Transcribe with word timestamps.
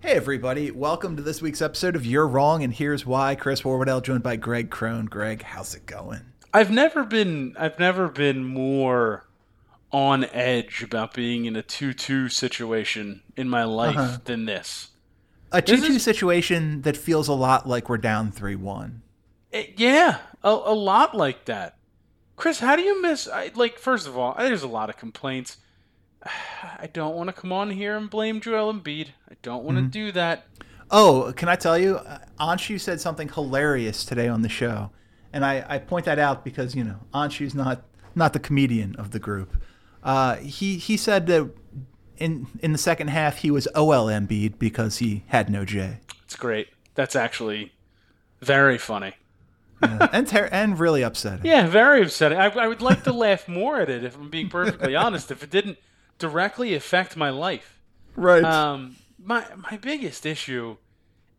Hey 0.00 0.12
everybody, 0.12 0.70
welcome 0.70 1.16
to 1.16 1.22
this 1.22 1.42
week's 1.42 1.60
episode 1.60 1.94
of 1.94 2.06
You're 2.06 2.26
Wrong 2.26 2.62
and 2.62 2.72
Here's 2.72 3.04
Why. 3.04 3.34
Chris 3.34 3.62
Horwedel 3.62 4.02
joined 4.02 4.22
by 4.22 4.36
Greg 4.36 4.70
Crone. 4.70 5.06
Greg, 5.06 5.42
how's 5.42 5.74
it 5.74 5.86
going? 5.86 6.20
I've 6.54 6.70
never 6.70 7.04
been 7.04 7.54
I've 7.58 7.78
never 7.78 8.08
been 8.08 8.44
more 8.44 9.26
on 9.92 10.24
edge 10.26 10.82
about 10.82 11.12
being 11.14 11.44
in 11.44 11.56
a 11.56 11.62
2-2 11.62 12.30
situation 12.30 13.22
in 13.36 13.48
my 13.48 13.64
life 13.64 13.96
Uh-huh. 13.96 14.18
than 14.24 14.46
this. 14.46 14.90
A 15.52 15.60
2 15.60 15.76
This 15.76 15.86
2 15.88 15.92
is- 15.96 16.02
situation 16.02 16.82
that 16.82 16.96
feels 16.96 17.28
a 17.28 17.32
lot 17.34 17.68
like 17.68 17.88
we're 17.88 17.98
down 17.98 18.30
3 18.32 18.56
1. 18.56 19.02
It- 19.52 19.74
yeah, 19.78 20.18
a, 20.42 20.48
a 20.50 20.74
lot 20.74 21.14
like 21.14 21.44
that. 21.44 21.76
Chris, 22.36 22.60
how 22.60 22.74
do 22.74 22.82
you 22.82 23.02
miss 23.02 23.28
I, 23.28 23.50
like 23.54 23.78
first 23.78 24.06
of 24.06 24.16
all, 24.16 24.34
there's 24.38 24.62
a 24.62 24.68
lot 24.68 24.88
of 24.88 24.96
complaints. 24.96 25.58
I 26.78 26.88
don't 26.92 27.14
want 27.16 27.28
to 27.28 27.32
come 27.32 27.52
on 27.52 27.70
here 27.70 27.96
and 27.96 28.08
blame 28.10 28.40
Joel 28.40 28.72
Embiid. 28.72 29.08
I 29.30 29.34
don't 29.42 29.64
want 29.64 29.76
to 29.78 29.82
Mm-hmm. 29.82 29.90
do 29.90 30.12
that. 30.12 30.46
Oh, 30.90 31.32
can 31.36 31.48
I 31.48 31.54
tell 31.56 31.78
you? 31.78 31.96
uh, 31.96 32.18
Anshu 32.40 32.80
said 32.80 33.00
something 33.00 33.28
hilarious 33.28 34.04
today 34.04 34.28
on 34.28 34.42
the 34.42 34.48
show. 34.48 34.90
And 35.32 35.44
I, 35.44 35.64
I 35.68 35.78
point 35.78 36.04
that 36.06 36.18
out 36.18 36.44
because, 36.44 36.74
you 36.74 36.82
know, 36.82 36.96
Anshu's 37.14 37.54
not 37.54 37.82
not 38.16 38.32
the 38.32 38.40
comedian 38.40 38.96
of 38.96 39.12
the 39.12 39.20
group. 39.20 39.56
Uh, 40.02 40.36
he 40.36 40.76
he 40.78 40.96
said 40.96 41.26
that 41.28 41.48
in 42.16 42.48
in 42.60 42.72
the 42.72 42.78
second 42.78 43.08
half 43.08 43.38
he 43.38 43.50
was 43.52 43.68
OL 43.76 44.06
Embiid 44.06 44.58
because 44.58 44.98
he 44.98 45.22
had 45.28 45.48
no 45.48 45.64
J. 45.64 45.98
It's 46.24 46.34
great. 46.34 46.68
That's 46.96 47.14
actually 47.14 47.72
very 48.40 48.76
funny. 48.78 49.12
Yeah, 49.80 50.08
and 50.12 50.26
ter- 50.26 50.48
and 50.50 50.76
really 50.78 51.02
upsetting. 51.02 51.44
Yeah, 51.46 51.68
very 51.68 52.02
upsetting. 52.02 52.36
I, 52.36 52.46
I 52.46 52.66
would 52.66 52.82
like 52.82 53.04
to 53.04 53.12
laugh 53.12 53.46
more 53.46 53.80
at 53.80 53.88
it 53.88 54.02
if 54.02 54.16
I'm 54.16 54.28
being 54.28 54.48
perfectly 54.48 54.96
honest. 55.04 55.30
If 55.30 55.44
it 55.44 55.50
didn't 55.50 55.78
directly 56.20 56.74
affect 56.74 57.16
my 57.16 57.30
life. 57.30 57.80
Right. 58.14 58.44
Um, 58.44 58.96
my 59.18 59.44
my 59.56 59.76
biggest 59.78 60.24
issue 60.24 60.76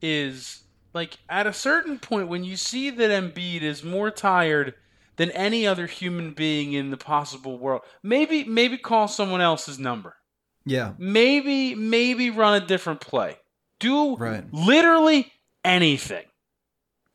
is 0.01 0.63
like 0.93 1.17
at 1.29 1.47
a 1.47 1.53
certain 1.53 1.99
point 1.99 2.27
when 2.27 2.43
you 2.43 2.55
see 2.57 2.89
that 2.89 3.09
Embiid 3.11 3.61
is 3.61 3.83
more 3.83 4.11
tired 4.11 4.73
than 5.17 5.31
any 5.31 5.67
other 5.67 5.85
human 5.87 6.31
being 6.33 6.73
in 6.73 6.89
the 6.89 6.97
possible 6.97 7.57
world. 7.57 7.81
Maybe 8.03 8.43
maybe 8.43 8.77
call 8.77 9.07
someone 9.07 9.41
else's 9.41 9.79
number. 9.79 10.15
yeah. 10.65 10.93
Maybe 10.97 11.75
maybe 11.75 12.29
run 12.29 12.61
a 12.61 12.65
different 12.65 13.01
play. 13.01 13.37
Do 13.79 14.15
Right. 14.15 14.43
literally 14.53 15.31
anything 15.63 16.25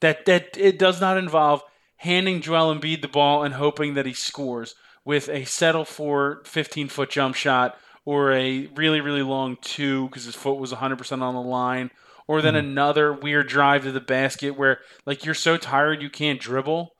that 0.00 0.26
that 0.26 0.56
it 0.56 0.78
does 0.78 1.00
not 1.00 1.16
involve 1.16 1.62
handing 1.96 2.40
Joel 2.42 2.74
Embiid 2.74 3.00
the 3.02 3.08
ball 3.08 3.42
and 3.44 3.54
hoping 3.54 3.94
that 3.94 4.06
he 4.06 4.12
scores 4.12 4.74
with 5.06 5.30
a 5.30 5.44
settle 5.44 5.86
for 5.86 6.42
15 6.44 6.88
foot 6.88 7.08
jump 7.08 7.34
shot 7.34 7.78
or 8.04 8.32
a 8.32 8.66
really 8.74 9.00
really 9.00 9.22
long 9.22 9.56
two 9.62 10.08
because 10.08 10.26
his 10.26 10.34
foot 10.34 10.58
was 10.58 10.72
100% 10.72 11.22
on 11.22 11.34
the 11.34 11.40
line 11.40 11.90
or 12.28 12.42
then 12.42 12.54
hmm. 12.54 12.58
another 12.58 13.12
weird 13.14 13.48
drive 13.48 13.84
to 13.84 13.92
the 13.92 14.00
basket 14.00 14.50
where 14.50 14.80
like 15.06 15.24
you're 15.24 15.34
so 15.34 15.56
tired 15.56 16.02
you 16.02 16.10
can't 16.10 16.40
dribble. 16.40 16.90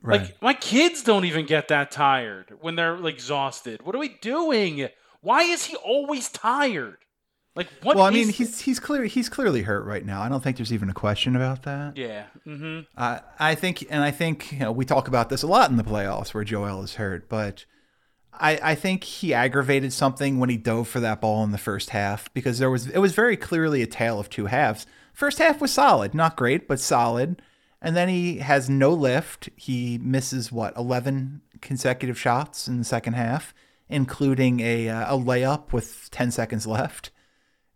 Right. 0.00 0.20
like 0.20 0.42
my 0.42 0.52
kids 0.52 1.02
don't 1.02 1.24
even 1.24 1.46
get 1.46 1.68
that 1.68 1.90
tired 1.90 2.52
when 2.60 2.76
they're 2.76 2.96
like 2.96 3.14
exhausted. 3.14 3.82
What 3.82 3.94
are 3.94 3.98
we 3.98 4.16
doing? 4.20 4.88
Why 5.22 5.44
is 5.44 5.64
he 5.64 5.76
always 5.76 6.28
tired 6.28 6.98
like 7.56 7.68
what 7.82 7.96
well, 7.96 8.04
I 8.04 8.10
mean, 8.10 8.28
he's 8.30 8.60
he's 8.60 8.80
clear 8.80 9.04
he's 9.04 9.28
clearly 9.28 9.62
hurt 9.62 9.84
right 9.84 10.04
now. 10.04 10.22
I 10.22 10.28
don't 10.28 10.42
think 10.42 10.56
there's 10.56 10.72
even 10.72 10.90
a 10.90 10.94
question 10.94 11.36
about 11.36 11.62
that. 11.62 11.96
yeah 11.96 12.24
mm-hmm 12.46 12.80
Uh, 12.96 13.20
I 13.38 13.54
think, 13.54 13.86
and 13.90 14.02
I 14.02 14.10
think 14.10 14.52
you 14.52 14.58
know, 14.58 14.72
we 14.72 14.84
talk 14.84 15.06
about 15.08 15.28
this 15.28 15.42
a 15.42 15.46
lot 15.46 15.70
in 15.70 15.76
the 15.76 15.84
playoffs 15.84 16.34
where 16.34 16.44
Joel 16.44 16.82
is 16.82 16.94
hurt, 16.96 17.28
but 17.28 17.64
I, 18.32 18.58
I 18.60 18.74
think 18.74 19.04
he 19.04 19.32
aggravated 19.32 19.92
something 19.92 20.40
when 20.40 20.50
he 20.50 20.56
dove 20.56 20.88
for 20.88 20.98
that 21.00 21.20
ball 21.20 21.44
in 21.44 21.52
the 21.52 21.58
first 21.58 21.90
half 21.90 22.32
because 22.34 22.58
there 22.58 22.70
was 22.70 22.88
it 22.88 22.98
was 22.98 23.14
very 23.14 23.36
clearly 23.36 23.82
a 23.82 23.86
tale 23.86 24.18
of 24.18 24.28
two 24.28 24.46
halves. 24.46 24.86
First 25.12 25.38
half 25.38 25.60
was 25.60 25.72
solid, 25.72 26.12
not 26.12 26.36
great, 26.36 26.66
but 26.66 26.80
solid, 26.80 27.40
and 27.80 27.94
then 27.96 28.08
he 28.08 28.38
has 28.38 28.68
no 28.68 28.92
lift. 28.92 29.48
He 29.54 29.98
misses 29.98 30.50
what 30.50 30.76
eleven 30.76 31.42
consecutive 31.60 32.18
shots 32.18 32.66
in 32.66 32.78
the 32.78 32.84
second 32.84 33.12
half, 33.12 33.54
including 33.88 34.58
a 34.58 34.88
uh, 34.88 35.14
a 35.14 35.18
layup 35.18 35.72
with 35.72 36.08
ten 36.10 36.32
seconds 36.32 36.66
left 36.66 37.12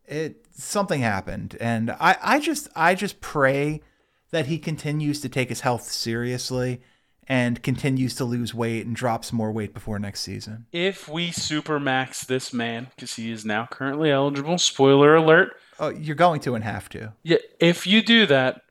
it 0.09 0.47
something 0.53 1.01
happened. 1.01 1.57
And 1.61 1.91
I, 1.93 2.17
I 2.23 2.41
just 2.41 2.69
i 2.75 2.95
just 2.95 3.21
pray 3.21 3.83
that 4.31 4.47
he 4.47 4.59
continues 4.59 5.21
to 5.21 5.29
take 5.29 5.49
his 5.49 5.61
health 5.61 5.85
seriously 5.85 6.83
and 7.27 7.63
continues 7.63 8.15
to 8.15 8.25
lose 8.25 8.55
weight 8.55 8.87
and 8.87 8.97
drops 8.97 9.33
more 9.33 9.53
weight 9.53 9.75
before 9.75 9.99
next 9.99 10.21
season. 10.21 10.67
If 10.73 11.09
we 11.09 11.31
supermax 11.31 12.27
this 12.27 12.53
man 12.53 12.89
because 12.95 13.15
he 13.15 13.31
is 13.31 13.45
now 13.45 13.69
currently 13.71 14.11
eligible 14.11 14.59
spoiler 14.59 15.15
alert. 15.15 15.55
Oh 15.79 15.91
you're 15.91 16.17
going 16.17 16.41
to 16.41 16.55
and 16.55 16.65
have 16.65 16.89
to 16.91 17.13
yeah 17.23 17.39
if 17.61 17.87
you 17.87 18.03
do 18.03 18.27
that 18.27 18.63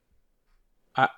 I, 0.96 1.10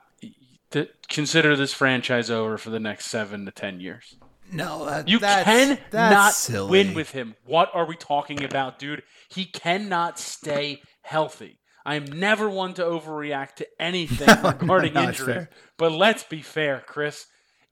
th- 0.70 0.92
consider 1.08 1.56
this 1.56 1.74
franchise 1.74 2.30
over 2.30 2.58
for 2.58 2.70
the 2.70 2.80
next 2.80 3.08
seven 3.08 3.46
to 3.46 3.52
ten 3.52 3.80
years 3.80 4.16
no 4.52 4.86
that, 4.86 5.08
You 5.08 5.20
that's, 5.20 5.44
cannot 5.46 5.80
that's 5.92 6.38
silly. 6.38 6.70
win 6.72 6.94
with 6.94 7.12
him. 7.12 7.36
What 7.46 7.70
are 7.74 7.86
we 7.86 7.96
talking 7.96 8.44
about, 8.44 8.80
dude? 8.80 9.04
He 9.30 9.46
cannot 9.46 10.20
stay 10.20 10.82
healthy. 11.02 11.60
I'm 11.86 12.06
never 12.06 12.50
one 12.50 12.74
to 12.76 12.84
overreact 12.84 13.56
to 13.56 13.68
anything 13.80 14.28
regarding 14.44 14.94
no, 14.94 15.02
it's 15.10 15.20
injuries. 15.20 15.36
fair. 15.36 15.50
But 15.78 15.92
let's 15.94 16.24
be 16.24 16.42
fair, 16.42 16.84
Chris. 16.86 17.26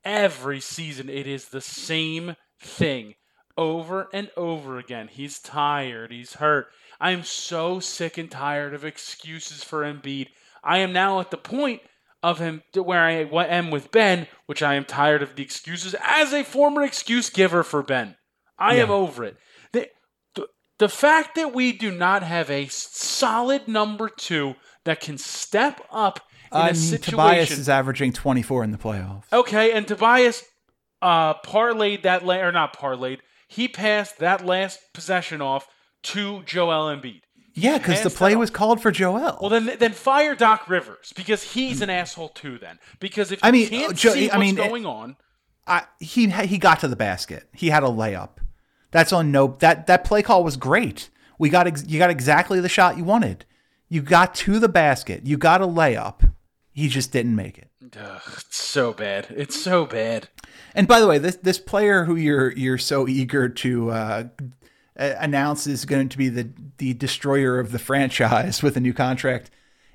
Every 0.04 0.60
season 0.62 1.10
it 1.10 1.28
is 1.28 1.50
the 1.50 1.62
same 1.62 2.36
thing 2.62 3.16
over 3.58 4.08
and 4.14 4.30
over 4.38 4.78
again. 4.78 5.10
He's 5.10 5.40
tired, 5.40 6.12
he's 6.12 6.34
hurt. 6.36 6.68
I 7.00 7.12
am 7.12 7.24
so 7.24 7.80
sick 7.80 8.18
and 8.18 8.32
tired 8.32 8.74
of 8.74 8.86
excuses 8.86 9.64
for 9.64 9.82
Embiid. 9.82 10.30
I 10.64 10.80
am 10.80 10.94
now 10.94 11.20
at 11.20 11.30
the 11.32 11.38
point 11.38 11.82
of 12.28 12.40
him 12.40 12.62
to 12.74 12.84
where 12.84 13.00
I 13.00 13.12
am 13.46 13.72
with 13.72 13.90
Ben, 13.90 14.28
which 14.48 14.62
I 14.62 14.76
am 14.76 14.84
tired 14.84 15.24
of 15.24 15.36
the 15.36 15.44
excuses 15.44 15.96
as 16.06 16.34
a 16.34 16.44
former 16.44 16.84
excuse 16.84 17.30
giver 17.30 17.64
for 17.64 17.82
Ben. 17.82 18.18
I 18.60 18.76
am 18.76 18.92
over 18.92 19.24
it. 19.24 19.38
The, 19.72 19.88
the, 20.36 20.48
the 20.78 20.90
fact 20.90 21.36
that 21.36 21.54
we 21.54 21.72
do 21.72 21.90
not 21.90 22.24
have 22.24 22.50
a 22.50 22.68
solid 22.68 23.70
number 23.70 24.10
two 24.10 24.56
that 24.84 25.00
can 25.00 25.18
step 25.18 25.80
up 25.90 26.20
in 26.52 26.60
a 26.60 26.76
situation. 26.76 27.12
tobias 27.12 27.52
is 27.52 27.70
averaging 27.70 28.12
24 28.12 28.64
in 28.64 28.72
the 28.72 28.78
playoffs 28.78 29.24
Okay, 29.32 29.72
and 29.72 29.88
Tobias 29.88 30.44
uh, 31.02 31.36
parlayed 31.36 32.04
that, 32.04 32.26
la- 32.26 32.42
or 32.42 32.52
not 32.52 32.76
parlayed, 32.76 33.20
he 33.48 33.70
passed 33.70 34.20
that 34.20 34.46
last 34.46 34.80
possession 34.94 35.42
off 35.42 35.68
to 36.04 36.44
Joel 36.44 36.94
Embiid. 36.94 37.22
Yeah 37.58 37.78
because 37.78 38.04
the 38.04 38.10
play 38.10 38.36
was 38.36 38.50
called 38.50 38.82
for 38.82 38.92
joel 38.92 39.38
Well, 39.42 39.50
then, 39.50 39.76
then 39.80 39.94
fire 39.94 40.36
Doc 40.36 40.70
Rivers 40.70 41.12
because 41.16 41.44
he's 41.44 41.82
an 41.82 41.90
asshole 41.90 42.30
too. 42.30 42.58
Then 42.58 42.80
because 43.00 43.32
if 43.32 43.44
I 43.44 43.48
you 43.48 43.54
mean, 43.54 43.70
can't 43.70 43.96
Jo- 43.98 44.14
see 44.14 44.30
I 44.30 44.38
what's 44.38 44.46
mean, 44.48 44.58
it- 44.58 44.68
going 44.70 44.86
on, 44.86 45.18
I, 45.66 45.84
he 46.00 46.30
he 46.30 46.58
got 46.58 46.80
to 46.82 46.88
the 46.88 46.96
basket. 46.96 47.50
He 47.54 47.70
had 47.70 47.84
a 47.84 47.88
layup. 47.88 48.38
That's 48.92 49.12
on 49.12 49.32
no 49.32 49.48
that 49.60 49.88
that 49.88 50.04
play 50.06 50.22
call 50.22 50.44
was 50.44 50.56
great. 50.56 51.10
We 51.40 51.50
got 51.50 51.68
ex, 51.68 51.84
you 51.88 52.00
got 52.00 52.10
exactly 52.10 52.60
the 52.62 52.70
shot 52.70 52.98
you 52.98 53.04
wanted. 53.04 53.46
You 53.90 54.02
got 54.02 54.34
to 54.36 54.60
the 54.60 54.70
basket. 54.70 55.26
You 55.26 55.38
got 55.38 55.62
a 55.62 55.68
layup. 55.68 56.32
He 56.74 56.88
just 56.90 57.12
didn't 57.12 57.36
make 57.36 57.58
it. 57.58 57.70
ugh, 58.00 58.22
it's 58.38 58.58
so 58.58 58.94
bad. 58.94 59.28
It's 59.30 59.62
so 59.62 59.86
bad. 59.86 60.30
And 60.76 60.88
by 60.88 61.00
the 61.00 61.08
way, 61.08 61.18
this 61.18 61.36
this 61.38 61.60
player 61.60 62.06
who 62.06 62.16
you're 62.16 62.52
you're 62.54 62.78
so 62.78 63.08
eager 63.08 63.50
to 63.50 63.90
uh, 63.92 64.24
a- 64.98 65.16
announce 65.20 65.68
is 65.68 65.86
going 65.86 66.10
to 66.10 66.18
be 66.18 66.30
the 66.30 66.50
the 66.78 66.94
destroyer 66.94 67.60
of 67.60 67.72
the 67.72 67.80
franchise 67.80 68.62
with 68.64 68.76
a 68.78 68.80
new 68.80 68.94
contract. 68.94 69.52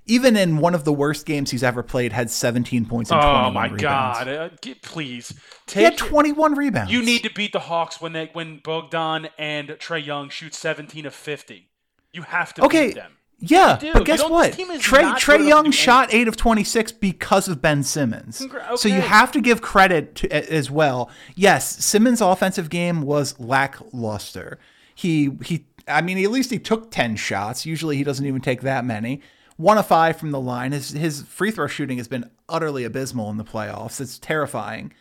Even 0.06 0.36
in 0.36 0.56
one 0.56 0.74
of 0.74 0.82
the 0.84 0.92
worst 0.92 1.26
games 1.26 1.52
he's 1.52 1.62
ever 1.62 1.80
played, 1.80 2.12
had 2.12 2.28
17 2.28 2.86
points 2.86 3.12
and 3.12 3.20
21 3.22 3.44
Oh 3.44 3.50
my 3.52 3.64
rebounds. 3.66 3.80
god! 3.80 4.28
Uh, 4.28 4.48
get- 4.60 4.82
please 4.82 5.32
He 5.72 5.82
had 5.84 5.96
21 5.96 6.54
rebounds. 6.56 6.90
you 6.92 7.04
need 7.04 7.22
to 7.22 7.30
beat 7.30 7.52
the 7.52 7.60
Hawks 7.60 8.00
when 8.00 8.12
they 8.12 8.28
when 8.32 8.58
Bogdan 8.64 9.28
and 9.38 9.68
Trae 9.68 10.04
Young 10.04 10.28
shoot 10.28 10.54
seventeen 10.54 11.06
of 11.06 11.14
fifty. 11.14 11.68
You 12.12 12.22
have 12.22 12.52
to 12.54 12.64
Okay. 12.64 12.88
beat 12.88 12.94
them. 12.96 13.12
Yeah, 13.44 13.76
but 13.92 14.04
guess 14.04 14.22
what? 14.22 14.48
this 14.48 14.56
team 14.56 14.70
is 14.70 14.82
Trae 14.82 15.14
Trae 15.14 15.26
good 15.26 15.34
enough 15.34 15.38
to 15.40 15.48
Young 15.48 15.70
shot 15.72 16.12
eight 16.14 16.26
of 16.28 16.36
twenty 16.36 16.62
six 16.64 16.90
because 16.92 17.46
of 17.48 17.60
Ben 17.62 17.82
Simmons. 17.84 18.40
Congra- 18.40 18.76
So 18.78 18.88
you 18.88 19.00
have 19.00 19.30
to 19.32 19.40
give 19.40 19.62
credit 19.62 20.14
to, 20.16 20.52
as 20.52 20.70
well. 20.70 21.10
Yes, 21.36 21.84
Simmons' 21.84 22.20
offensive 22.20 22.70
game 22.70 23.02
was 23.02 23.38
lackluster. 23.40 24.58
He 24.94 25.30
he. 25.44 25.66
I 25.88 26.00
mean, 26.00 26.22
at 26.24 26.30
least 26.30 26.50
he 26.50 26.58
took 26.58 26.90
ten 26.90 27.16
shots. 27.16 27.66
Usually, 27.66 27.96
he 27.96 28.04
doesn't 28.04 28.26
even 28.26 28.40
take 28.40 28.62
that 28.62 28.84
many. 28.84 29.20
one 29.56 29.78
of 29.78 29.86
five 29.86 30.16
from 30.16 30.30
the 30.30 30.40
line. 30.40 30.72
His 30.72 30.90
his 30.90 31.22
free 31.22 31.50
throw 31.50 31.66
shooting 31.66 31.98
has 31.98 32.08
been 32.08 32.30
utterly 32.48 32.84
abysmal 32.84 33.30
in 33.30 33.36
the 33.36 33.44
playoffs. 33.44 34.00
It's 34.00 34.18
terrifying. 34.18 34.92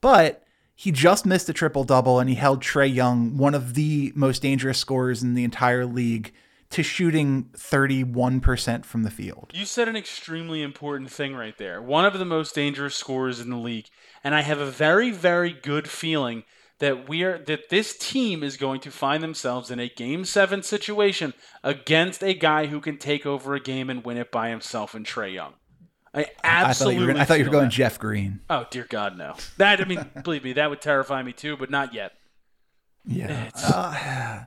But 0.00 0.44
he 0.74 0.92
just 0.92 1.26
missed 1.26 1.48
a 1.48 1.52
triple 1.52 1.84
double 1.84 2.18
and 2.18 2.28
he 2.28 2.36
held 2.36 2.62
Trae 2.62 2.92
Young, 2.92 3.36
one 3.36 3.54
of 3.54 3.74
the 3.74 4.12
most 4.14 4.42
dangerous 4.42 4.78
scorers 4.78 5.22
in 5.22 5.34
the 5.34 5.44
entire 5.44 5.84
league, 5.84 6.32
to 6.70 6.82
shooting 6.82 7.50
31% 7.54 8.84
from 8.84 9.02
the 9.02 9.10
field. 9.10 9.50
You 9.52 9.66
said 9.66 9.88
an 9.88 9.96
extremely 9.96 10.62
important 10.62 11.10
thing 11.10 11.34
right 11.34 11.56
there. 11.58 11.82
One 11.82 12.04
of 12.06 12.18
the 12.18 12.24
most 12.24 12.54
dangerous 12.54 12.94
scorers 12.94 13.40
in 13.40 13.50
the 13.50 13.56
league. 13.56 13.88
And 14.24 14.34
I 14.34 14.40
have 14.40 14.58
a 14.58 14.70
very, 14.70 15.10
very 15.10 15.52
good 15.52 15.88
feeling 15.88 16.44
that 16.80 17.08
we 17.08 17.22
are 17.22 17.38
that 17.38 17.68
this 17.68 17.96
team 17.96 18.42
is 18.42 18.56
going 18.56 18.80
to 18.80 18.90
find 18.90 19.22
themselves 19.22 19.70
in 19.70 19.78
a 19.78 19.88
game 19.88 20.24
seven 20.24 20.62
situation 20.62 21.32
against 21.62 22.22
a 22.22 22.34
guy 22.34 22.66
who 22.66 22.80
can 22.80 22.98
take 22.98 23.24
over 23.24 23.54
a 23.54 23.60
game 23.60 23.88
and 23.88 24.04
win 24.04 24.16
it 24.16 24.32
by 24.32 24.48
himself 24.48 24.94
and 24.94 25.06
Trae 25.06 25.32
Young. 25.32 25.54
I 26.12 26.26
absolutely. 26.42 26.96
I 26.96 26.96
thought 26.96 27.00
you 27.00 27.14
were, 27.14 27.20
I 27.20 27.24
thought 27.24 27.38
you 27.38 27.44
were 27.44 27.50
going 27.50 27.64
that. 27.64 27.72
Jeff 27.72 27.98
Green. 27.98 28.40
Oh 28.50 28.66
dear 28.70 28.86
God, 28.88 29.16
no! 29.16 29.36
That 29.58 29.80
I 29.80 29.84
mean, 29.84 30.04
believe 30.24 30.42
me, 30.42 30.54
that 30.54 30.68
would 30.68 30.80
terrify 30.80 31.22
me 31.22 31.32
too, 31.32 31.56
but 31.56 31.70
not 31.70 31.94
yet. 31.94 32.12
Yeah. 33.06 33.50
Uh, 33.56 34.44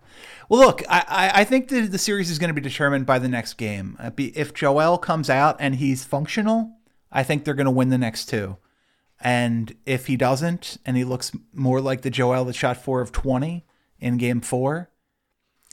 well, 0.48 0.62
look, 0.62 0.84
I, 0.88 1.32
I 1.34 1.44
think 1.44 1.70
the, 1.70 1.88
the 1.88 1.98
series 1.98 2.30
is 2.30 2.38
going 2.38 2.50
to 2.50 2.54
be 2.54 2.62
determined 2.62 3.06
by 3.08 3.18
the 3.18 3.28
next 3.28 3.56
game. 3.56 3.98
Uh, 4.00 4.12
if 4.18 4.54
Joel 4.54 5.00
comes 5.00 5.28
out 5.28 5.56
and 5.60 5.76
he's 5.76 6.04
functional, 6.04 6.72
I 7.12 7.24
think 7.24 7.46
they're 7.46 7.56
going 7.56 7.66
to 7.66 7.72
win 7.72 7.90
the 7.90 7.98
next 7.98 8.26
two. 8.26 8.58
And 9.24 9.74
if 9.86 10.08
he 10.08 10.18
doesn't, 10.18 10.78
and 10.86 10.98
he 10.98 11.06
looks 11.06 11.32
more 11.54 11.80
like 11.80 12.02
the 12.02 12.10
Joel 12.10 12.44
that 12.46 12.56
shot 12.56 12.78
four 12.78 13.00
of 13.00 13.14
20 13.14 13.66
in 14.00 14.18
game 14.18 14.42
four, 14.42 14.90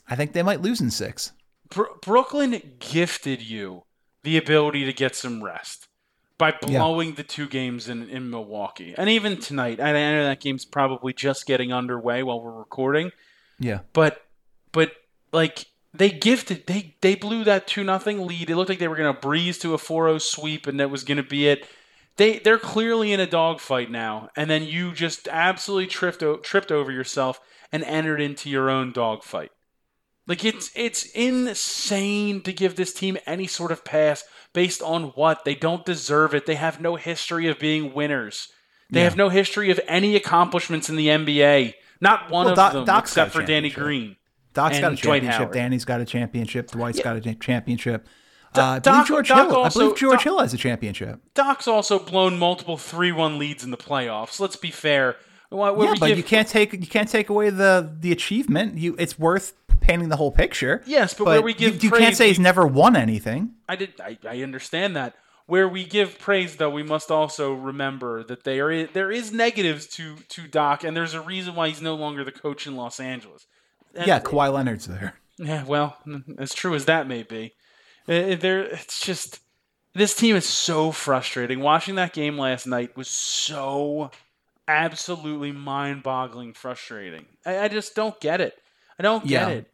I 0.09 0.15
think 0.15 0.31
they 0.31 0.41
might 0.41 0.61
lose 0.61 0.79
in 0.79 0.89
six. 0.89 1.33
Bro- 1.69 1.97
Brooklyn 2.01 2.61
gifted 2.79 3.41
you 3.41 3.83
the 4.23 4.37
ability 4.37 4.85
to 4.85 4.93
get 4.93 5.15
some 5.15 5.43
rest 5.43 5.89
by 6.37 6.51
blowing 6.51 7.09
yeah. 7.09 7.15
the 7.15 7.23
two 7.23 7.47
games 7.47 7.89
in, 7.89 8.09
in 8.09 8.29
Milwaukee. 8.29 8.95
And 8.97 9.09
even 9.09 9.37
tonight, 9.37 9.81
I 9.81 9.91
know 9.91 10.23
that 10.23 10.39
game's 10.39 10.65
probably 10.65 11.13
just 11.13 11.45
getting 11.45 11.73
underway 11.73 12.23
while 12.23 12.41
we're 12.41 12.57
recording. 12.57 13.11
Yeah. 13.59 13.81
But 13.93 14.25
but 14.71 14.93
like 15.31 15.67
they 15.93 16.09
gifted 16.09 16.65
they 16.67 16.95
they 17.01 17.15
blew 17.15 17.43
that 17.43 17.67
2 17.67 17.83
nothing 17.83 18.25
lead. 18.25 18.49
It 18.49 18.55
looked 18.55 18.69
like 18.69 18.79
they 18.79 18.87
were 18.87 18.95
going 18.95 19.13
to 19.13 19.21
breeze 19.21 19.57
to 19.59 19.73
a 19.73 19.77
4-0 19.77 20.21
sweep 20.21 20.67
and 20.67 20.79
that 20.79 20.89
was 20.89 21.03
going 21.03 21.17
to 21.17 21.23
be 21.23 21.47
it. 21.47 21.67
They 22.21 22.37
they're 22.37 22.59
clearly 22.59 23.13
in 23.13 23.19
a 23.19 23.25
dogfight 23.25 23.89
now, 23.89 24.29
and 24.35 24.47
then 24.47 24.61
you 24.61 24.93
just 24.93 25.27
absolutely 25.27 25.87
tripped 25.87 26.23
tripped 26.43 26.71
over 26.71 26.91
yourself 26.91 27.39
and 27.71 27.83
entered 27.83 28.21
into 28.21 28.47
your 28.47 28.69
own 28.69 28.91
dogfight. 28.91 29.49
Like 30.27 30.45
it's 30.45 30.69
it's 30.75 31.05
insane 31.13 32.41
to 32.41 32.53
give 32.53 32.75
this 32.75 32.93
team 32.93 33.17
any 33.25 33.47
sort 33.47 33.71
of 33.71 33.83
pass 33.83 34.23
based 34.53 34.83
on 34.83 35.05
what 35.15 35.45
they 35.45 35.55
don't 35.55 35.83
deserve 35.83 36.35
it. 36.35 36.45
They 36.45 36.53
have 36.53 36.79
no 36.79 36.95
history 36.95 37.47
of 37.47 37.57
being 37.57 37.91
winners. 37.91 38.49
They 38.91 38.99
yeah. 38.99 39.05
have 39.05 39.17
no 39.17 39.29
history 39.29 39.71
of 39.71 39.79
any 39.87 40.15
accomplishments 40.15 40.91
in 40.91 40.97
the 40.97 41.07
NBA. 41.07 41.73
Not 42.01 42.29
one 42.29 42.45
well, 42.45 42.51
of 42.51 42.55
Doc, 42.55 42.73
them, 42.73 42.85
Doc's 42.85 43.09
except 43.13 43.31
for 43.31 43.41
Danny 43.41 43.71
Green. 43.71 44.15
Doc's 44.53 44.79
got 44.79 44.93
a 44.93 44.95
championship. 44.95 45.53
Danny's 45.53 45.85
got 45.85 46.01
a 46.01 46.05
championship. 46.05 46.69
Dwight's 46.69 46.99
yeah. 46.99 47.03
got 47.03 47.25
a 47.25 47.33
championship. 47.33 48.07
Uh, 48.53 48.79
Doc, 48.79 48.87
I 48.87 48.91
believe 48.93 49.07
George 49.07 49.27
Doc 49.29 49.47
Hill. 49.47 49.55
Also, 49.55 49.79
I 49.79 49.83
believe 49.83 49.97
George 49.97 50.13
Doc, 50.17 50.23
Hill 50.23 50.39
has 50.39 50.53
a 50.53 50.57
championship. 50.57 51.21
Doc's 51.33 51.67
also 51.67 51.99
blown 51.99 52.37
multiple 52.37 52.77
three-one 52.77 53.39
leads 53.39 53.63
in 53.63 53.71
the 53.71 53.77
playoffs. 53.77 54.39
Let's 54.39 54.55
be 54.55 54.71
fair. 54.71 55.15
Why, 55.49 55.69
yeah, 55.69 55.95
but 55.99 56.07
give... 56.07 56.17
you 56.17 56.23
can't 56.23 56.47
take 56.47 56.73
you 56.73 56.87
can't 56.87 57.09
take 57.09 57.29
away 57.29 57.49
the 57.49 57.91
the 57.99 58.11
achievement. 58.11 58.77
You 58.77 58.95
it's 58.97 59.19
worth 59.19 59.53
painting 59.81 60.09
the 60.09 60.15
whole 60.17 60.31
picture. 60.31 60.81
Yes, 60.85 61.13
but, 61.13 61.25
but 61.25 61.31
where 61.31 61.41
we 61.41 61.53
give 61.53 61.83
you, 61.83 61.89
you 61.89 61.95
can't 61.95 62.15
say 62.15 62.27
he's 62.27 62.39
never 62.39 62.65
won 62.65 62.95
anything. 62.95 63.55
I 63.67 63.75
did. 63.75 63.99
I, 63.99 64.17
I 64.27 64.41
understand 64.43 64.95
that. 64.95 65.15
Where 65.47 65.67
we 65.67 65.83
give 65.83 66.17
praise, 66.17 66.55
though, 66.55 66.69
we 66.69 66.83
must 66.83 67.11
also 67.11 67.53
remember 67.53 68.23
that 68.23 68.45
there 68.45 68.71
is, 68.71 68.87
there 68.93 69.11
is 69.11 69.33
negatives 69.33 69.85
to 69.87 70.15
to 70.29 70.47
Doc, 70.47 70.85
and 70.85 70.95
there's 70.95 71.13
a 71.13 71.19
reason 71.19 71.55
why 71.55 71.67
he's 71.67 71.81
no 71.81 71.95
longer 71.95 72.23
the 72.23 72.31
coach 72.31 72.65
in 72.67 72.77
Los 72.77 73.01
Angeles. 73.01 73.47
And, 73.93 74.07
yeah, 74.07 74.21
Kawhi 74.21 74.53
Leonard's 74.53 74.87
there. 74.87 75.15
Yeah, 75.37 75.65
well, 75.65 75.97
as 76.37 76.53
true 76.53 76.73
as 76.73 76.85
that 76.85 77.05
may 77.07 77.23
be, 77.23 77.53
Uh, 78.11 78.33
uh, 78.33 78.35
there, 78.35 78.61
it's 78.63 79.05
just 79.05 79.39
this 79.93 80.13
team 80.13 80.35
is 80.35 80.45
so 80.45 80.91
frustrating. 80.91 81.61
Watching 81.61 81.95
that 81.95 82.11
game 82.11 82.37
last 82.37 82.67
night 82.67 82.97
was 82.97 83.07
so 83.07 84.11
absolutely 84.67 85.53
mind-boggling 85.53 86.53
frustrating. 86.53 87.25
I, 87.45 87.59
I 87.59 87.67
just 87.69 87.95
don't 87.95 88.19
get 88.19 88.41
it. 88.41 88.57
I 88.99 89.03
don't 89.03 89.25
get 89.25 89.47
yeah. 89.47 89.49
it. 89.49 89.73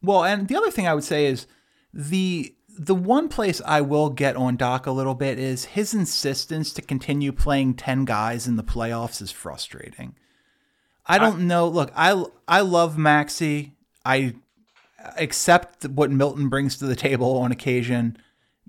Well, 0.00 0.24
and 0.24 0.46
the 0.46 0.56
other 0.56 0.70
thing 0.70 0.86
I 0.86 0.94
would 0.94 1.04
say 1.04 1.26
is 1.26 1.46
the 1.92 2.54
the 2.78 2.94
one 2.94 3.28
place 3.28 3.60
I 3.66 3.82
will 3.82 4.08
get 4.10 4.36
on 4.36 4.56
Doc 4.56 4.86
a 4.86 4.92
little 4.92 5.14
bit 5.14 5.38
is 5.38 5.66
his 5.66 5.92
insistence 5.92 6.72
to 6.72 6.80
continue 6.80 7.30
playing 7.30 7.74
10 7.74 8.06
guys 8.06 8.46
in 8.46 8.56
the 8.56 8.64
playoffs 8.64 9.20
is 9.20 9.30
frustrating. 9.30 10.14
I 11.04 11.18
don't 11.18 11.40
I, 11.40 11.44
know. 11.44 11.68
Look, 11.68 11.92
I 11.96 12.24
I 12.46 12.60
love 12.60 12.96
Maxi. 12.96 13.72
I 14.04 14.36
accept 15.16 15.84
what 15.86 16.10
Milton 16.10 16.48
brings 16.48 16.76
to 16.78 16.86
the 16.86 16.96
table 16.96 17.38
on 17.38 17.52
occasion. 17.52 18.16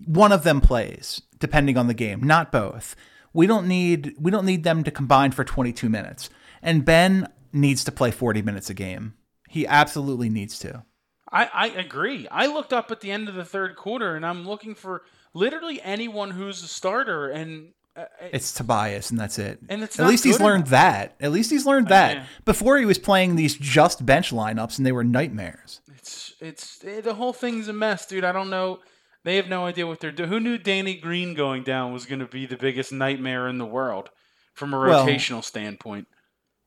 One 0.05 0.31
of 0.31 0.43
them 0.43 0.61
plays, 0.61 1.21
depending 1.39 1.77
on 1.77 1.87
the 1.87 1.93
game, 1.93 2.23
not 2.23 2.51
both. 2.51 2.95
We 3.33 3.47
don't 3.47 3.67
need 3.67 4.15
we 4.19 4.31
don't 4.31 4.45
need 4.45 4.63
them 4.63 4.83
to 4.83 4.91
combine 4.91 5.31
for 5.31 5.43
22 5.43 5.89
minutes. 5.89 6.29
And 6.61 6.85
Ben 6.85 7.27
needs 7.51 7.83
to 7.83 7.91
play 7.91 8.11
40 8.11 8.41
minutes 8.41 8.69
a 8.69 8.73
game. 8.73 9.15
He 9.49 9.67
absolutely 9.67 10.29
needs 10.29 10.57
to. 10.59 10.83
I, 11.31 11.49
I 11.53 11.67
agree. 11.67 12.27
I 12.29 12.45
looked 12.45 12.73
up 12.73 12.91
at 12.91 13.01
the 13.01 13.11
end 13.11 13.27
of 13.27 13.35
the 13.35 13.45
third 13.45 13.75
quarter 13.75 14.15
and 14.15 14.25
I'm 14.25 14.47
looking 14.47 14.75
for 14.75 15.03
literally 15.33 15.81
anyone 15.81 16.31
who's 16.31 16.63
a 16.63 16.67
starter 16.67 17.27
and 17.27 17.73
uh, 17.95 18.05
it's 18.31 18.51
Tobias, 18.53 19.11
and 19.11 19.19
that's 19.19 19.37
it. 19.37 19.59
And 19.69 19.83
it's 19.83 19.99
at 19.99 20.07
least 20.07 20.23
he's 20.23 20.39
learned 20.39 20.67
that. 20.67 21.15
At 21.19 21.31
least 21.31 21.51
he's 21.51 21.65
learned 21.65 21.89
that. 21.89 22.17
Yeah. 22.17 22.25
Before 22.43 22.77
he 22.77 22.85
was 22.85 22.97
playing 22.97 23.35
these 23.35 23.55
just 23.55 24.05
bench 24.05 24.31
lineups, 24.31 24.77
and 24.77 24.85
they 24.85 24.91
were 24.91 25.03
nightmares. 25.03 25.81
It's 25.95 26.33
it's 26.39 26.83
it, 26.83 27.03
the 27.03 27.13
whole 27.13 27.33
thing's 27.33 27.67
a 27.67 27.73
mess, 27.73 28.05
dude. 28.07 28.23
I 28.23 28.31
don't 28.31 28.49
know. 28.49 28.79
They 29.23 29.35
have 29.35 29.47
no 29.47 29.65
idea 29.65 29.85
what 29.85 29.99
they're 29.99 30.11
doing. 30.11 30.29
Who 30.29 30.39
knew 30.39 30.57
Danny 30.57 30.95
Green 30.95 31.33
going 31.33 31.63
down 31.63 31.93
was 31.93 32.05
going 32.05 32.19
to 32.19 32.25
be 32.25 32.45
the 32.45 32.57
biggest 32.57 32.91
nightmare 32.91 33.47
in 33.47 33.57
the 33.57 33.65
world 33.65 34.09
from 34.53 34.73
a 34.73 34.77
rotational 34.77 35.31
well, 35.31 35.41
standpoint? 35.43 36.07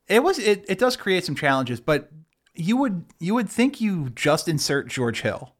It 0.06 0.22
was. 0.22 0.38
It, 0.38 0.64
it 0.68 0.78
does 0.78 0.96
create 0.96 1.24
some 1.24 1.34
challenges, 1.34 1.80
but 1.80 2.10
you 2.54 2.76
would 2.76 3.04
you 3.18 3.34
would 3.34 3.50
think 3.50 3.80
you 3.80 4.10
just 4.10 4.46
insert 4.46 4.88
George 4.88 5.22
Hill. 5.22 5.54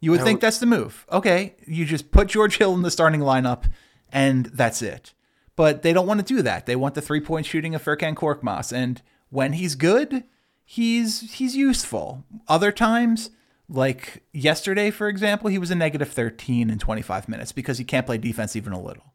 You 0.00 0.10
would 0.12 0.22
think 0.22 0.40
that's 0.40 0.58
the 0.58 0.66
move. 0.66 1.06
Okay, 1.10 1.56
you 1.66 1.84
just 1.84 2.10
put 2.10 2.28
George 2.28 2.58
Hill 2.58 2.74
in 2.74 2.82
the 2.82 2.90
starting 2.90 3.20
lineup 3.20 3.64
and 4.12 4.46
that's 4.46 4.82
it. 4.82 5.12
But 5.56 5.82
they 5.82 5.92
don't 5.92 6.06
want 6.06 6.20
to 6.20 6.34
do 6.34 6.42
that. 6.42 6.66
They 6.66 6.76
want 6.76 6.94
the 6.94 7.02
three 7.02 7.20
point 7.20 7.46
shooting 7.46 7.74
of 7.74 7.82
Furkan 7.82 8.14
Korkmaz. 8.14 8.72
And 8.72 9.00
when 9.30 9.54
he's 9.54 9.74
good, 9.74 10.24
he's 10.64 11.32
he's 11.34 11.56
useful. 11.56 12.24
Other 12.46 12.70
times, 12.70 13.30
like 13.68 14.22
yesterday, 14.32 14.90
for 14.90 15.08
example, 15.08 15.48
he 15.48 15.58
was 15.58 15.70
a 15.70 15.74
negative 15.74 16.10
13 16.10 16.68
in 16.68 16.78
25 16.78 17.28
minutes 17.28 17.52
because 17.52 17.78
he 17.78 17.84
can't 17.84 18.06
play 18.06 18.18
defense 18.18 18.54
even 18.54 18.72
a 18.72 18.80
little. 18.80 19.14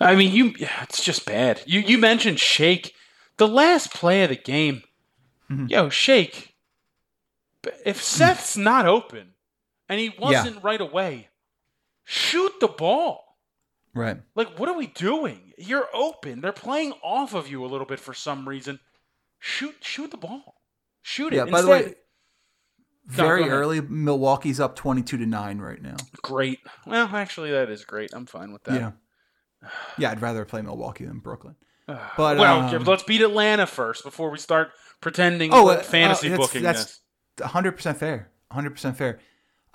I 0.00 0.16
mean, 0.16 0.32
you 0.32 0.54
it's 0.58 1.04
just 1.04 1.26
bad. 1.26 1.62
You 1.66 1.80
you 1.80 1.98
mentioned 1.98 2.40
Shake. 2.40 2.94
The 3.36 3.48
last 3.48 3.92
play 3.92 4.22
of 4.22 4.30
the 4.30 4.36
game. 4.36 4.82
Mm-hmm. 5.50 5.66
Yo, 5.66 5.88
Shake. 5.88 6.54
If 7.84 8.02
Seth's 8.02 8.56
not 8.56 8.86
open 8.86 9.32
and 9.88 9.98
he 9.98 10.14
wasn't 10.18 10.56
yeah. 10.56 10.60
right 10.62 10.80
away, 10.80 11.28
shoot 12.04 12.52
the 12.60 12.68
ball. 12.68 13.22
Right. 13.94 14.18
Like, 14.34 14.58
what 14.58 14.68
are 14.68 14.76
we 14.76 14.88
doing? 14.88 15.52
You're 15.56 15.88
open. 15.94 16.40
They're 16.40 16.52
playing 16.52 16.92
off 17.02 17.34
of 17.34 17.48
you 17.48 17.64
a 17.64 17.68
little 17.68 17.86
bit 17.86 18.00
for 18.00 18.12
some 18.12 18.48
reason. 18.48 18.80
Shoot, 19.38 19.76
shoot 19.82 20.10
the 20.10 20.16
ball. 20.16 20.56
Shoot 21.02 21.32
it. 21.32 21.36
Yeah. 21.36 21.44
By 21.44 21.60
the 21.60 21.68
way, 21.68 21.94
very 23.06 23.44
no, 23.44 23.50
early, 23.50 23.80
Milwaukee's 23.80 24.58
up 24.58 24.74
twenty-two 24.74 25.18
to 25.18 25.26
nine 25.26 25.58
right 25.58 25.80
now. 25.80 25.96
Great. 26.22 26.60
Well, 26.86 27.10
actually, 27.12 27.50
that 27.50 27.68
is 27.68 27.84
great. 27.84 28.10
I'm 28.14 28.26
fine 28.26 28.52
with 28.52 28.64
that. 28.64 28.74
Yeah. 28.74 28.92
Yeah, 29.98 30.10
I'd 30.10 30.22
rather 30.22 30.44
play 30.44 30.62
Milwaukee 30.62 31.04
than 31.04 31.18
Brooklyn. 31.18 31.56
But 32.16 32.38
well, 32.38 32.74
um, 32.74 32.84
let's 32.84 33.02
beat 33.02 33.20
Atlanta 33.20 33.66
first 33.66 34.04
before 34.04 34.30
we 34.30 34.38
start 34.38 34.70
pretending 35.02 35.52
oh, 35.52 35.68
uh, 35.68 35.82
fantasy 35.82 36.32
uh, 36.32 36.36
booking. 36.38 36.62
That's 36.62 37.00
100 37.38 37.72
percent 37.72 37.98
fair. 37.98 38.30
100 38.48 38.70
percent 38.70 38.96
fair. 38.96 39.20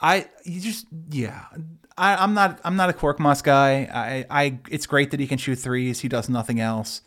I 0.01 0.27
you 0.43 0.59
just 0.59 0.87
yeah. 1.09 1.45
I, 1.97 2.23
am 2.23 2.33
not 2.33 2.59
I'm 2.63 2.77
not 2.77 2.89
a 2.89 2.93
Korkmaz 2.93 3.43
guy. 3.43 3.89
I, 3.93 4.25
I 4.29 4.59
it's 4.69 4.85
great 4.85 5.11
that 5.11 5.19
he 5.19 5.27
can 5.27 5.37
shoot 5.37 5.57
threes. 5.57 5.99
He 5.99 6.07
does 6.07 6.29
nothing 6.29 6.59
else. 6.59 7.01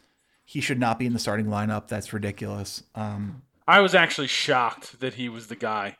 He 0.44 0.60
should 0.60 0.78
not 0.78 0.98
be 0.98 1.06
in 1.06 1.14
the 1.14 1.18
starting 1.18 1.46
lineup. 1.46 1.88
That's 1.88 2.12
ridiculous. 2.12 2.82
Um, 2.94 3.42
I 3.66 3.80
was 3.80 3.94
actually 3.94 4.26
shocked 4.26 5.00
that 5.00 5.14
he 5.14 5.28
was 5.28 5.46
the 5.46 5.56
guy 5.56 5.96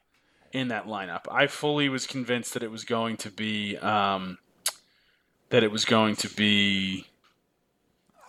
in 0.53 0.69
that 0.69 0.87
lineup. 0.87 1.23
I 1.31 1.47
fully 1.47 1.89
was 1.89 2.07
convinced 2.07 2.53
that 2.55 2.63
it 2.63 2.71
was 2.71 2.85
going 2.85 3.17
to 3.19 3.31
be 3.31 3.79
um, 3.79 4.39
that 5.49 5.63
it 5.63 5.71
was 5.71 5.85
going 5.85 6.17
to 6.17 6.29
be. 6.29 7.07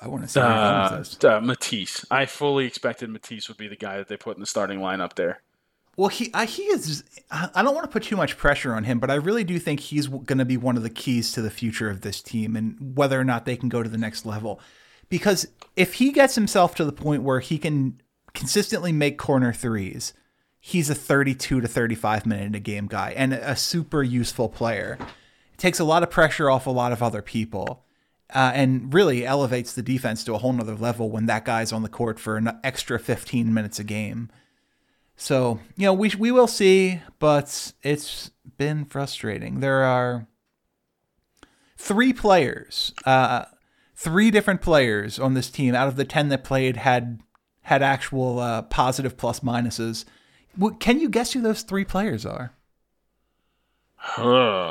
I 0.01 0.07
want 0.07 0.23
to 0.23 0.29
say 0.29 0.41
uh, 0.41 1.03
uh, 1.23 1.39
Matisse. 1.41 2.05
I 2.11 2.25
fully 2.25 2.65
expected 2.65 3.09
Matisse 3.09 3.47
would 3.47 3.57
be 3.57 3.67
the 3.67 3.75
guy 3.75 3.97
that 3.97 4.07
they 4.07 4.17
put 4.17 4.35
in 4.35 4.41
the 4.41 4.47
starting 4.47 4.79
lineup 4.79 5.15
there. 5.15 5.41
Well, 5.95 6.09
he 6.09 6.31
I, 6.33 6.45
he 6.45 6.63
is. 6.63 7.03
I 7.29 7.61
don't 7.61 7.75
want 7.75 7.85
to 7.85 7.91
put 7.91 8.03
too 8.03 8.15
much 8.15 8.37
pressure 8.37 8.73
on 8.73 8.83
him, 8.83 8.99
but 8.99 9.11
I 9.11 9.15
really 9.15 9.43
do 9.43 9.59
think 9.59 9.79
he's 9.79 10.07
going 10.07 10.37
to 10.37 10.45
be 10.45 10.57
one 10.57 10.77
of 10.77 10.83
the 10.83 10.89
keys 10.89 11.31
to 11.33 11.41
the 11.41 11.51
future 11.51 11.89
of 11.89 12.01
this 12.01 12.21
team 12.21 12.55
and 12.55 12.95
whether 12.95 13.19
or 13.19 13.23
not 13.23 13.45
they 13.45 13.55
can 13.55 13.69
go 13.69 13.83
to 13.83 13.89
the 13.89 13.97
next 13.97 14.25
level. 14.25 14.59
Because 15.09 15.47
if 15.75 15.95
he 15.95 16.11
gets 16.11 16.35
himself 16.35 16.73
to 16.75 16.85
the 16.85 16.91
point 16.91 17.23
where 17.23 17.39
he 17.39 17.57
can 17.57 18.01
consistently 18.33 18.91
make 18.91 19.19
corner 19.19 19.53
threes, 19.53 20.13
he's 20.59 20.89
a 20.89 20.95
32 20.95 21.61
to 21.61 21.67
35 21.67 22.25
minute 22.25 22.55
a 22.55 22.59
game 22.59 22.87
guy 22.87 23.13
and 23.15 23.33
a 23.33 23.55
super 23.55 24.01
useful 24.01 24.49
player. 24.49 24.97
It 25.53 25.59
takes 25.59 25.79
a 25.79 25.83
lot 25.83 26.01
of 26.01 26.09
pressure 26.09 26.49
off 26.49 26.65
a 26.65 26.71
lot 26.71 26.91
of 26.91 27.03
other 27.03 27.21
people. 27.21 27.85
Uh, 28.33 28.51
and 28.55 28.91
really 28.91 29.27
elevates 29.27 29.73
the 29.73 29.83
defense 29.83 30.23
to 30.23 30.33
a 30.33 30.39
whole 30.39 30.53
nother 30.53 30.73
level 30.73 31.11
when 31.11 31.27
that 31.27 31.45
guy's 31.45 31.71
on 31.71 31.83
the 31.83 31.89
court 31.89 32.19
for 32.19 32.35
an 32.35 32.49
extra 32.63 32.97
15 32.97 33.53
minutes 33.53 33.77
a 33.77 33.83
game. 33.83 34.27
So, 35.15 35.59
you 35.75 35.85
know, 35.85 35.93
we, 35.93 36.11
we 36.17 36.31
will 36.31 36.47
see, 36.47 37.01
but 37.19 37.73
it's 37.83 38.31
been 38.57 38.85
frustrating. 38.85 39.59
There 39.59 39.83
are 39.83 40.27
three 41.77 42.13
players, 42.13 42.93
uh, 43.05 43.45
three 43.95 44.31
different 44.31 44.61
players 44.61 45.19
on 45.19 45.33
this 45.33 45.49
team 45.49 45.75
out 45.75 45.87
of 45.87 45.95
the 45.95 46.05
10 46.05 46.29
that 46.29 46.43
played 46.43 46.77
had 46.77 47.21
had 47.61 47.81
actual 47.81 48.39
uh, 48.39 48.61
positive 48.63 49.15
plus 49.17 49.39
minuses. 49.39 50.05
Can 50.79 50.99
you 50.99 51.09
guess 51.09 51.33
who 51.33 51.41
those 51.41 51.61
three 51.61 51.85
players 51.85 52.25
are? 52.25 52.53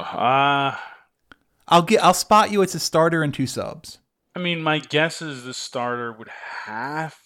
uh, 0.00 0.76
I'll 1.68 1.82
get. 1.82 2.04
I'll 2.04 2.14
spot 2.14 2.52
you. 2.52 2.60
It's 2.62 2.74
a 2.74 2.78
starter 2.78 3.22
and 3.22 3.32
two 3.32 3.46
subs. 3.46 3.98
I 4.36 4.38
mean, 4.38 4.62
my 4.62 4.78
guess 4.78 5.22
is 5.22 5.44
the 5.44 5.54
starter 5.54 6.12
would 6.12 6.28
have 6.66 7.16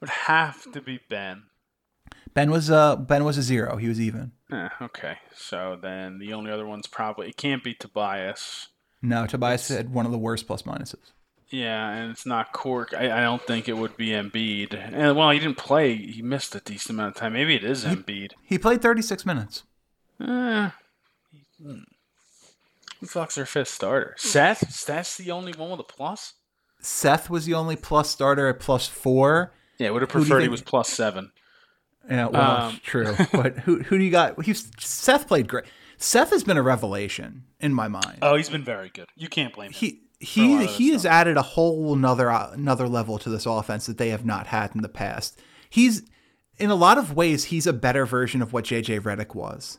would 0.00 0.10
have 0.10 0.70
to 0.72 0.80
be 0.80 1.00
Ben. 1.08 1.44
Ben 2.34 2.50
was 2.50 2.70
uh 2.70 2.96
Ben 2.96 3.24
was 3.24 3.38
a 3.38 3.42
zero. 3.42 3.76
He 3.76 3.88
was 3.88 4.00
even. 4.00 4.32
Eh, 4.52 4.68
okay, 4.82 5.18
so 5.34 5.78
then 5.80 6.18
the 6.18 6.32
only 6.32 6.50
other 6.50 6.66
one's 6.66 6.86
probably 6.86 7.28
it 7.28 7.36
can't 7.36 7.62
be 7.64 7.74
Tobias. 7.74 8.68
No, 9.02 9.26
Tobias 9.26 9.68
had 9.68 9.92
one 9.92 10.06
of 10.06 10.12
the 10.12 10.18
worst 10.18 10.46
plus 10.46 10.62
minuses. 10.62 11.12
Yeah, 11.48 11.90
and 11.90 12.12
it's 12.12 12.26
not 12.26 12.52
Cork. 12.52 12.94
I, 12.96 13.18
I 13.18 13.22
don't 13.22 13.42
think 13.42 13.68
it 13.68 13.76
would 13.76 13.96
be 13.96 14.08
Embiid. 14.08 14.74
And 14.74 15.16
well, 15.16 15.30
he 15.30 15.40
didn't 15.40 15.56
play. 15.56 15.96
He 15.96 16.22
missed 16.22 16.54
a 16.54 16.60
decent 16.60 16.90
amount 16.90 17.16
of 17.16 17.20
time. 17.20 17.32
Maybe 17.32 17.56
it 17.56 17.64
is 17.64 17.84
Embiid. 17.84 18.32
He 18.42 18.56
played 18.56 18.80
36 18.82 19.26
minutes. 19.26 19.64
Hmm. 20.20 20.66
Who 21.60 23.06
fucks 23.06 23.34
their 23.34 23.46
fifth 23.46 23.68
starter? 23.68 24.14
Seth? 24.18 24.70
Seth's 24.70 25.16
the 25.16 25.30
only 25.30 25.52
one 25.52 25.70
with 25.70 25.80
a 25.80 25.84
plus? 25.84 26.34
Seth 26.80 27.28
was 27.28 27.46
the 27.46 27.54
only 27.54 27.76
plus 27.76 28.10
starter 28.10 28.48
at 28.48 28.60
plus 28.60 28.86
four. 28.86 29.52
Yeah, 29.78 29.88
I 29.88 29.90
would 29.90 30.02
have 30.02 30.10
preferred 30.10 30.42
he 30.42 30.48
was 30.48 30.62
plus 30.62 30.88
seven. 30.88 31.32
Yeah, 32.08 32.26
well, 32.26 32.62
um, 32.62 32.80
true. 32.82 33.14
but 33.32 33.58
who 33.58 33.82
who 33.82 33.98
do 33.98 34.04
you 34.04 34.10
got? 34.10 34.42
He's, 34.44 34.70
Seth 34.78 35.28
played 35.28 35.48
great. 35.48 35.64
Seth 35.96 36.30
has 36.30 36.44
been 36.44 36.56
a 36.56 36.62
revelation 36.62 37.44
in 37.60 37.74
my 37.74 37.88
mind. 37.88 38.18
Oh, 38.22 38.36
he's 38.36 38.48
been 38.48 38.64
very 38.64 38.88
good. 38.88 39.08
You 39.16 39.28
can't 39.28 39.52
blame 39.52 39.68
him. 39.68 39.74
He 39.74 40.02
he 40.18 40.66
he 40.66 40.90
has 40.90 41.04
added 41.04 41.36
a 41.36 41.42
whole 41.42 41.94
another 41.94 42.30
uh, 42.30 42.50
another 42.52 42.88
level 42.88 43.18
to 43.18 43.28
this 43.28 43.46
offense 43.46 43.86
that 43.86 43.98
they 43.98 44.10
have 44.10 44.24
not 44.24 44.48
had 44.48 44.74
in 44.74 44.82
the 44.82 44.88
past. 44.88 45.40
He's 45.68 46.02
in 46.58 46.70
a 46.70 46.74
lot 46.74 46.98
of 46.98 47.14
ways 47.14 47.44
he's 47.44 47.66
a 47.66 47.72
better 47.72 48.06
version 48.06 48.42
of 48.42 48.52
what 48.52 48.64
JJ 48.64 49.00
Redick 49.00 49.34
was. 49.34 49.78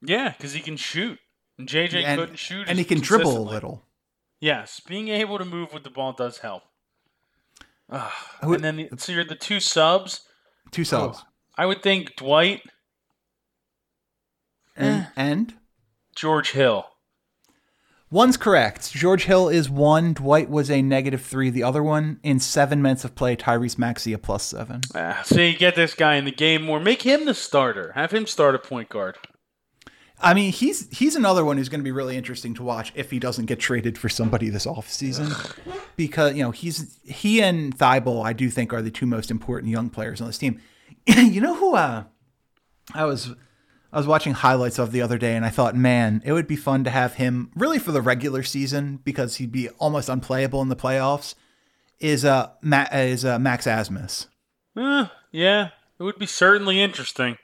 Yeah, 0.00 0.30
because 0.30 0.52
he 0.52 0.60
can 0.60 0.76
shoot. 0.76 1.18
And 1.58 1.68
JJ 1.68 2.02
and, 2.04 2.20
couldn't 2.20 2.38
shoot, 2.38 2.66
and 2.68 2.78
he 2.78 2.84
can 2.84 3.00
dribble 3.00 3.36
a 3.36 3.40
little. 3.40 3.84
Yes, 4.40 4.80
being 4.80 5.08
able 5.08 5.38
to 5.38 5.44
move 5.44 5.72
with 5.72 5.84
the 5.84 5.90
ball 5.90 6.12
does 6.12 6.38
help. 6.38 6.64
Uh, 7.88 8.10
and 8.40 8.64
then 8.64 8.76
the, 8.76 8.88
so 8.96 9.12
you're 9.12 9.22
the 9.22 9.34
two 9.34 9.60
subs. 9.60 10.22
Two 10.72 10.84
subs. 10.84 11.18
Oh, 11.22 11.28
I 11.56 11.66
would 11.66 11.82
think 11.82 12.16
Dwight 12.16 12.62
and, 14.76 15.02
eh. 15.02 15.06
and 15.16 15.54
George 16.16 16.52
Hill. 16.52 16.86
One's 18.10 18.36
correct. 18.36 18.92
George 18.92 19.24
Hill 19.24 19.48
is 19.48 19.70
one. 19.70 20.12
Dwight 20.12 20.50
was 20.50 20.70
a 20.70 20.82
negative 20.82 21.22
three. 21.22 21.48
The 21.48 21.62
other 21.62 21.82
one, 21.82 22.20
in 22.22 22.40
seven 22.40 22.82
minutes 22.82 23.04
of 23.04 23.14
play, 23.14 23.36
Tyrese 23.36 23.78
Maxey 23.78 24.12
a 24.12 24.18
plus 24.18 24.42
seven. 24.42 24.82
Ah, 24.94 25.22
see, 25.24 25.54
get 25.54 25.76
this 25.76 25.94
guy 25.94 26.16
in 26.16 26.26
the 26.26 26.30
game 26.30 26.62
more. 26.62 26.78
Make 26.78 27.02
him 27.02 27.24
the 27.24 27.32
starter. 27.32 27.92
Have 27.94 28.10
him 28.10 28.26
start 28.26 28.54
a 28.54 28.58
point 28.58 28.90
guard. 28.90 29.16
I 30.22 30.34
mean, 30.34 30.52
he's 30.52 30.88
he's 30.96 31.16
another 31.16 31.44
one 31.44 31.56
who's 31.56 31.68
going 31.68 31.80
to 31.80 31.84
be 31.84 31.90
really 31.90 32.16
interesting 32.16 32.54
to 32.54 32.62
watch 32.62 32.92
if 32.94 33.10
he 33.10 33.18
doesn't 33.18 33.46
get 33.46 33.58
traded 33.58 33.98
for 33.98 34.08
somebody 34.08 34.48
this 34.48 34.66
offseason. 34.66 35.56
because, 35.96 36.34
you 36.34 36.42
know, 36.42 36.52
he's 36.52 36.98
he 37.04 37.42
and 37.42 37.76
Thybulle, 37.76 38.24
I 38.24 38.32
do 38.32 38.48
think, 38.48 38.72
are 38.72 38.82
the 38.82 38.90
two 38.90 39.06
most 39.06 39.30
important 39.30 39.70
young 39.70 39.90
players 39.90 40.20
on 40.20 40.28
this 40.28 40.38
team. 40.38 40.60
you 41.06 41.40
know 41.40 41.56
who 41.56 41.74
uh, 41.74 42.04
I 42.94 43.04
was 43.04 43.34
I 43.92 43.98
was 43.98 44.06
watching 44.06 44.32
highlights 44.32 44.78
of 44.78 44.92
the 44.92 45.02
other 45.02 45.18
day 45.18 45.36
and 45.36 45.44
I 45.44 45.50
thought, 45.50 45.76
man, 45.76 46.22
it 46.24 46.32
would 46.32 46.46
be 46.46 46.56
fun 46.56 46.84
to 46.84 46.90
have 46.90 47.14
him 47.14 47.50
really 47.54 47.78
for 47.78 47.92
the 47.92 48.00
regular 48.00 48.42
season 48.42 49.00
because 49.04 49.36
he'd 49.36 49.52
be 49.52 49.68
almost 49.70 50.08
unplayable 50.08 50.62
in 50.62 50.68
the 50.68 50.76
playoffs. 50.76 51.34
Is 52.00 52.24
uh, 52.24 52.50
Ma- 52.62 52.88
is 52.92 53.24
uh, 53.24 53.38
Max 53.38 53.66
Asmus? 53.66 54.26
Uh, 54.74 55.06
yeah, 55.30 55.70
it 55.98 56.02
would 56.02 56.18
be 56.18 56.26
certainly 56.26 56.80
interesting. 56.80 57.36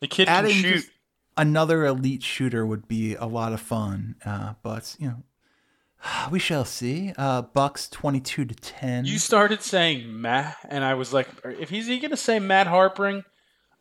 The 0.00 0.06
kid 0.08 0.28
Adding 0.28 0.52
can 0.52 0.62
shoot. 0.62 0.90
Another 1.36 1.84
elite 1.86 2.22
shooter 2.22 2.66
would 2.66 2.86
be 2.88 3.14
a 3.14 3.24
lot 3.24 3.52
of 3.52 3.60
fun, 3.60 4.16
uh, 4.24 4.54
but 4.62 4.96
you 4.98 5.08
know, 5.08 5.22
we 6.30 6.38
shall 6.38 6.64
see. 6.64 7.12
Uh, 7.16 7.42
Bucks 7.42 7.88
twenty-two 7.88 8.44
to 8.44 8.54
ten. 8.54 9.04
You 9.04 9.18
started 9.18 9.62
saying 9.62 10.20
Matt, 10.20 10.56
and 10.68 10.84
I 10.84 10.94
was 10.94 11.12
like, 11.12 11.28
if 11.44 11.70
he's 11.70 11.86
he 11.86 11.98
going 11.98 12.10
to 12.10 12.16
say 12.16 12.38
Matt 12.38 12.66
Harpring, 12.66 13.24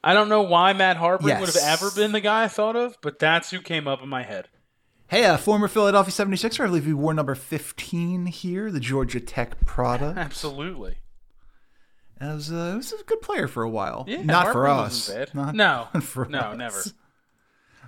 I 0.03 0.13
don't 0.13 0.29
know 0.29 0.41
why 0.41 0.74
Matt 0.74 0.98
Harpring 0.98 1.27
yes. 1.27 1.39
would 1.39 1.50
have 1.50 1.81
ever 1.81 1.91
been 1.91 2.12
the 2.12 2.22
guy 2.22 2.43
I 2.43 2.48
thought 2.48 2.75
of, 2.75 2.98
but 3.01 3.20
that's 3.20 3.51
who 3.51 3.62
came 3.62 3.88
up 3.88 4.01
in 4.01 4.10
my 4.10 4.24
head. 4.24 4.48
Hey, 5.08 5.25
a 5.25 5.34
uh, 5.34 5.38
former 5.38 5.67
Philadelphia 5.67 6.13
76er, 6.13 6.63
I 6.63 6.67
believe 6.67 6.86
he 6.86 6.93
wore 6.93 7.13
number 7.13 7.36
15 7.36 8.27
here, 8.27 8.72
the 8.72 8.79
Georgia 8.79 9.20
Tech 9.20 9.65
product. 9.65 10.17
Absolutely. 10.17 11.00
Was, 12.22 12.50
uh, 12.50 12.72
it 12.74 12.77
was 12.77 12.93
a 12.93 13.03
good 13.03 13.22
player 13.22 13.50
for 13.50 13.62
a 13.63 13.70
while. 13.70 14.05
Yeah, 14.08 14.22
Not 14.22 14.46
Harpring 14.46 14.53
for 14.53 14.67
us. 14.67 15.12
Not 15.34 15.53
no, 15.53 15.88
for 16.01 16.27
no, 16.27 16.39
us. 16.39 16.58
never. 16.58 16.84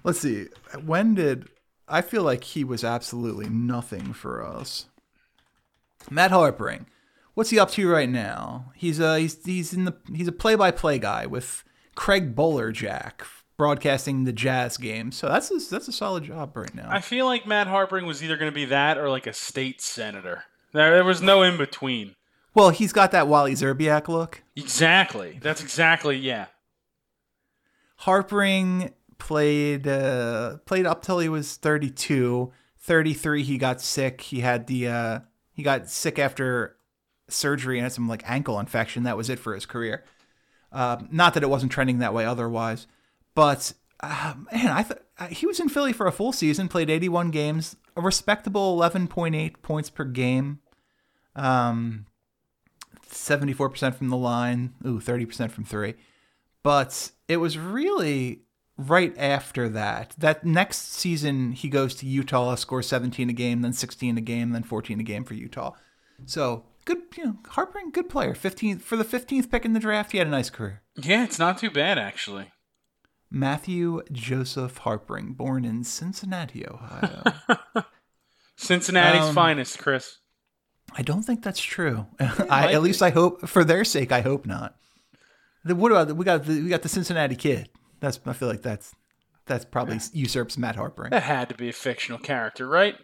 Let's 0.03 0.19
see. 0.19 0.47
When 0.83 1.15
did 1.15 1.47
I 1.87 2.01
feel 2.01 2.23
like 2.23 2.43
he 2.43 2.63
was 2.63 2.83
absolutely 2.83 3.49
nothing 3.49 4.13
for 4.13 4.45
us? 4.45 4.87
Matt 6.09 6.31
Harpring. 6.31 6.85
What's 7.33 7.49
he 7.49 7.59
up 7.59 7.71
to 7.71 7.89
right 7.89 8.09
now? 8.09 8.71
He's 8.75 8.99
uh 8.99 9.15
he's 9.15 9.43
he's 9.43 9.73
in 9.73 9.85
the 9.85 9.95
he's 10.13 10.27
a 10.27 10.33
play-by-play 10.33 10.99
guy 10.99 11.25
with 11.25 11.63
Craig 11.95 12.35
Bolerjack 12.35 13.21
broadcasting 13.57 14.23
the 14.23 14.33
Jazz 14.33 14.77
game. 14.77 15.11
So 15.11 15.27
that's 15.27 15.49
a, 15.51 15.57
that's 15.69 15.87
a 15.87 15.91
solid 15.91 16.25
job 16.25 16.55
right 16.57 16.73
now. 16.75 16.87
I 16.89 17.01
feel 17.01 17.25
like 17.25 17.47
Matt 17.47 17.67
Harpring 17.67 18.05
was 18.05 18.23
either 18.23 18.37
going 18.37 18.51
to 18.51 18.55
be 18.55 18.65
that 18.65 18.97
or 18.97 19.09
like 19.09 19.27
a 19.27 19.33
state 19.33 19.81
senator. 19.81 20.43
There, 20.73 20.91
there 20.91 21.03
was 21.03 21.21
no 21.21 21.43
in 21.43 21.57
between. 21.57 22.15
Well, 22.55 22.69
he's 22.69 22.93
got 22.93 23.11
that 23.11 23.27
Wally 23.27 23.53
Szczerbiak 23.53 24.07
look. 24.07 24.43
Exactly. 24.55 25.39
That's 25.41 25.61
exactly 25.61 26.17
yeah. 26.17 26.47
Harpring 27.97 28.91
played 29.23 29.87
uh, 29.87 30.57
played 30.65 30.85
up 30.85 31.01
till 31.01 31.19
he 31.19 31.29
was 31.29 31.55
32. 31.55 32.51
33 32.77 33.43
he 33.43 33.57
got 33.57 33.79
sick. 33.79 34.19
He 34.19 34.41
had 34.41 34.67
the 34.67 34.87
uh, 34.87 35.19
he 35.53 35.63
got 35.63 35.89
sick 35.89 36.19
after 36.19 36.75
surgery 37.29 37.77
and 37.77 37.85
had 37.85 37.93
some 37.93 38.09
like 38.09 38.29
ankle 38.29 38.59
infection. 38.59 39.03
That 39.03 39.15
was 39.15 39.29
it 39.29 39.39
for 39.39 39.55
his 39.55 39.65
career. 39.65 40.03
Uh, 40.73 41.03
not 41.09 41.35
that 41.35 41.43
it 41.43 41.49
wasn't 41.49 41.71
trending 41.71 41.99
that 41.99 42.13
way 42.13 42.25
otherwise, 42.25 42.85
but 43.33 43.73
uh, 44.01 44.33
man, 44.51 44.67
I 44.67 44.83
thought 44.83 45.03
he 45.29 45.45
was 45.45 45.61
in 45.61 45.69
Philly 45.69 45.93
for 45.93 46.05
a 46.05 46.11
full 46.11 46.33
season, 46.33 46.67
played 46.67 46.89
81 46.89 47.31
games, 47.31 47.77
a 47.95 48.01
respectable 48.01 48.77
11.8 48.77 49.61
points 49.61 49.89
per 49.89 50.03
game, 50.03 50.59
um, 51.35 52.07
74% 53.09 53.95
from 53.95 54.09
the 54.09 54.17
line, 54.17 54.73
ooh, 54.85 54.99
30% 54.99 55.49
from 55.51 55.63
three. 55.63 55.93
But 56.63 57.11
it 57.29 57.37
was 57.37 57.57
really 57.57 58.41
right 58.77 59.13
after 59.17 59.69
that. 59.69 60.15
That 60.17 60.45
next 60.45 60.93
season, 60.93 61.51
he 61.51 61.69
goes 61.69 61.95
to 61.95 62.05
Utah, 62.05 62.55
scores 62.55 62.87
17 62.87 63.29
a 63.29 63.33
game, 63.33 63.61
then 63.61 63.73
16 63.73 64.17
a 64.17 64.21
game, 64.21 64.51
then 64.51 64.63
14 64.63 64.99
a 64.99 65.03
game 65.03 65.23
for 65.23 65.33
Utah. 65.33 65.73
So 66.25 66.65
good, 66.85 66.99
you 67.17 67.25
know, 67.25 67.37
good 67.91 68.09
player. 68.09 68.33
15th 68.33 68.81
for 68.81 68.95
the 68.95 69.05
15th 69.05 69.49
pick 69.49 69.65
in 69.65 69.73
the 69.73 69.79
draft. 69.79 70.11
He 70.11 70.17
had 70.17 70.27
a 70.27 70.31
nice 70.31 70.49
career. 70.49 70.81
Yeah, 70.95 71.23
it's 71.23 71.39
not 71.39 71.57
too 71.57 71.69
bad 71.69 71.97
actually. 71.97 72.51
Matthew 73.29 74.03
Joseph 74.11 74.77
Harpring, 74.79 75.33
born 75.33 75.65
in 75.65 75.83
Cincinnati, 75.83 76.67
Ohio. 76.67 77.23
Cincinnati's 78.55 79.29
um, 79.29 79.33
finest, 79.33 79.79
Chris. 79.79 80.19
I 80.95 81.01
don't 81.01 81.23
think 81.23 81.43
that's 81.43 81.59
true. 81.59 82.05
I, 82.19 82.73
at 82.73 82.83
least 82.83 83.01
I 83.01 83.09
hope, 83.09 83.47
for 83.47 83.63
their 83.63 83.83
sake, 83.83 84.11
I 84.11 84.21
hope 84.21 84.45
not. 84.45 84.75
The, 85.65 85.75
what 85.75 85.91
about 85.91 86.15
we 86.15 86.25
got 86.25 86.45
the, 86.45 86.61
we 86.61 86.69
got 86.69 86.83
the 86.83 86.89
Cincinnati 86.89 87.35
kid? 87.35 87.69
That's 88.03 88.19
I 88.25 88.33
feel 88.33 88.49
like 88.49 88.61
that's 88.61 88.93
that's 89.45 89.63
probably 89.63 89.97
usurps 90.13 90.57
Matt 90.57 90.75
Harper. 90.75 91.07
That 91.09 91.23
had 91.23 91.47
to 91.49 91.55
be 91.55 91.69
a 91.69 91.73
fictional 91.73 92.19
character, 92.19 92.67
right? 92.67 92.97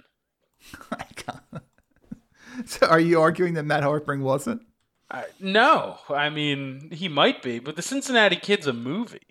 so 2.65 2.85
are 2.85 2.99
you 2.99 3.21
arguing 3.21 3.53
that 3.53 3.63
Matt 3.63 3.83
Harpring 3.83 4.23
wasn't? 4.23 4.61
I, 5.09 5.23
no, 5.39 5.99
I 6.09 6.29
mean 6.29 6.89
he 6.91 7.07
might 7.07 7.41
be, 7.41 7.59
but 7.59 7.77
the 7.77 7.81
Cincinnati 7.81 8.35
Kid's 8.35 8.67
a 8.67 8.73
movie. 8.73 9.21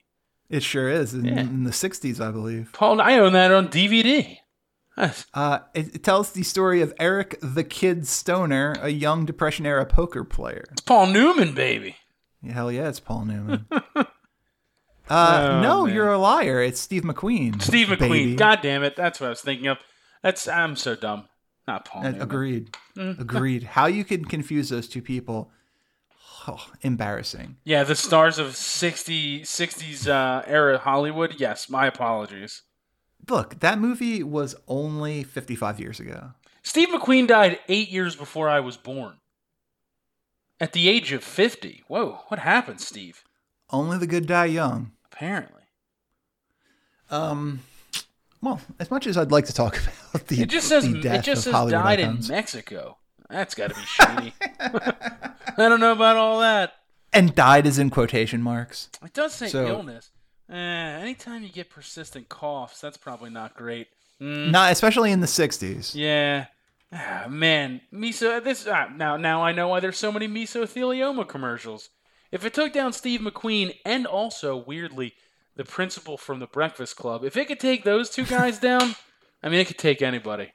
It 0.49 0.63
sure 0.63 0.89
is 0.89 1.13
in, 1.13 1.27
Yeah. 1.27 1.41
in 1.41 1.65
the 1.65 1.71
'60s, 1.71 2.19
I 2.19 2.31
believe. 2.31 2.71
Paul, 2.73 3.03
I 3.03 3.19
own 3.19 3.35
that 3.35 3.53
on 3.53 3.69
DVD. 3.69 4.39
Uh, 5.35 5.59
it, 5.75 5.97
it 5.97 6.03
tells 6.03 6.33
the 6.33 6.43
story 6.43 6.81
of 6.81 6.95
Eric 6.99 7.39
the 7.43 7.63
Kid 7.63 8.07
Stoner, 8.07 8.75
a 8.81 8.89
young 8.89 9.27
Depression 9.27 9.67
era 9.67 9.85
poker 9.85 10.25
player. 10.25 10.65
It's 10.73 10.81
Paul 10.81 11.09
Newman, 11.09 11.53
baby. 11.55 11.97
Hell 12.51 12.73
yeah, 12.73 12.89
it's 12.89 13.01
Paul 13.01 13.27
Newman. 13.27 13.67
uh, 15.11 15.49
Oh, 15.59 15.61
no, 15.63 15.87
man. 15.87 15.95
you're 15.95 16.13
a 16.13 16.19
liar. 16.19 16.61
It's 16.63 16.81
Steve 16.81 17.03
McQueen. 17.03 17.61
Steve 17.63 17.89
McQueen. 17.89 17.99
baby. 17.99 18.35
God 18.37 18.61
damn 18.63 18.83
it, 18.83 18.97
that's 18.97 19.21
what 19.21 19.27
I 19.27 19.31
was 19.31 19.41
thinking 19.41 19.67
of. 19.69 19.79
That's 20.23 20.47
I'm 20.49 20.77
so 20.77 20.95
dumb. 20.97 21.29
Not 21.67 21.85
Paul. 21.85 22.07
Uh, 22.07 22.13
agreed. 22.19 22.75
Mm. 22.97 23.21
Agreed. 23.21 23.63
How 23.63 23.87
you 23.87 24.05
can 24.05 24.25
confuse 24.25 24.69
those 24.71 24.89
two 24.89 25.03
people? 25.03 25.51
Oh, 26.47 26.67
embarrassing. 26.81 27.57
Yeah, 27.65 27.85
the 27.85 27.95
stars 27.95 28.39
of 28.39 28.57
60, 28.57 29.43
60s 29.43 30.09
uh, 30.09 30.43
era 30.47 30.79
Hollywood. 30.79 31.35
Yes, 31.39 31.69
my 31.69 31.87
apologies. 31.87 32.63
Look, 33.29 33.61
that 33.61 33.79
movie 33.79 34.23
was 34.23 34.55
only 34.67 35.25
55 35.25 35.79
years 35.79 36.01
ago. 36.01 36.31
Steve 36.63 36.89
McQueen 36.89 37.27
died 37.27 37.59
eight 37.69 37.91
years 37.91 38.17
before 38.17 38.49
I 38.49 38.61
was 38.61 38.79
born. 38.79 39.17
At 40.61 40.73
the 40.73 40.89
age 40.89 41.13
of 41.13 41.23
50. 41.23 41.85
Whoa, 41.87 42.21
what 42.29 42.41
happened, 42.41 42.81
Steve? 42.81 43.23
Only 43.71 43.99
the 43.99 44.07
good 44.07 44.27
die 44.27 44.47
young. 44.47 44.93
Apparently. 45.19 45.63
Um, 47.11 47.61
well, 48.41 48.61
as 48.79 48.91
much 48.91 49.07
as 49.09 49.17
I'd 49.17 49.33
like 49.33 49.47
to 49.47 49.53
talk 49.53 49.81
about 50.15 50.29
the, 50.29 50.43
It 50.43 50.49
just 50.49 50.69
says 50.69 50.85
it 50.85 51.23
just 51.23 51.43
says 51.45 51.53
Hollywood 51.53 51.83
died 51.83 52.01
in. 52.01 52.21
Mexico. 52.29 52.99
That's 53.29 53.55
got 53.55 53.71
to 53.71 53.75
be 53.75 53.83
shady. 53.85 54.35
I 54.61 55.33
don't 55.57 55.81
know 55.81 55.93
about 55.93 56.17
all 56.17 56.39
that. 56.41 56.75
and 57.13 57.35
died 57.35 57.67
is 57.67 57.79
in 57.79 57.91
quotation 57.91 58.41
marks. 58.43 58.89
It 59.05 59.13
does 59.13 59.35
say 59.35 59.49
So- 59.49 59.67
illness. 59.67 60.11
Eh, 60.51 60.55
anytime 60.55 61.43
you 61.43 61.51
get 61.51 61.69
persistent 61.69 62.29
coughs, 62.31 62.81
that's 62.81 62.97
probably 62.97 63.29
not 63.29 63.55
great. 63.55 63.89
Mm, 64.19 64.51
Not 64.51 64.73
especially 64.73 65.13
in 65.13 65.21
the 65.21 65.27
60s. 65.27 65.95
yeah. 65.95 66.47
Ah, 66.91 67.27
man, 67.29 67.83
meso. 67.93 68.43
This 68.43 68.67
ah, 68.67 68.89
now 68.97 69.19
now 69.19 69.43
I 69.43 69.53
know 69.53 69.69
why 69.69 69.81
there's 69.81 69.99
so 69.99 70.11
many 70.11 70.27
mesothelioma 70.27 71.29
commercials. 71.29 71.91
If 72.31 72.45
it 72.45 72.55
took 72.55 72.73
down 72.73 72.93
Steve 72.93 73.21
McQueen 73.21 73.75
and 73.85 74.07
also 74.07 74.57
weirdly 74.57 75.15
the 75.57 75.65
principal 75.65 76.17
from 76.17 76.41
the 76.41 76.47
Breakfast 76.47 76.97
Club, 76.97 77.25
if 77.25 77.37
it 77.37 77.49
could 77.49 77.61
take 77.61 77.85
those 77.85 78.11
two 78.11 78.25
guys 78.25 78.59
down, 78.61 78.97
I 79.43 79.49
mean 79.49 79.61
it 79.61 79.67
could 79.67 79.79
take 79.79 80.03
anybody. 80.03 80.53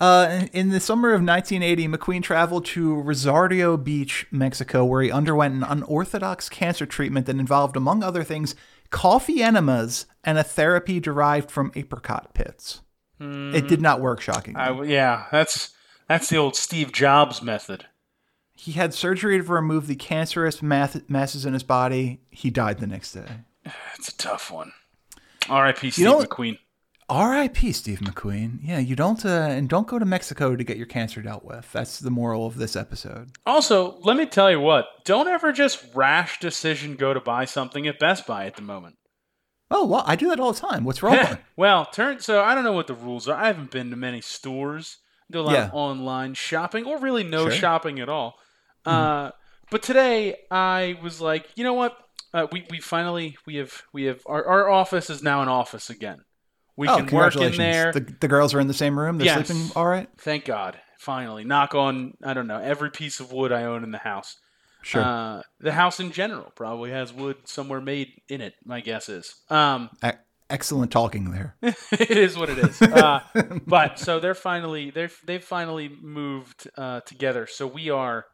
Uh, 0.00 0.46
in 0.52 0.70
the 0.70 0.80
summer 0.80 1.10
of 1.10 1.22
1980, 1.22 1.86
McQueen 1.86 2.22
traveled 2.22 2.64
to 2.64 2.96
Rosarito 2.96 3.76
Beach, 3.76 4.26
Mexico, 4.32 4.84
where 4.84 5.02
he 5.02 5.10
underwent 5.10 5.54
an 5.54 5.62
unorthodox 5.62 6.48
cancer 6.48 6.84
treatment 6.84 7.26
that 7.26 7.36
involved, 7.36 7.76
among 7.76 8.02
other 8.02 8.24
things, 8.24 8.56
coffee 8.90 9.40
enemas 9.40 10.06
and 10.24 10.36
a 10.36 10.42
therapy 10.42 10.98
derived 10.98 11.48
from 11.48 11.70
apricot 11.76 12.34
pits. 12.34 12.80
It 13.20 13.68
did 13.68 13.80
not 13.80 14.00
work, 14.00 14.20
shockingly. 14.20 14.60
I, 14.60 14.82
yeah, 14.82 15.26
that's 15.30 15.72
that's 16.08 16.28
the 16.28 16.36
old 16.36 16.56
Steve 16.56 16.92
Jobs 16.92 17.40
method. 17.40 17.86
He 18.54 18.72
had 18.72 18.94
surgery 18.94 19.38
to 19.38 19.44
remove 19.44 19.86
the 19.86 19.96
cancerous 19.96 20.62
math- 20.62 21.08
masses 21.08 21.44
in 21.44 21.52
his 21.52 21.62
body. 21.62 22.20
He 22.30 22.50
died 22.50 22.78
the 22.78 22.86
next 22.86 23.12
day. 23.12 23.26
It's 23.96 24.08
a 24.08 24.16
tough 24.16 24.50
one. 24.50 24.72
R.I.P. 25.48 25.90
Steve 25.90 26.06
McQueen. 26.06 26.58
R.I.P. 27.08 27.72
Steve 27.72 27.98
McQueen. 28.00 28.60
Yeah, 28.62 28.78
you 28.78 28.96
don't 28.96 29.24
uh, 29.26 29.28
and 29.28 29.68
don't 29.68 29.86
go 29.86 29.98
to 29.98 30.04
Mexico 30.06 30.56
to 30.56 30.64
get 30.64 30.78
your 30.78 30.86
cancer 30.86 31.20
dealt 31.20 31.44
with. 31.44 31.70
That's 31.72 31.98
the 31.98 32.10
moral 32.10 32.46
of 32.46 32.56
this 32.56 32.76
episode. 32.76 33.32
Also, 33.44 33.98
let 34.00 34.16
me 34.16 34.24
tell 34.24 34.50
you 34.50 34.60
what: 34.60 34.86
don't 35.04 35.28
ever 35.28 35.52
just 35.52 35.84
rash 35.94 36.40
decision 36.40 36.96
go 36.96 37.12
to 37.12 37.20
buy 37.20 37.44
something 37.44 37.86
at 37.86 37.98
Best 37.98 38.26
Buy 38.26 38.46
at 38.46 38.56
the 38.56 38.62
moment. 38.62 38.96
Oh 39.70 39.86
well, 39.86 40.02
I 40.06 40.16
do 40.16 40.28
that 40.30 40.40
all 40.40 40.52
the 40.54 40.60
time. 40.60 40.84
What's 40.84 41.02
wrong? 41.02 41.38
well, 41.56 41.84
turn 41.84 42.20
so 42.20 42.42
I 42.42 42.54
don't 42.54 42.64
know 42.64 42.72
what 42.72 42.86
the 42.86 42.94
rules 42.94 43.28
are. 43.28 43.36
I 43.36 43.48
haven't 43.48 43.70
been 43.70 43.90
to 43.90 43.96
many 43.96 44.22
stores, 44.22 44.98
do 45.30 45.40
a 45.40 45.42
lot 45.42 45.52
Yeah. 45.52 45.64
of 45.66 45.74
online 45.74 46.32
shopping, 46.32 46.86
or 46.86 46.98
really 46.98 47.24
no 47.24 47.44
Sure. 47.50 47.52
Shopping 47.58 48.00
at 48.00 48.08
all. 48.08 48.38
Uh, 48.86 49.30
but 49.70 49.82
today 49.82 50.36
I 50.50 50.98
was 51.02 51.20
like, 51.20 51.48
you 51.56 51.64
know 51.64 51.74
what? 51.74 51.96
Uh, 52.32 52.46
we 52.50 52.66
we 52.70 52.80
finally 52.80 53.36
we 53.46 53.56
have 53.56 53.82
we 53.92 54.04
have 54.04 54.20
our, 54.26 54.44
our 54.44 54.68
office 54.68 55.08
is 55.08 55.22
now 55.22 55.42
an 55.42 55.48
office 55.48 55.90
again. 55.90 56.24
We 56.76 56.88
oh, 56.88 56.96
can 56.96 57.16
work 57.16 57.36
in 57.36 57.56
there. 57.56 57.92
The, 57.92 58.00
the 58.00 58.28
girls 58.28 58.52
are 58.54 58.60
in 58.60 58.66
the 58.66 58.74
same 58.74 58.98
room. 58.98 59.18
They're 59.18 59.26
Yes. 59.26 59.46
sleeping 59.46 59.70
all 59.76 59.86
right. 59.86 60.08
Thank 60.18 60.44
God. 60.44 60.78
Finally, 60.98 61.44
knock 61.44 61.74
on 61.74 62.14
I 62.24 62.34
don't 62.34 62.46
know 62.46 62.58
every 62.58 62.90
piece 62.90 63.20
of 63.20 63.32
wood 63.32 63.52
I 63.52 63.64
own 63.64 63.84
in 63.84 63.92
the 63.92 63.98
house. 63.98 64.36
Sure. 64.82 65.02
Uh, 65.02 65.42
the 65.60 65.72
house 65.72 65.98
in 65.98 66.12
general 66.12 66.52
probably 66.54 66.90
has 66.90 67.12
wood 67.12 67.36
somewhere 67.44 67.80
made 67.80 68.20
in 68.28 68.40
it. 68.40 68.54
My 68.64 68.80
guess 68.80 69.08
is. 69.08 69.34
Um, 69.48 69.88
excellent 70.50 70.92
talking 70.92 71.30
there. 71.30 71.56
it 71.62 72.10
is 72.10 72.36
what 72.36 72.50
it 72.50 72.58
is. 72.58 72.82
Uh, 72.82 73.20
but 73.66 73.98
so 73.98 74.20
they're 74.20 74.34
finally 74.34 74.90
they're 74.90 75.10
they've 75.24 75.42
finally 75.42 75.88
moved 75.88 76.68
uh, 76.76 77.00
together. 77.00 77.46
So 77.46 77.66
we 77.66 77.90
are 77.90 78.26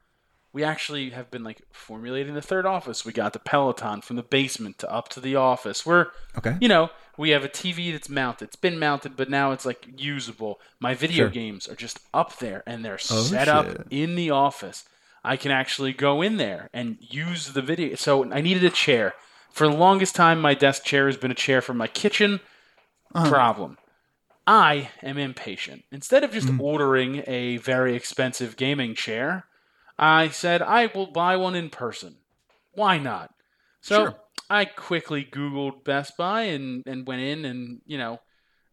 we 0.52 0.64
actually 0.64 1.10
have 1.10 1.30
been 1.30 1.44
like 1.44 1.62
formulating 1.72 2.34
the 2.34 2.42
third 2.42 2.66
office. 2.66 3.04
We 3.04 3.12
got 3.12 3.32
the 3.32 3.38
Peloton 3.38 4.00
from 4.00 4.16
the 4.16 4.22
basement 4.22 4.78
to 4.78 4.90
up 4.92 5.08
to 5.10 5.20
the 5.20 5.36
office. 5.36 5.86
We're 5.86 6.06
Okay. 6.38 6.56
you 6.60 6.68
know 6.68 6.90
we 7.16 7.30
have 7.30 7.44
a 7.44 7.48
TV 7.48 7.92
that's 7.92 8.08
mounted. 8.08 8.46
It's 8.46 8.56
been 8.56 8.78
mounted, 8.78 9.16
but 9.16 9.28
now 9.30 9.52
it's 9.52 9.66
like 9.66 9.86
usable. 9.96 10.60
My 10.80 10.94
video 10.94 11.24
Sure. 11.24 11.30
games 11.30 11.68
are 11.68 11.74
just 11.76 12.00
up 12.14 12.38
there 12.38 12.62
and 12.66 12.84
they're 12.84 12.94
Oh, 13.10 13.22
set 13.22 13.48
up 13.48 13.66
in 13.90 14.14
the 14.16 14.30
office. 14.30 14.84
I 15.22 15.36
can 15.36 15.50
actually 15.52 15.92
go 15.92 16.22
in 16.22 16.38
there 16.38 16.70
and 16.72 16.96
use 17.00 17.52
the 17.52 17.60
video. 17.62 17.94
So 17.96 18.32
I 18.32 18.40
needed 18.40 18.64
a 18.64 18.70
chair. 18.70 19.12
For 19.52 19.68
the 19.68 19.74
longest 19.76 20.14
time, 20.14 20.40
my 20.40 20.54
desk 20.54 20.82
chair 20.84 21.06
has 21.06 21.16
been 21.18 21.30
a 21.30 21.34
chair 21.34 21.60
from 21.60 21.76
my 21.76 21.88
kitchen. 21.88 22.40
Uh-huh. 23.14 23.28
Problem. 23.28 23.76
I 24.46 24.90
am 25.02 25.18
impatient. 25.18 25.84
Instead 25.92 26.24
of 26.24 26.32
just 26.32 26.48
ordering 26.58 27.22
a 27.26 27.58
very 27.58 27.94
expensive 27.94 28.56
gaming 28.56 28.94
chair, 28.94 29.44
I 30.00 30.30
said 30.30 30.62
I 30.62 30.86
will 30.86 31.06
buy 31.06 31.36
one 31.36 31.54
in 31.54 31.68
person. 31.68 32.16
Why 32.72 32.98
not? 32.98 33.34
So 33.82 33.96
Sure. 33.96 34.16
I 34.48 34.64
quickly 34.64 35.24
Googled 35.30 35.84
Best 35.84 36.16
Buy 36.16 36.42
and, 36.42 36.82
and 36.86 37.06
went 37.06 37.20
in 37.20 37.44
and, 37.44 37.82
you 37.86 37.98
know, 37.98 38.20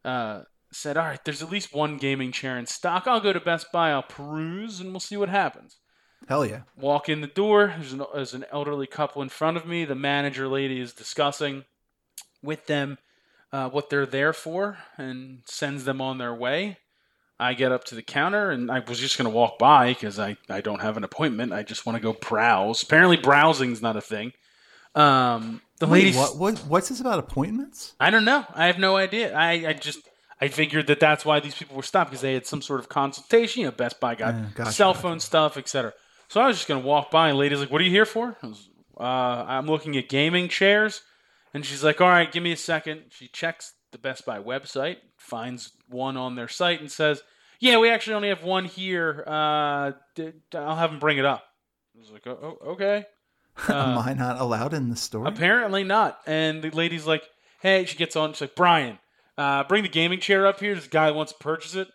uh, 0.06 0.44
said, 0.72 0.98
all 0.98 1.06
right, 1.06 1.24
there's 1.26 1.44
at 1.44 1.52
least 1.52 1.74
one 1.74 1.98
gaming 1.98 2.32
chair 2.32 2.58
in 2.58 2.66
stock. 2.66 3.08
I'll 3.08 3.20
go 3.20 3.34
to 3.34 3.40
Best 3.40 3.72
Buy, 3.72 3.92
I'll 3.92 4.04
peruse, 4.04 4.80
and 4.80 4.92
we'll 4.92 5.00
see 5.02 5.18
what 5.18 5.30
happens. 5.30 5.78
Hell 6.28 6.46
yeah. 6.46 6.62
Walk 6.78 7.10
in 7.10 7.22
the 7.22 7.28
door. 7.28 7.74
There's 7.78 7.94
an, 7.94 8.04
there's 8.14 8.34
an 8.34 8.46
elderly 8.52 8.88
couple 8.88 9.22
in 9.22 9.30
front 9.30 9.58
of 9.58 9.66
me. 9.68 9.86
The 9.86 9.96
manager 9.96 10.48
lady 10.48 10.80
is 10.80 10.94
discussing 10.94 11.66
with 12.42 12.66
them 12.68 12.98
uh, 13.52 13.70
what 13.70 13.90
they're 13.90 14.06
there 14.06 14.34
for 14.34 14.78
and 14.98 15.42
sends 15.46 15.84
them 15.86 16.02
on 16.02 16.18
their 16.18 16.34
way. 16.34 16.78
I 17.40 17.54
get 17.54 17.72
up 17.72 17.84
to 17.86 17.96
the 17.96 18.02
counter 18.02 18.50
and 18.52 18.72
I 18.72 18.80
was 18.80 19.00
just 19.00 19.18
going 19.18 19.30
to 19.30 19.36
walk 19.36 19.60
by 19.60 19.94
because 19.94 20.18
I, 20.20 20.38
I 20.50 20.62
don't 20.62 20.82
have 20.82 20.98
an 20.98 21.04
appointment. 21.04 21.54
I 21.54 21.62
just 21.64 21.86
want 21.86 21.96
to 21.98 22.02
go 22.02 22.14
browse. 22.14 22.82
Apparently, 22.82 23.18
browsing's 23.18 23.82
not 23.82 23.96
a 23.96 24.02
thing. 24.02 24.34
Um, 24.96 25.62
the 25.80 25.86
Wait, 25.88 26.06
lady. 26.06 26.18
what, 26.18 26.38
what? 26.38 26.58
What's 26.60 26.90
this 26.90 27.00
about 27.00 27.20
appointments? 27.20 27.94
I 28.00 28.10
don't 28.10 28.26
know. 28.26 28.46
I 28.56 28.66
have 28.66 28.80
no 28.80 28.98
idea. 28.98 29.36
I, 29.36 29.52
I 29.68 29.74
just 29.74 30.00
I 30.42 30.48
figured 30.48 30.88
that 30.88 31.00
that's 31.00 31.24
why 31.26 31.40
these 31.40 31.54
people 31.56 31.76
were 31.76 31.84
stopped 31.84 32.10
because 32.10 32.22
they 32.22 32.34
had 32.34 32.48
some 32.48 32.62
sort 32.64 32.80
of 32.80 32.90
consultation. 32.90 33.62
You 33.62 33.68
know, 33.68 33.72
Best 33.72 34.00
Buy 34.00 34.16
got 34.16 34.34
Yeah, 34.34 34.46
gotcha, 34.56 34.72
cell 34.72 34.94
gotcha. 34.94 35.02
phone 35.04 35.20
stuff, 35.20 35.58
etc. 35.58 35.94
So 36.30 36.42
I 36.42 36.48
was 36.48 36.58
just 36.58 36.68
gonna 36.68 36.80
walk 36.80 37.12
by, 37.12 37.30
and 37.30 37.38
lady's 37.38 37.60
like, 37.60 37.72
"What 37.72 37.80
are 37.82 37.84
you 37.84 37.92
here 37.92 38.06
for?" 38.08 38.38
I 38.42 38.48
was, 38.48 38.70
uh, 39.00 39.04
"I'm 39.04 39.68
looking 39.68 39.96
at 39.98 40.10
gaming 40.10 40.50
chairs," 40.50 41.04
and 41.54 41.64
she's 41.64 41.84
like, 41.84 42.02
"All 42.02 42.10
right, 42.10 42.32
give 42.32 42.42
me 42.42 42.52
a 42.52 42.58
second. 42.58 43.04
She 43.12 43.28
checks 43.28 43.74
the 43.92 43.98
Best 43.98 44.26
Buy 44.26 44.40
website, 44.40 44.98
finds 45.18 45.72
one 45.88 46.18
on 46.18 46.36
their 46.36 46.48
site, 46.48 46.80
and 46.82 46.92
says, 46.92 47.22
"Yeah, 47.60 47.78
we 47.80 47.90
actually 47.90 48.16
only 48.16 48.30
have 48.30 48.44
one 48.44 48.66
here. 48.66 49.24
Uh, 49.28 49.92
d- 50.16 50.34
I'll 50.54 50.76
have 50.76 50.92
them 50.92 51.00
bring 51.00 51.18
it 51.18 51.26
up." 51.26 51.44
I 51.96 52.00
was 52.00 52.12
like, 52.12 52.28
"Oh, 52.28 52.58
oh, 52.62 52.72
okay." 52.74 53.06
Am 53.70 53.98
I 53.98 54.14
not 54.14 54.40
allowed 54.40 54.74
in 54.74 54.90
the 54.90 54.96
store? 54.96 55.26
Apparently 55.28 55.84
not. 55.84 56.20
And 56.28 56.62
the 56.62 56.70
lady's 56.70 57.08
like, 57.08 57.24
hey, 57.62 57.86
she 57.86 57.98
gets 57.98 58.16
on. 58.16 58.34
She's 58.34 58.42
like, 58.42 58.56
Brian, 58.56 59.00
uh, 59.36 59.64
bring 59.64 59.82
the 59.82 59.90
gaming 59.90 60.20
chair 60.20 60.46
up 60.46 60.60
here. 60.60 60.76
This 60.76 60.86
guy 60.88 61.10
wants 61.10 61.32
to 61.32 61.40
purchase 61.40 61.74
it. 61.74 61.88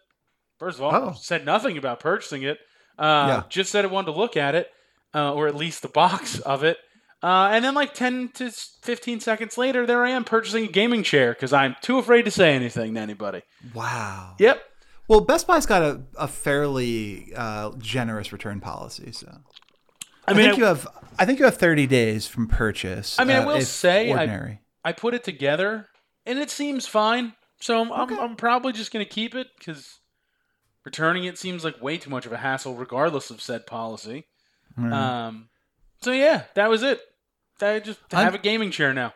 First 0.59 0.79
of 0.79 0.83
all, 0.85 0.93
Oh. 0.95 1.13
said 1.17 1.45
nothing 1.45 1.79
about 1.79 2.01
purchasing 2.01 2.43
it. 2.43 2.59
Uh, 2.99 3.27
Yeah. 3.29 3.43
Just 3.49 3.71
said 3.71 3.85
it 3.85 3.93
wanted 3.93 4.07
to 4.13 4.19
look 4.19 4.37
at 4.37 4.57
it, 4.57 4.73
uh, 5.15 5.33
or 5.33 5.47
at 5.47 5.55
least 5.55 5.83
the 5.83 5.89
box 5.89 6.41
of 6.41 6.65
it. 6.65 6.79
Uh, 7.23 7.51
and 7.53 7.65
then, 7.65 7.75
like 7.75 7.95
10 7.95 8.31
to 8.35 8.51
15 8.51 9.21
seconds 9.21 9.57
later, 9.57 9.87
there 9.87 10.05
I 10.05 10.11
am 10.11 10.25
purchasing 10.25 10.65
a 10.65 10.69
gaming 10.69 11.03
chair 11.05 11.33
because 11.33 11.53
I'm 11.53 11.77
too 11.81 11.99
afraid 11.99 12.25
to 12.25 12.31
say 12.33 12.55
anything 12.55 12.95
to 12.95 13.01
anybody. 13.01 13.43
wow. 13.75 14.35
Yep. 14.39 14.61
Well, 15.09 15.21
Best 15.21 15.47
Buy's 15.47 15.67
got 15.67 15.83
a, 15.83 16.03
a 16.19 16.27
fairly 16.29 17.33
uh, 17.37 17.73
generous 17.79 18.33
return 18.33 18.61
policy, 18.61 19.13
so 19.13 19.29
I, 20.27 20.33
I 20.33 20.35
mean, 20.35 20.45
think 20.47 20.55
I- 20.55 20.59
you 20.59 20.65
have 20.65 20.89
I 21.19 21.27
think 21.27 21.39
you 21.39 21.45
have 21.45 21.57
30 21.59 21.87
days 21.87 22.27
from 22.27 22.49
purchase. 22.49 23.19
I 23.21 23.25
mean, 23.25 23.37
I 23.37 23.41
uh, 23.41 23.47
will 23.47 23.61
say 23.61 24.09
I- 24.09 24.11
ordinary. 24.11 24.61
I 24.85 24.93
put 24.93 25.15
it 25.15 25.23
together, 25.23 25.89
and 26.27 26.39
it 26.41 26.51
seems 26.51 26.87
fine. 26.87 27.35
So 27.61 27.81
I'm, 27.81 27.93
I'm, 27.93 28.19
I'm 28.19 28.37
probably 28.37 28.73
just 28.73 28.93
going 28.93 29.05
to 29.05 29.09
keep 29.09 29.37
it 29.37 29.47
because 29.57 30.01
returning 30.85 31.23
it 31.25 31.39
seems 31.39 31.63
like 31.63 31.81
way 31.81 31.99
too 31.99 32.11
much 32.11 32.27
of 32.27 32.33
a 32.33 32.37
hassle, 32.39 32.75
regardless 32.75 33.31
of 33.31 33.41
said 33.41 33.67
policy. 33.67 34.25
Um, 34.77 35.49
so 36.01 36.11
yeah, 36.11 36.45
that 36.55 36.69
was 36.69 36.83
it. 36.83 37.01
I 37.63 37.81
just 37.81 38.01
I'm- 38.13 38.25
have 38.25 38.35
a 38.35 38.39
gaming 38.39 38.71
chair 38.71 38.93
now. 38.93 39.15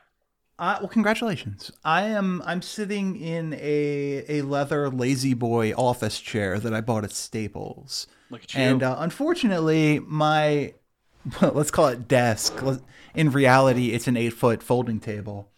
Uh, 0.59 0.79
well, 0.81 0.89
congratulations. 0.89 1.71
I 1.85 2.05
am. 2.05 2.43
I'm 2.47 2.63
sitting 2.63 3.21
in 3.21 3.53
a 3.55 4.25
a 4.27 4.43
leather 4.43 4.89
lazy 4.89 5.35
boy 5.35 5.73
office 5.75 6.19
chair 6.19 6.59
that 6.59 6.73
I 6.73 6.81
bought 6.81 7.05
at 7.05 7.13
Staples. 7.13 8.07
Look 8.31 8.45
at 8.45 8.55
you. 8.55 8.61
And 8.63 8.83
uh, 8.83 8.97
unfortunately, 8.99 9.99
my 9.99 10.73
let's 11.43 11.71
call 11.71 11.89
it 11.89 12.09
desk. 12.09 12.55
In 13.15 13.31
reality, 13.33 13.91
it's 13.91 14.09
an 14.09 14.17
eight 14.17 14.33
foot 14.33 14.63
folding 14.63 14.99
table. 14.99 15.51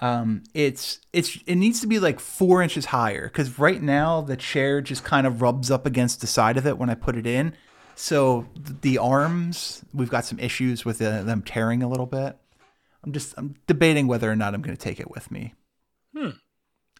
Um, 0.00 0.42
it's 0.54 0.98
it's 1.12 1.38
it 1.46 1.54
needs 1.54 1.80
to 1.82 1.86
be 1.86 2.00
like 2.00 2.18
four 2.18 2.62
inches 2.62 2.86
higher 2.86 3.28
because 3.28 3.60
right 3.60 3.80
now 3.80 4.22
the 4.22 4.36
chair 4.36 4.80
just 4.80 5.04
kind 5.04 5.24
of 5.24 5.40
rubs 5.40 5.70
up 5.70 5.86
against 5.86 6.20
the 6.20 6.26
side 6.26 6.56
of 6.56 6.66
it 6.66 6.78
when 6.78 6.90
I 6.90 6.96
put 6.96 7.16
it 7.16 7.28
in. 7.28 7.54
So 7.94 8.46
the 8.54 8.98
arms, 8.98 9.84
we've 9.92 10.10
got 10.10 10.24
some 10.24 10.38
issues 10.38 10.84
with 10.84 11.00
uh, 11.00 11.22
them 11.22 11.42
tearing 11.42 11.82
a 11.82 11.88
little 11.88 12.06
bit. 12.06 12.36
I'm 13.04 13.12
just 13.12 13.34
I'm 13.36 13.56
debating 13.66 14.06
whether 14.06 14.30
or 14.30 14.36
not 14.36 14.54
I'm 14.54 14.62
going 14.62 14.76
to 14.76 14.82
take 14.82 15.00
it 15.00 15.10
with 15.10 15.30
me. 15.30 15.54
Hmm. 16.16 16.26
I'm 16.26 16.34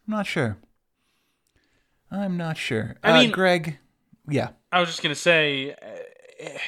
not 0.08 0.26
sure. 0.26 0.58
I'm 2.10 2.36
not 2.36 2.56
sure. 2.58 2.96
I 3.02 3.12
uh, 3.12 3.20
mean- 3.20 3.30
Greg, 3.30 3.78
yeah. 4.28 4.50
I 4.70 4.80
was 4.80 4.88
just 4.88 5.02
gonna 5.02 5.14
say, 5.14 5.72
uh, 5.72 5.76
it, 6.38 6.60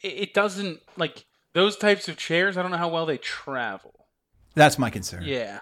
it 0.00 0.34
doesn't 0.34 0.80
like 0.96 1.24
those 1.52 1.76
types 1.76 2.08
of 2.08 2.16
chairs. 2.16 2.56
I 2.56 2.62
don't 2.62 2.70
know 2.70 2.76
how 2.76 2.88
well 2.88 3.06
they 3.06 3.18
travel. 3.18 4.06
That's 4.54 4.78
my 4.78 4.90
concern. 4.90 5.22
Yeah. 5.24 5.60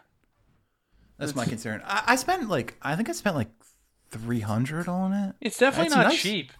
That's 1.18 1.34
my 1.34 1.44
concern. 1.44 1.82
I, 1.84 2.02
I 2.08 2.16
spent 2.16 2.48
like 2.48 2.76
I 2.80 2.96
think 2.96 3.08
I 3.08 3.12
spent 3.12 3.36
like 3.36 3.50
three 4.10 4.40
hundred 4.40 4.88
on 4.88 5.12
it. 5.12 5.34
It's 5.40 5.58
definitely 5.58 5.90
That's 5.90 5.96
not 5.96 6.08
nice. 6.08 6.20
cheap. 6.20 6.52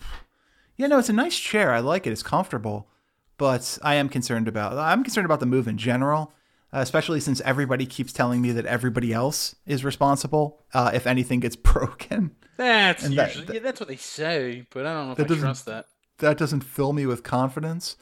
Yeah, 0.81 0.87
no, 0.87 0.99
it's 0.99 1.11
a 1.11 1.13
nice 1.13 1.39
chair. 1.39 1.75
I 1.75 1.81
like 1.81 2.07
it. 2.07 2.11
It's 2.11 2.23
comfortable, 2.23 2.89
but 3.37 3.79
I 3.83 3.97
am 3.97 4.09
concerned 4.09 4.49
about. 4.49 4.79
I'm 4.79 5.05
concerned 5.05 5.27
about 5.27 5.41
the 5.41 5.45
move 5.45 5.69
in 5.69 5.77
general, 5.77 6.33
uh, 6.73 6.79
especially 6.79 7.21
since 7.21 7.43
everybody 7.43 7.85
keeps 7.85 8.15
telling 8.15 8.41
me 8.41 8.53
that 8.53 8.65
everybody 8.65 9.13
else 9.13 9.55
is 9.67 9.85
responsible 9.85 10.63
uh, 10.73 10.91
if 10.95 11.07
anything 11.07 11.39
gets 11.41 11.55
broken. 11.73 12.35
That's 12.57 13.05
And 13.05 13.13
usually 13.15 13.45
that- 13.45 13.53
yeah, 13.55 13.61
that's 13.61 13.79
what 13.79 13.91
they 13.91 13.97
say, 13.97 14.67
but 14.71 14.87
I 14.87 14.95
don't 14.95 15.07
know 15.09 15.13
if 15.23 15.31
I 15.31 15.35
trust 15.37 15.67
that. 15.67 15.85
that 16.19 16.39
doesn't 16.39 16.63
fill 16.65 16.95
me 16.95 17.05
with 17.05 17.23
confidence. 17.23 17.97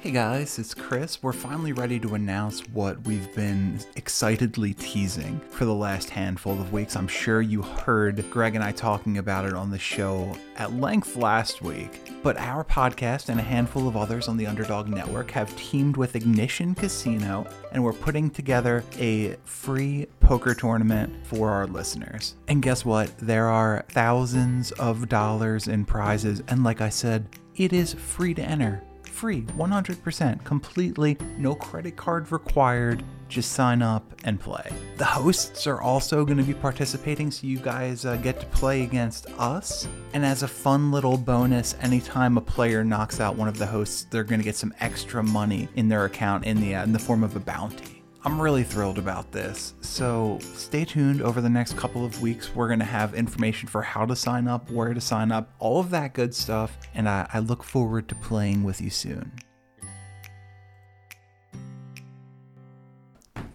Hey 0.00 0.12
guys, 0.12 0.60
it's 0.60 0.74
Chris. 0.74 1.24
We're 1.24 1.32
finally 1.32 1.72
ready 1.72 1.98
to 1.98 2.14
announce 2.14 2.60
what 2.68 3.04
we've 3.04 3.34
been 3.34 3.80
excitedly 3.96 4.72
teasing 4.74 5.40
for 5.50 5.64
the 5.64 5.74
last 5.74 6.08
handful 6.08 6.52
of 6.52 6.72
weeks. 6.72 6.94
I'm 6.94 7.08
sure 7.08 7.40
you 7.40 7.62
heard 7.62 8.24
Greg 8.30 8.54
and 8.54 8.62
I 8.62 8.70
talking 8.70 9.18
about 9.18 9.44
it 9.44 9.54
on 9.54 9.72
the 9.72 9.78
show 9.78 10.36
at 10.54 10.72
length 10.72 11.16
last 11.16 11.62
week. 11.62 12.12
But 12.22 12.36
our 12.36 12.62
podcast 12.62 13.28
and 13.28 13.40
a 13.40 13.42
handful 13.42 13.88
of 13.88 13.96
others 13.96 14.28
on 14.28 14.36
the 14.36 14.46
Underdog 14.46 14.86
Network 14.86 15.32
have 15.32 15.54
teamed 15.56 15.96
with 15.96 16.14
Ignition 16.14 16.76
Casino, 16.76 17.44
and 17.72 17.82
we're 17.82 17.92
putting 17.92 18.30
together 18.30 18.84
a 19.00 19.34
free 19.42 20.06
poker 20.20 20.54
tournament 20.54 21.12
for 21.26 21.50
our 21.50 21.66
listeners. 21.66 22.36
And 22.46 22.62
guess 22.62 22.84
what? 22.84 23.10
There 23.18 23.48
are 23.48 23.84
thousands 23.88 24.70
of 24.72 25.08
dollars 25.08 25.66
in 25.66 25.84
prizes, 25.84 26.40
and 26.46 26.62
like 26.62 26.80
I 26.80 26.88
said, 26.88 27.26
it 27.56 27.72
is 27.72 27.94
free 27.94 28.34
to 28.34 28.42
enter 28.42 28.84
free 29.08 29.42
100% 29.42 30.44
completely 30.44 31.16
no 31.36 31.54
credit 31.54 31.96
card 31.96 32.30
required. 32.32 33.02
Just 33.28 33.52
sign 33.52 33.82
up 33.82 34.14
and 34.24 34.40
play. 34.40 34.72
The 34.96 35.04
hosts 35.04 35.66
are 35.66 35.82
also 35.82 36.24
going 36.24 36.38
to 36.38 36.44
be 36.44 36.54
participating 36.54 37.30
so 37.30 37.46
you 37.46 37.58
guys 37.58 38.06
uh, 38.06 38.16
get 38.16 38.40
to 38.40 38.46
play 38.46 38.82
against 38.82 39.26
us. 39.38 39.86
And 40.14 40.24
as 40.24 40.42
a 40.42 40.48
fun 40.48 40.90
little 40.90 41.18
bonus 41.18 41.76
anytime 41.82 42.38
a 42.38 42.40
player 42.40 42.84
knocks 42.84 43.20
out 43.20 43.36
one 43.36 43.48
of 43.48 43.58
the 43.58 43.66
hosts 43.66 44.06
they're 44.10 44.24
going 44.24 44.40
to 44.40 44.44
get 44.44 44.56
some 44.56 44.72
extra 44.80 45.22
money 45.22 45.68
in 45.76 45.88
their 45.88 46.06
account 46.06 46.46
in 46.46 46.60
the 46.60 46.74
uh, 46.74 46.84
in 46.84 46.92
the 46.92 46.98
form 46.98 47.22
of 47.22 47.36
a 47.36 47.40
bounty 47.40 47.97
I'm 48.28 48.38
really 48.38 48.62
thrilled 48.62 48.98
about 48.98 49.32
this. 49.32 49.72
So 49.80 50.38
stay 50.42 50.84
tuned 50.84 51.22
over 51.22 51.40
the 51.40 51.48
next 51.48 51.78
couple 51.78 52.04
of 52.04 52.20
weeks. 52.20 52.54
We're 52.54 52.66
going 52.66 52.78
to 52.78 52.84
have 52.84 53.14
information 53.14 53.70
for 53.70 53.80
how 53.80 54.04
to 54.04 54.14
sign 54.14 54.46
up, 54.46 54.70
where 54.70 54.92
to 54.92 55.00
sign 55.00 55.32
up, 55.32 55.50
all 55.58 55.80
of 55.80 55.88
that 55.90 56.12
good 56.12 56.34
stuff. 56.34 56.76
And 56.94 57.08
I, 57.08 57.26
I 57.32 57.38
look 57.38 57.64
forward 57.64 58.06
to 58.08 58.14
playing 58.16 58.64
with 58.64 58.82
you 58.82 58.90
soon. 58.90 59.32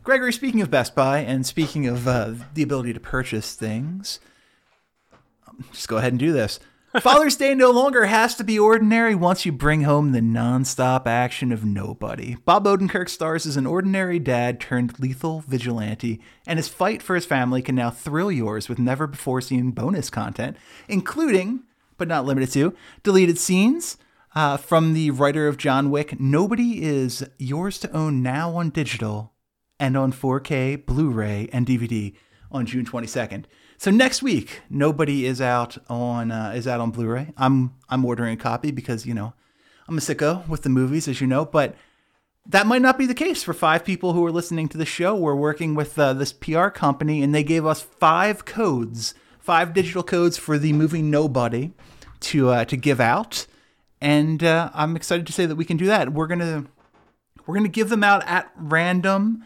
Gregory, 0.02 0.34
speaking 0.34 0.62
of 0.62 0.72
Best 0.72 0.96
Buy 0.96 1.20
and 1.20 1.46
speaking 1.46 1.86
of 1.86 2.08
uh, 2.08 2.34
the 2.56 2.64
ability 2.64 2.94
to 2.94 3.00
purchase 3.00 3.54
things, 3.54 4.20
um, 5.48 5.66
just 5.72 5.88
go 5.88 5.98
ahead 5.98 6.14
and 6.14 6.20
do 6.20 6.34
this. 6.34 6.60
Father's 7.02 7.36
Day 7.36 7.56
no 7.56 7.72
longer 7.72 8.06
has 8.06 8.36
to 8.36 8.44
be 8.44 8.60
ordinary 8.60 9.16
once 9.16 9.48
you 9.48 9.52
bring 9.52 9.82
home 9.82 10.12
the 10.12 10.20
nonstop 10.20 11.08
action 11.08 11.52
of 11.52 11.66
Nobody. 11.66 12.36
Bob 12.46 12.66
Odenkirk 12.66 13.10
stars 13.10 13.48
as 13.48 13.58
an 13.58 13.66
ordinary 13.66 14.20
dad 14.20 14.60
turned 14.60 15.00
lethal 15.00 15.40
vigilante, 15.48 16.22
and 16.46 16.60
his 16.60 16.68
fight 16.68 17.02
for 17.02 17.16
his 17.16 17.26
family 17.26 17.64
can 17.64 17.74
now 17.74 17.90
thrill 17.90 18.32
yours 18.32 18.70
with 18.70 18.78
never 18.78 19.08
before 19.08 19.42
seen 19.42 19.72
bonus 19.72 20.12
content, 20.12 20.56
including, 20.88 21.64
but 21.98 22.08
not 22.08 22.26
limited 22.26 22.52
to, 22.52 22.76
deleted 23.02 23.40
scenes. 23.40 23.98
Uh, 24.36 24.58
from 24.58 24.94
the 24.94 25.10
writer 25.10 25.48
of 25.48 25.58
John 25.58 25.90
Wick, 25.90 26.20
Nobody 26.20 26.84
is 26.84 27.26
yours 27.40 27.80
to 27.80 27.92
own 27.92 28.22
now 28.22 28.56
on 28.56 28.70
digital 28.70 29.34
and 29.80 29.98
on 29.98 30.14
4K, 30.14 30.86
Blu 30.86 31.10
ray, 31.10 31.50
and 31.52 31.66
DVD 31.66 32.14
on 32.52 32.68
June 32.68 32.86
22nd. 32.86 33.46
So 33.78 33.92
next 33.92 34.22
week, 34.22 34.62
nobody 34.70 35.26
is 35.26 35.42
out 35.42 35.78
on 35.90 36.32
uh, 36.32 36.54
is 36.56 36.68
out 36.68 36.80
on 36.80 36.92
Blu-ray. 36.92 37.34
I'm 37.38 37.76
I'm 37.90 38.06
ordering 38.06 38.34
a 38.34 38.42
copy 38.42 38.72
because 38.72 39.06
you 39.06 39.14
know 39.14 39.34
I'm 39.88 39.98
a 39.98 40.02
sicko 40.02 40.48
with 40.48 40.64
the 40.64 40.70
movies, 40.70 41.08
as 41.08 41.22
you 41.22 41.28
know. 41.28 41.46
But 41.46 41.76
that 42.46 42.68
might 42.68 42.82
not 42.82 42.98
be 42.98 43.06
the 43.06 43.14
case 43.14 43.44
for 43.44 43.54
five 43.54 43.86
people 43.86 44.14
who 44.14 44.26
are 44.26 44.32
listening 44.32 44.68
to 44.70 44.78
the 44.78 44.86
show. 44.86 45.16
We're 45.16 45.36
working 45.36 45.76
with 45.76 45.98
uh, 45.98 46.14
this 46.14 46.34
PR 46.34 46.68
company, 46.68 47.22
and 47.24 47.34
they 47.34 47.44
gave 47.44 47.66
us 47.66 47.82
five 47.82 48.46
codes, 48.46 49.14
five 49.40 49.74
digital 49.74 50.04
codes 50.04 50.38
for 50.38 50.58
the 50.58 50.74
movie 50.74 51.02
Nobody 51.02 51.72
to 52.22 52.50
uh, 52.50 52.66
to 52.66 52.78
give 52.78 53.00
out, 53.00 53.48
and 54.02 54.44
uh, 54.44 54.70
I'm 54.74 54.96
excited 54.96 55.28
to 55.28 55.34
say 55.34 55.46
that 55.46 55.56
we 55.56 55.66
can 55.66 55.78
do 55.78 55.88
that. 55.88 56.14
We're 56.14 56.28
gonna 56.28 56.66
we're 57.46 57.56
gonna 57.56 57.68
give 57.70 57.90
them 57.90 58.04
out 58.04 58.26
at 58.28 58.52
random 58.56 59.44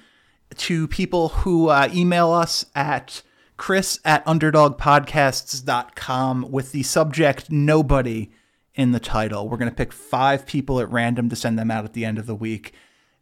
to 0.55 0.87
people 0.87 1.29
who 1.29 1.69
uh, 1.69 1.89
email 1.93 2.31
us 2.31 2.65
at 2.75 3.21
chris 3.57 3.99
at 4.05 4.23
underdogpodcasts.com 4.25 6.51
with 6.51 6.71
the 6.71 6.83
subject 6.83 7.51
nobody 7.51 8.31
in 8.75 8.91
the 8.91 8.99
title. 8.99 9.49
We're 9.49 9.57
going 9.57 9.71
to 9.71 9.75
pick 9.75 9.91
five 9.91 10.45
people 10.45 10.79
at 10.79 10.91
random 10.91 11.29
to 11.29 11.35
send 11.35 11.59
them 11.59 11.71
out 11.71 11.83
at 11.83 11.93
the 11.93 12.05
end 12.05 12.19
of 12.19 12.27
the 12.27 12.35
week. 12.35 12.73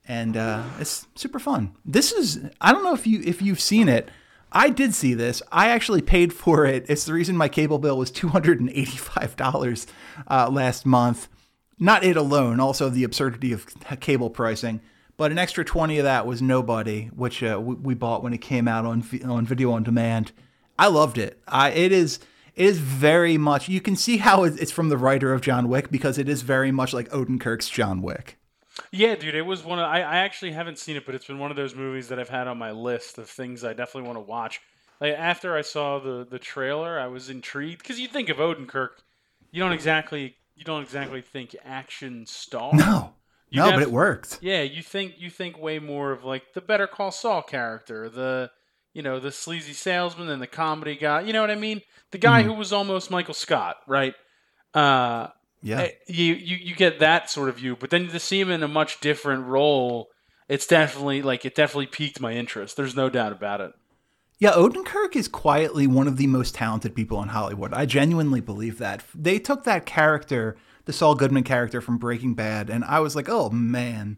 And 0.07 0.37
uh, 0.37 0.63
it's 0.79 1.07
super 1.15 1.39
fun. 1.39 1.75
This 1.83 2.11
is, 2.11 2.41
I 2.61 2.71
don't 2.71 2.83
know 2.83 2.93
if, 2.93 3.07
you, 3.07 3.23
if 3.25 3.41
you've 3.41 3.61
seen 3.61 3.89
it. 3.89 4.09
I 4.51 4.69
did 4.69 4.93
see 4.93 5.15
this. 5.15 5.41
I 5.51 5.69
actually 5.69 6.01
paid 6.01 6.31
for 6.31 6.65
it. 6.65 6.85
It's 6.87 7.05
the 7.05 7.13
reason 7.13 7.35
my 7.35 7.49
cable 7.49 7.79
bill 7.79 7.97
was 7.97 8.11
$285 8.11 9.87
uh, 10.27 10.49
last 10.51 10.85
month. 10.85 11.27
Not 11.79 12.03
it 12.03 12.15
alone, 12.15 12.59
also 12.59 12.89
the 12.89 13.03
absurdity 13.03 13.51
of 13.51 13.65
cable 13.99 14.29
pricing 14.29 14.81
but 15.17 15.31
an 15.31 15.37
extra 15.37 15.63
20 15.63 15.97
of 15.99 16.03
that 16.03 16.25
was 16.25 16.41
nobody 16.41 17.05
which 17.15 17.43
uh, 17.43 17.59
we, 17.61 17.75
we 17.75 17.93
bought 17.93 18.23
when 18.23 18.33
it 18.33 18.39
came 18.39 18.67
out 18.67 18.85
on 18.85 19.03
on 19.25 19.45
video 19.45 19.71
on 19.71 19.83
demand 19.83 20.31
i 20.77 20.87
loved 20.87 21.17
it 21.17 21.41
I, 21.47 21.71
it 21.71 21.91
is 21.91 22.19
it 22.55 22.65
is 22.65 22.79
very 22.79 23.37
much 23.37 23.67
you 23.69 23.81
can 23.81 23.95
see 23.95 24.17
how 24.17 24.43
it's 24.43 24.71
from 24.71 24.89
the 24.89 24.97
writer 24.97 25.33
of 25.33 25.41
john 25.41 25.67
wick 25.67 25.91
because 25.91 26.17
it 26.17 26.29
is 26.29 26.41
very 26.41 26.71
much 26.71 26.93
like 26.93 27.09
odenkirk's 27.09 27.69
john 27.69 28.01
wick 28.01 28.37
Yeah, 28.91 29.15
dude, 29.15 29.35
it 29.35 29.45
was 29.45 29.63
one 29.63 29.79
of 29.79 29.85
I, 29.85 30.01
I 30.01 30.17
actually 30.17 30.51
haven't 30.51 30.79
seen 30.79 30.97
it, 30.97 31.05
but 31.05 31.15
it's 31.15 31.25
been 31.27 31.39
one 31.39 31.49
of 31.49 31.55
those 31.55 31.75
movies 31.75 32.09
that 32.09 32.19
I've 32.19 32.27
had 32.29 32.47
on 32.47 32.57
my 32.57 32.71
list 32.71 33.17
of 33.17 33.29
things 33.29 33.63
I 33.63 33.71
definitely 33.71 34.07
want 34.07 34.17
to 34.17 34.29
watch. 34.29 34.59
Like 34.99 35.13
after 35.13 35.55
I 35.55 35.61
saw 35.61 35.99
the 35.99 36.27
the 36.29 36.39
trailer, 36.39 36.99
I 36.99 37.07
was 37.07 37.29
intrigued 37.29 37.79
because 37.79 37.99
you 38.01 38.09
think 38.09 38.27
of 38.27 38.37
Odenkirk, 38.37 38.89
you 39.51 39.61
don't 39.61 39.71
exactly 39.71 40.35
you 40.55 40.65
don't 40.65 40.81
exactly 40.83 41.21
think 41.21 41.55
action 41.63 42.25
star. 42.25 42.73
no 42.73 43.13
You 43.49 43.61
no 43.61 43.67
def- 43.67 43.75
but 43.75 43.83
it 43.83 43.91
worked 43.91 44.39
Yeah, 44.41 44.61
you 44.63 44.81
think 44.81 45.15
you 45.17 45.29
think 45.29 45.57
way 45.57 45.79
more 45.79 46.11
of 46.11 46.23
like 46.23 46.53
the 46.53 46.61
Better 46.61 46.87
Call 46.87 47.11
Saul 47.11 47.41
character, 47.41 48.09
the 48.09 48.51
you 48.93 49.01
know 49.01 49.19
the 49.19 49.31
sleazy 49.31 49.73
salesman 49.73 50.29
and 50.29 50.41
the 50.41 50.47
comedy 50.47 50.95
guy. 50.95 51.21
You 51.21 51.33
know 51.33 51.41
what 51.41 51.51
I 51.51 51.55
mean? 51.55 51.81
The 52.11 52.17
guy 52.17 52.41
Mm-hmm. 52.41 52.51
who 52.51 52.57
was 52.57 52.71
almost 52.73 53.11
Michael 53.11 53.33
Scott, 53.33 53.77
right? 53.87 54.13
Uh, 54.73 55.27
yeah 55.61 55.81
eh, 55.81 55.91
you, 56.07 56.33
you 56.33 56.57
you 56.57 56.75
get 56.75 56.99
that 56.99 57.29
sort 57.29 57.49
of 57.49 57.57
view, 57.57 57.75
but 57.79 57.89
then 57.89 58.07
to 58.09 58.19
see 58.19 58.39
him 58.39 58.51
in 58.51 58.61
a 58.63 58.67
much 58.67 58.99
different 58.99 59.45
role, 59.45 60.07
it's 60.49 60.67
definitely 60.67 61.21
like 61.21 61.45
it 61.45 61.55
definitely 61.55 61.87
piqued 61.87 62.19
my 62.19 62.33
interest. 62.33 62.75
There's 62.77 62.95
no 62.95 63.09
doubt 63.09 63.31
about 63.31 63.61
it. 63.61 63.71
Yeah, 64.37 64.51
Odenkirk 64.51 65.15
is 65.15 65.29
quietly 65.29 65.87
one 65.87 66.07
of 66.09 66.17
the 66.17 66.27
most 66.27 66.55
talented 66.55 66.93
people 66.93 67.21
in 67.23 67.29
Hollywood. 67.29 67.73
I 67.73 67.85
genuinely 67.85 68.41
believe 68.41 68.79
that. 68.79 69.01
They 69.15 69.39
took 69.39 69.63
that 69.63 69.85
character, 69.85 70.57
the 70.85 70.93
Saul 70.93 71.15
Goodman 71.15 71.43
character 71.43 71.81
from 71.81 71.97
Breaking 71.97 72.33
Bad, 72.33 72.69
and 72.69 72.83
I 72.85 72.99
was 72.99 73.15
like, 73.15 73.27
"Oh 73.29 73.49
man, 73.49 74.17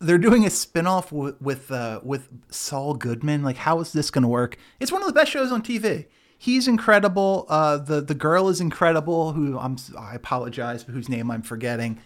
they're 0.00 0.18
doing 0.18 0.44
a 0.44 0.50
spin-off 0.50 1.12
with 1.12 1.40
with, 1.40 1.70
uh, 1.70 2.00
with 2.02 2.28
Saul 2.50 2.94
Goodman. 2.94 3.42
Like 3.42 3.56
how 3.56 3.80
is 3.80 3.92
this 3.92 4.10
going 4.10 4.22
to 4.22 4.28
work? 4.28 4.56
It's 4.80 4.92
one 4.92 5.02
of 5.02 5.08
the 5.08 5.14
best 5.14 5.30
shows 5.30 5.52
on 5.52 5.62
TV. 5.62 6.06
He's 6.36 6.68
incredible. 6.68 7.46
Uh, 7.48 7.78
the 7.78 8.00
the 8.00 8.14
girl 8.14 8.48
is 8.48 8.60
incredible. 8.60 9.32
Who 9.32 9.58
I'm 9.58 9.76
I 9.98 10.14
apologize, 10.14 10.84
but 10.84 10.94
whose 10.94 11.08
name 11.08 11.30
I'm 11.30 11.42
forgetting. 11.42 12.00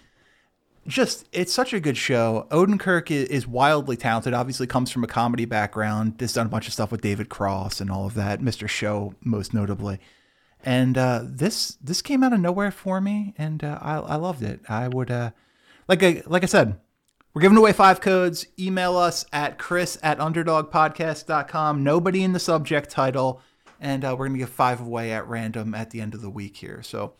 just 0.87 1.27
it's 1.33 1.53
such 1.53 1.73
a 1.73 1.81
good 1.81 1.97
show. 1.97 2.47
Odenkirk 2.51 3.11
is, 3.11 3.29
is 3.29 3.47
wildly 3.47 3.97
talented. 3.97 4.35
Obviously, 4.35 4.67
comes 4.67 4.91
from 4.91 5.03
a 5.03 5.09
comedy 5.09 5.45
background. 5.45 6.15
Has 6.21 6.35
done 6.35 6.47
a 6.47 6.51
bunch 6.51 6.67
of 6.67 6.73
stuff 6.73 6.93
with 6.93 7.01
David 7.01 7.29
Cross 7.29 7.81
and 7.81 7.91
all 7.91 8.07
of 8.07 8.15
that. 8.15 8.41
Mr. 8.41 8.69
Show, 8.69 9.15
most 9.25 9.53
notably. 9.55 9.99
And 10.65 10.99
uh, 10.99 11.23
this 11.25 11.77
this 11.81 12.03
came 12.03 12.23
out 12.23 12.33
of 12.33 12.41
nowhere 12.41 12.71
for 12.71 13.01
me, 13.01 13.35
and 13.39 13.63
uh, 13.63 13.79
I 13.81 13.97
I 13.97 14.17
loved 14.17 14.43
it. 14.43 14.61
I 14.69 14.89
would 14.89 15.11
uh, 15.11 15.31
like 15.87 16.03
I 16.03 16.23
like 16.27 16.43
I 16.43 16.47
said, 16.47 16.81
we're 17.33 17.43
giving 17.43 17.59
away 17.59 17.73
five 17.73 18.01
codes. 18.01 18.47
Email 18.59 18.97
us 18.97 19.25
at 19.33 19.59
chris 19.59 19.99
at 20.03 20.19
underdogpodcast.com. 20.19 21.85
Nobody 21.85 22.25
in 22.25 22.33
the 22.33 22.41
subject 22.41 22.91
title. 22.91 23.41
And 23.81 24.05
uh, 24.05 24.17
we're 24.19 24.27
going 24.27 24.33
to 24.33 24.39
give 24.41 24.51
five 24.51 24.81
away 24.81 25.13
at 25.13 25.29
random 25.29 25.73
at 25.73 25.91
the 25.91 26.01
end 26.01 26.15
of 26.15 26.21
the 26.21 26.31
week 26.31 26.57
here. 26.57 26.83
So 26.83 27.15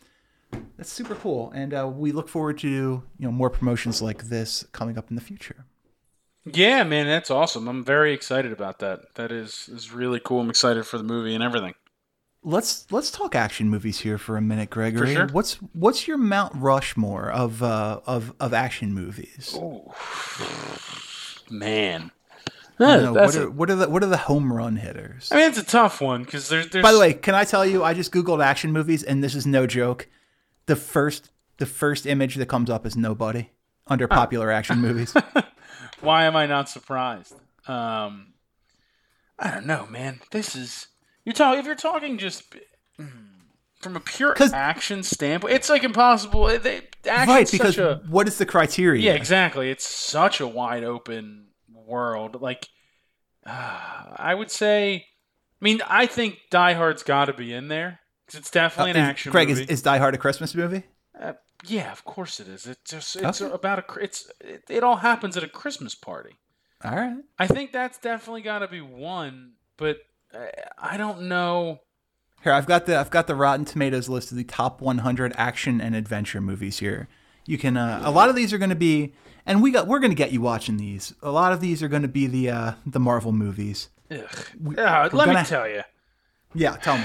that's 0.77 0.91
super 0.91 1.15
cool. 1.15 1.53
And 1.53 1.73
uh, 1.73 1.89
we 1.93 2.11
look 2.11 2.29
forward 2.29 2.59
to 2.59 2.69
you 2.69 3.05
know 3.19 3.31
more 3.31 3.49
promotions 3.51 4.03
like 4.03 4.25
this 4.25 4.65
coming 4.73 4.99
up 4.99 5.11
in 5.11 5.15
the 5.15 5.23
future. 5.23 5.67
Yeah, 6.45 6.83
man, 6.83 7.07
that's 7.07 7.31
awesome. 7.31 7.69
I'm 7.69 7.85
very 7.85 8.13
excited 8.13 8.53
about 8.53 8.79
that. 8.81 9.15
That 9.15 9.31
is 9.31 9.69
is 9.73 9.93
really 9.93 10.21
cool. 10.21 10.41
I'm 10.41 10.51
excited 10.51 10.85
for 10.87 10.99
the 10.99 11.05
movie 11.05 11.35
and 11.35 11.45
everything. 11.45 11.75
Let's 12.49 12.91
let's 12.91 13.11
talk 13.11 13.35
action 13.35 13.69
movies 13.69 14.01
here 14.01 14.17
for 14.17 14.39
a 14.39 14.41
minute, 14.41 14.71
Gregory. 14.71 15.15
sure. 15.15 15.29
What's 15.33 15.57
what's 15.75 16.09
your 16.09 16.17
Mount 16.17 16.55
Rushmore 16.55 17.31
of 17.31 17.63
uh, 17.63 18.01
of 18.07 18.33
of 18.41 18.55
action 18.55 18.95
movies? 18.95 19.55
Oh 19.55 19.95
Man. 21.51 22.11
That- 22.79 23.03
know, 23.03 23.13
what, 23.13 23.35
a- 23.35 23.43
are, 23.43 23.51
what 23.51 23.71
are 23.71 23.75
the 23.75 23.89
what 23.91 24.03
are 24.03 24.07
the 24.07 24.17
home 24.17 24.51
run 24.51 24.77
hitters? 24.77 25.29
I 25.31 25.37
mean, 25.37 25.49
it's 25.51 25.59
a 25.59 25.65
tough 25.65 26.01
one 26.01 26.25
because 26.25 26.49
there's, 26.49 26.71
there's. 26.71 26.83
By 26.83 26.93
the 26.93 26.99
way, 26.99 27.13
can 27.13 27.35
I 27.35 27.45
tell 27.45 27.67
you? 27.67 27.85
I 27.85 27.93
just 27.93 28.13
googled 28.13 28.43
action 28.43 28.73
movies, 28.73 29.03
and 29.03 29.23
this 29.23 29.35
is 29.35 29.47
no 29.47 29.67
joke. 29.67 30.09
The 30.65 30.77
first 30.77 31.31
the 31.59 31.67
first 31.67 32.07
image 32.07 32.37
that 32.37 32.47
comes 32.47 32.71
up 32.71 32.87
is 32.87 32.97
nobody 32.97 33.51
under 33.89 34.09
popular 34.09 34.51
action 34.51 34.79
movies. 34.79 35.13
why 36.01 36.25
am 36.25 36.35
I 36.35 36.47
not 36.47 36.71
surprised? 36.71 37.35
Um, 37.67 38.33
I 39.39 39.51
don't 39.51 39.67
know, 39.67 39.87
man. 39.91 40.21
This 40.31 40.57
is 40.57 40.87
you're 41.29 41.35
talking. 41.35 41.61
If 41.61 41.67
you're 41.67 41.75
talking 41.75 42.19
just 42.19 42.43
from 43.81 43.97
a 43.97 44.01
pure 44.01 44.35
action 44.53 45.03
standpoint, 45.03 45.55
it's 45.55 45.69
like 45.71 45.85
impossible. 45.85 46.59
They, 46.59 46.83
right? 47.07 47.49
Because 47.51 47.79
a 47.79 48.03
what 48.09 48.27
is 48.29 48.39
the 48.39 48.47
criteria? 48.47 49.03
yeah, 49.03 49.13
exactly. 49.15 49.71
It's 49.71 49.87
such 49.89 50.41
a 50.41 50.47
wide 50.47 50.85
open 50.85 51.49
world. 51.73 52.41
Like, 52.41 52.69
uh, 53.47 53.51
I 54.17 54.35
would 54.35 54.51
say, 54.51 55.07
I 55.61 55.65
mean, 55.65 55.81
I 55.89 56.07
think 56.07 56.39
Die 56.51 56.75
Hard's 56.75 57.03
got 57.03 57.27
to 57.27 57.33
be 57.33 57.53
in 57.53 57.69
there 57.69 58.01
because 58.27 58.41
it's 58.41 58.51
definitely 58.51 58.93
an 58.93 58.97
Uh, 58.99 59.01
Is- 59.05 59.09
action 59.11 59.33
Craig, 59.33 59.49
movie. 59.49 59.63
is, 59.63 59.69
is 59.69 59.83
Die 59.83 59.99
Hard 59.99 60.15
a 60.15 60.19
Christmas 60.19 60.55
movie? 60.55 60.83
Uh, 61.19 61.33
yeah, 61.67 61.91
of 61.93 62.05
course 62.05 62.39
it 62.41 62.47
is. 62.49 62.67
It 62.67 62.79
just 62.85 63.17
it's 63.17 63.41
Okay. 63.43 63.53
about 63.53 63.79
a 63.81 63.85
it's 64.01 64.31
it, 64.41 64.63
it 64.69 64.83
all 64.85 64.97
happens 64.97 65.37
at 65.37 65.43
a 65.43 65.49
Christmas 65.49 65.95
party. 65.95 66.37
All 66.85 66.95
right. 66.95 67.17
I 67.41 67.49
think 67.49 67.73
that's 67.73 67.99
definitely 67.99 68.43
got 68.43 68.61
to 68.61 68.69
be 68.69 68.81
one, 68.81 69.55
but 69.77 69.97
uh, 69.97 70.01
I 70.81 70.97
don't 70.97 71.23
know. 71.23 71.81
Here, 72.43 72.53
I've 72.53 72.67
got 72.67 72.87
the 72.87 72.97
I've 72.99 73.11
got 73.11 73.27
the 73.27 73.35
Rotten 73.35 73.65
Tomatoes 73.65 74.09
list 74.09 74.31
of 74.31 74.37
the 74.37 74.45
top 74.45 74.81
100 74.81 75.33
action 75.37 75.81
and 75.81 75.95
adventure 75.97 76.41
movies 76.41 76.79
here. 76.79 77.09
You 77.47 77.59
can 77.59 77.77
uh, 77.77 78.01
a 78.05 78.11
lot 78.11 78.29
of 78.29 78.37
these 78.37 78.53
are 78.53 78.59
going 78.59 78.71
to 78.71 78.77
be, 78.77 79.15
and 79.47 79.63
we 79.63 79.71
got 79.71 79.87
we're 79.87 79.99
going 79.99 80.11
to 80.11 80.17
get 80.17 80.33
you 80.33 80.41
watching 80.41 80.77
these. 80.77 81.15
A 81.23 81.31
lot 81.31 81.53
of 81.53 81.61
these 81.61 81.83
are 81.83 81.89
going 81.89 82.03
to 82.03 82.09
be 82.09 82.27
the 82.27 82.51
uh, 82.51 82.73
the 82.87 83.01
Marvel 83.01 83.33
movies. 83.33 83.89
Ugh. 84.11 84.21
Yeah, 84.77 85.03
let 85.13 85.13
gonna- 85.27 85.35
me 85.41 85.45
tell 85.45 85.69
you. 85.69 85.83
Yeah, 86.55 86.77
tell 86.77 86.99
me. 86.99 87.05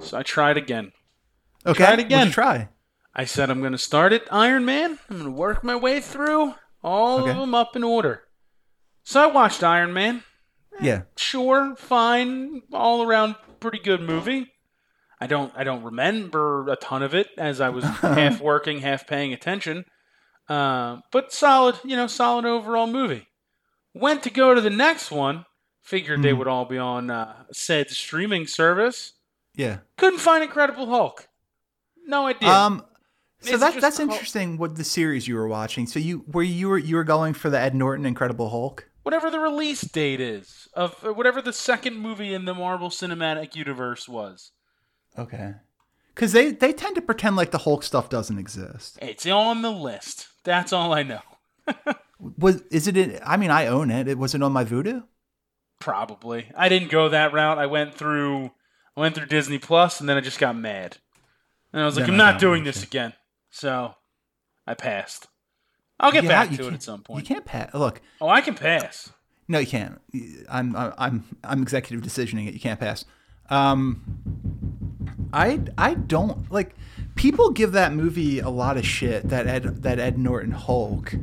So 0.00 0.18
I 0.18 0.22
tried 0.22 0.56
again. 0.56 0.92
Okay, 1.66 1.84
what'd 1.84 2.04
again. 2.04 2.30
try. 2.30 2.68
I 3.14 3.24
said 3.24 3.50
I'm 3.50 3.60
going 3.60 3.72
to 3.72 3.78
start 3.78 4.12
at 4.12 4.22
Iron 4.32 4.64
Man. 4.64 4.98
I'm 5.08 5.16
going 5.18 5.24
to 5.24 5.30
work 5.30 5.62
my 5.64 5.76
way 5.76 6.00
through 6.00 6.54
all 6.82 7.20
Okay. 7.20 7.30
of 7.30 7.36
them 7.36 7.54
up 7.54 7.74
in 7.76 7.84
order. 7.84 8.22
So 9.02 9.22
I 9.22 9.32
watched 9.32 9.62
Iron 9.62 9.92
Man. 9.92 10.22
Yeah, 10.82 11.02
Sure, 11.16 11.74
fine, 11.76 12.62
all 12.72 13.02
around 13.02 13.36
pretty 13.60 13.78
good 13.78 14.00
movie. 14.00 14.52
I 15.20 15.26
don't 15.26 15.52
I 15.56 15.64
don't 15.64 15.82
remember 15.82 16.68
a 16.70 16.76
ton 16.76 17.02
of 17.02 17.14
it 17.14 17.28
as 17.36 17.60
I 17.60 17.68
was 17.68 17.84
half 18.00 18.40
working, 18.40 18.80
half 18.80 19.06
paying 19.06 19.32
attention. 19.32 19.84
Uh, 20.48 20.98
but 21.12 21.32
solid, 21.32 21.76
you 21.84 21.94
know, 21.96 22.06
solid 22.06 22.44
overall 22.46 22.86
movie. 22.86 23.26
Went 23.94 24.22
to 24.24 24.30
go 24.30 24.54
to 24.54 24.60
the 24.60 24.70
next 24.70 25.10
one. 25.10 25.44
Figured 25.82 26.22
they 26.22 26.30
Mhm. 26.32 26.38
would 26.38 26.48
all 26.48 26.64
be 26.64 26.78
on 26.78 27.10
uh, 27.10 27.44
said 27.52 27.90
streaming 27.90 28.46
service. 28.46 29.12
yeah. 29.54 29.78
Couldn't 29.96 30.18
find 30.20 30.42
Incredible 30.44 30.86
Hulk. 30.86 31.28
No 32.06 32.26
idea. 32.26 32.48
Um, 32.48 32.84
so 33.40 33.52
It's 33.52 33.60
that 33.60 33.80
that's 33.80 33.98
interesting. 34.00 34.56
What 34.58 34.76
the 34.76 34.84
series 34.84 35.26
you 35.28 35.34
were 35.36 35.48
watching? 35.48 35.86
So 35.86 35.98
you 35.98 36.24
were 36.28 36.42
you 36.42 36.68
were 36.68 36.78
you 36.78 36.96
were 36.96 37.04
going 37.04 37.34
for 37.34 37.48
the 37.50 37.58
Ed 37.58 37.74
Norton 37.74 38.04
Incredible 38.06 38.50
Hulk? 38.50 38.88
Whatever 39.02 39.30
the 39.30 39.40
release 39.40 39.80
date 39.80 40.20
is 40.20 40.68
of 40.74 40.94
whatever 41.02 41.40
the 41.40 41.52
second 41.52 41.96
movie 41.96 42.34
in 42.34 42.44
the 42.44 42.54
Marvel 42.54 42.90
Cinematic 42.90 43.54
Universe 43.56 44.08
was. 44.08 44.52
Okay. 45.18 45.54
Because 46.14 46.32
they 46.32 46.50
they 46.50 46.72
tend 46.72 46.96
to 46.96 47.02
pretend 47.02 47.36
like 47.36 47.50
the 47.50 47.58
Hulk 47.58 47.82
stuff 47.82 48.08
doesn't 48.08 48.38
exist. 48.38 48.98
It's 49.00 49.26
on 49.26 49.62
the 49.62 49.70
list. 49.70 50.28
That's 50.44 50.72
all 50.72 50.92
I 50.92 51.02
know. 51.02 51.20
Was 52.38 52.62
is 52.70 52.86
it? 52.86 52.96
In, 52.96 53.18
I 53.24 53.38
mean, 53.38 53.50
I 53.50 53.66
own 53.66 53.90
it. 53.90 54.06
It 54.06 54.18
was 54.18 54.34
it 54.34 54.42
on 54.42 54.52
my 54.52 54.64
Vudu. 54.64 55.04
Probably. 55.78 56.50
I 56.54 56.68
didn't 56.68 56.90
go 56.90 57.08
that 57.08 57.32
route. 57.32 57.58
I 57.58 57.64
went 57.64 57.94
through 57.94 58.50
I 58.96 59.00
went 59.00 59.14
through 59.14 59.26
Disney 59.26 59.58
Plus 59.58 60.00
and 60.00 60.08
then 60.08 60.18
I 60.18 60.20
just 60.20 60.38
got 60.38 60.54
mad. 60.54 60.98
And 61.72 61.80
I 61.80 61.86
was 61.86 61.96
like, 61.96 62.06
Then 62.06 62.16
I'm 62.16 62.20
I 62.20 62.32
not 62.32 62.40
doing 62.40 62.64
this 62.64 62.82
again. 62.82 63.14
So 63.50 63.94
I 64.66 64.74
passed. 64.74 65.28
I'll 66.00 66.12
get 66.12 66.24
Yeah, 66.24 66.30
back 66.30 66.56
to 66.56 66.66
it 66.68 66.74
at 66.74 66.82
some 66.82 67.02
point. 67.02 67.22
You 67.22 67.34
can't 67.34 67.44
pass. 67.44 67.72
Look, 67.74 68.00
Oh, 68.20 68.28
I 68.28 68.40
can 68.40 68.54
pass. 68.54 69.12
no, 69.48 69.58
you 69.58 69.66
can't. 69.66 70.00
I'm 70.48 70.74
I'm 70.76 71.24
I'm 71.44 71.62
executive 71.62 72.04
decisioning 72.04 72.48
it. 72.48 72.54
You 72.54 72.60
can't 72.60 72.80
pass. 72.80 73.04
Um, 73.50 74.02
I 75.32 75.60
I 75.78 75.94
don't 75.94 76.50
like. 76.50 76.74
People 77.16 77.50
give 77.50 77.72
that 77.72 77.92
movie 77.92 78.38
a 78.40 78.48
lot 78.48 78.76
of 78.76 78.86
shit. 78.86 79.28
That 79.28 79.46
Ed 79.46 79.82
that 79.82 79.98
Ed 79.98 80.18
Norton 80.18 80.52
Hulk, 80.52 81.14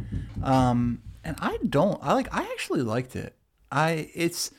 um, 0.44 1.02
and 1.24 1.36
I 1.40 1.58
don't. 1.68 2.00
I 2.02 2.14
like. 2.14 2.28
I 2.34 2.44
actually 2.44 2.82
liked 2.84 3.16
it. 3.16 3.36
I 3.72 4.10
it's 4.14 4.52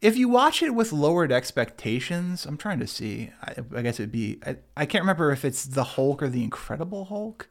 if 0.00 0.16
you 0.16 0.28
watch 0.28 0.62
it 0.62 0.70
with 0.74 0.92
lowered 0.92 1.32
expectations. 1.32 2.46
I'm 2.46 2.56
trying 2.56 2.78
to 2.80 2.86
see. 2.86 3.30
I, 3.42 3.54
I 3.76 3.82
guess 3.82 4.00
it'd 4.00 4.12
be. 4.12 4.40
I, 4.46 4.56
I 4.76 4.86
can't 4.86 5.02
remember 5.02 5.30
if 5.32 5.44
it's 5.44 5.64
the 5.64 5.84
Hulk 5.84 6.22
or 6.22 6.28
the 6.28 6.42
Incredible 6.44 7.06
Hulk. 7.06 7.48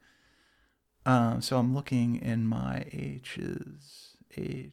Um, 1.05 1.41
so 1.41 1.57
I'm 1.57 1.75
looking 1.75 2.15
in 2.15 2.47
my 2.47 2.85
H's 2.91 4.15
H. 4.35 4.71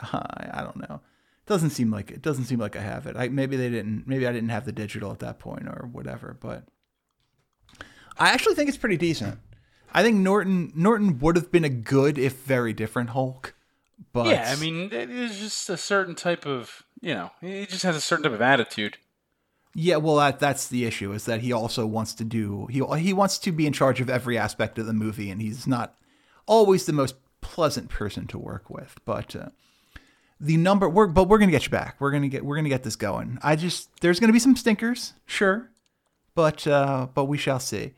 I, 0.00 0.50
I 0.54 0.62
don't 0.62 0.88
know. 0.88 0.96
It 0.96 1.46
Doesn't 1.46 1.70
seem 1.70 1.90
like 1.90 2.10
it 2.10 2.22
doesn't 2.22 2.44
seem 2.44 2.58
like 2.58 2.76
I 2.76 2.80
have 2.80 3.06
it. 3.06 3.16
I 3.16 3.28
maybe 3.28 3.56
they 3.56 3.68
didn't. 3.68 4.06
Maybe 4.06 4.26
I 4.26 4.32
didn't 4.32 4.50
have 4.50 4.64
the 4.64 4.72
digital 4.72 5.12
at 5.12 5.18
that 5.20 5.38
point 5.38 5.66
or 5.66 5.88
whatever. 5.92 6.36
But 6.40 6.64
I 8.18 8.30
actually 8.30 8.54
think 8.54 8.68
it's 8.68 8.78
pretty 8.78 8.96
decent. 8.96 9.38
I 9.92 10.02
think 10.02 10.16
Norton 10.18 10.72
Norton 10.74 11.18
would 11.18 11.36
have 11.36 11.52
been 11.52 11.64
a 11.64 11.68
good 11.68 12.18
if 12.18 12.40
very 12.42 12.72
different 12.72 13.10
Hulk. 13.10 13.54
But 14.12 14.28
yeah, 14.28 14.52
I 14.56 14.60
mean, 14.60 14.92
it 14.92 15.10
is 15.10 15.38
just 15.38 15.70
a 15.70 15.76
certain 15.76 16.14
type 16.14 16.44
of, 16.46 16.82
you 17.00 17.14
know, 17.14 17.30
he 17.40 17.66
just 17.66 17.82
has 17.84 17.94
a 17.94 18.00
certain 18.00 18.24
type 18.24 18.32
of 18.32 18.42
attitude. 18.42 18.98
Yeah, 19.74 19.96
well, 19.96 20.16
that 20.16 20.38
that's 20.38 20.68
the 20.68 20.84
issue 20.84 21.12
is 21.12 21.24
that 21.24 21.40
he 21.40 21.52
also 21.52 21.86
wants 21.86 22.12
to 22.14 22.24
do 22.24 22.66
he 22.70 22.82
he 22.98 23.12
wants 23.12 23.38
to 23.38 23.52
be 23.52 23.66
in 23.66 23.72
charge 23.72 24.00
of 24.00 24.10
every 24.10 24.36
aspect 24.36 24.78
of 24.78 24.86
the 24.86 24.92
movie, 24.92 25.30
and 25.30 25.40
he's 25.40 25.66
not 25.66 25.94
always 26.46 26.84
the 26.86 26.92
most 26.92 27.14
pleasant 27.40 27.88
person 27.88 28.26
to 28.28 28.38
work 28.38 28.68
with. 28.68 28.96
But 29.06 29.34
uh, 29.34 29.48
the 30.40 30.56
number 30.58 30.88
we're 30.88 31.06
but 31.06 31.28
we're 31.28 31.38
gonna 31.38 31.52
get 31.52 31.64
you 31.64 31.70
back. 31.70 31.96
We're 32.00 32.10
gonna 32.10 32.28
get 32.28 32.44
we're 32.44 32.56
gonna 32.56 32.68
get 32.68 32.82
this 32.82 32.96
going. 32.96 33.38
I 33.42 33.56
just 33.56 33.88
there's 34.02 34.20
gonna 34.20 34.32
be 34.34 34.38
some 34.38 34.56
stinkers, 34.56 35.14
sure, 35.24 35.70
but 36.34 36.66
uh, 36.66 37.06
but 37.14 37.24
we 37.24 37.38
shall 37.38 37.60
see. 37.60 37.94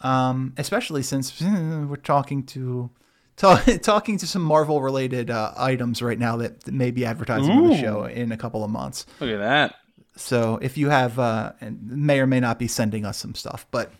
Um, 0.00 0.52
especially 0.58 1.02
since 1.02 1.40
we're 1.42 1.96
talking 1.96 2.44
to. 2.44 2.90
ta- 3.36 3.62
Talking 3.82 4.16
to 4.18 4.26
some 4.26 4.42
Marvel 4.42 4.80
related 4.82 5.30
uh, 5.30 5.52
items 5.56 6.02
right 6.02 6.18
now 6.18 6.36
that, 6.36 6.64
that 6.64 6.72
may 6.74 6.90
be 6.90 7.04
advertising 7.04 7.50
on 7.50 7.68
the 7.68 7.76
show 7.76 8.04
in 8.04 8.30
a 8.32 8.36
couple 8.36 8.62
of 8.62 8.70
months. 8.70 9.06
Look 9.20 9.30
at 9.30 9.38
that. 9.38 9.74
So 10.16 10.58
if 10.62 10.76
you 10.78 10.88
have, 10.88 11.18
uh, 11.18 11.52
and 11.60 11.80
may 11.88 12.20
or 12.20 12.26
may 12.26 12.40
not 12.40 12.58
be 12.58 12.66
sending 12.68 13.04
us 13.04 13.18
some 13.18 13.34
stuff, 13.34 13.66
but 13.70 13.92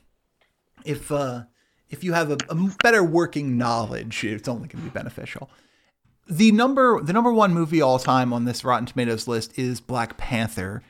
if 0.84 1.12
uh, 1.12 1.42
if 1.90 2.02
you 2.02 2.12
have 2.14 2.30
a, 2.30 2.38
a 2.48 2.54
better 2.82 3.04
working 3.04 3.58
knowledge, 3.58 4.24
it's 4.24 4.48
only 4.48 4.68
going 4.68 4.82
to 4.84 4.90
be 4.90 4.94
beneficial. 4.94 5.50
The 6.28 6.50
number 6.52 7.00
the 7.02 7.12
number 7.12 7.32
one 7.32 7.52
movie 7.54 7.80
all 7.82 7.98
time 7.98 8.32
on 8.32 8.44
this 8.46 8.64
Rotten 8.64 8.86
Tomatoes 8.86 9.28
list 9.28 9.58
is 9.58 9.80
Black 9.80 10.16
Panther, 10.16 10.82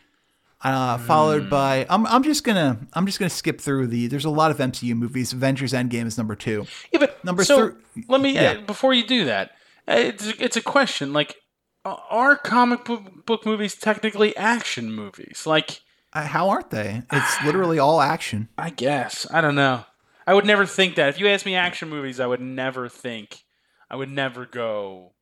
uh, 0.62 0.96
followed 0.98 1.50
by 1.50 1.86
I'm 1.90 2.06
I'm 2.06 2.22
just 2.22 2.44
gonna 2.44 2.78
I'm 2.94 3.04
just 3.04 3.18
gonna 3.18 3.28
skip 3.28 3.60
through 3.60 3.88
the. 3.88 4.06
There's 4.06 4.24
a 4.24 4.30
lot 4.30 4.50
of 4.50 4.58
MCU 4.58 4.94
movies. 4.94 5.32
Avengers 5.32 5.72
Endgame 5.72 6.06
is 6.06 6.16
number 6.16 6.36
two. 6.36 6.66
Yeah, 6.92 7.00
but 7.00 7.22
Number 7.24 7.44
so, 7.44 7.56
thir- 7.70 7.76
let 8.08 8.20
me 8.20 8.34
yeah. 8.34 8.52
uh, 8.52 8.60
before 8.62 8.94
you 8.94 9.06
do 9.06 9.24
that. 9.26 9.50
uh, 9.88 9.94
It's 9.96 10.26
it's 10.38 10.56
a 10.56 10.62
question. 10.62 11.12
Like, 11.12 11.34
are 11.86 12.36
comic 12.36 12.84
book, 12.84 13.24
book 13.26 13.46
movies 13.46 13.74
technically 13.74 14.36
action 14.36 14.92
movies? 14.92 15.44
Like, 15.46 15.80
Uh, 16.12 16.26
how 16.26 16.48
aren't 16.48 16.70
they? 16.70 17.02
It's 17.12 17.42
literally 17.44 17.78
all 17.78 18.00
action. 18.00 18.48
I 18.58 18.70
guess 18.70 19.26
I 19.32 19.40
don't 19.40 19.54
know. 19.54 19.84
I 20.26 20.34
would 20.34 20.44
never 20.46 20.66
think 20.66 20.96
that. 20.96 21.08
If 21.10 21.20
you 21.20 21.28
asked 21.28 21.46
me 21.46 21.54
action 21.54 21.88
movies, 21.88 22.18
I 22.18 22.26
would 22.26 22.40
never 22.40 22.88
think. 22.88 23.44
I 23.88 23.94
would 23.96 24.10
never 24.10 24.44
go 24.46 25.12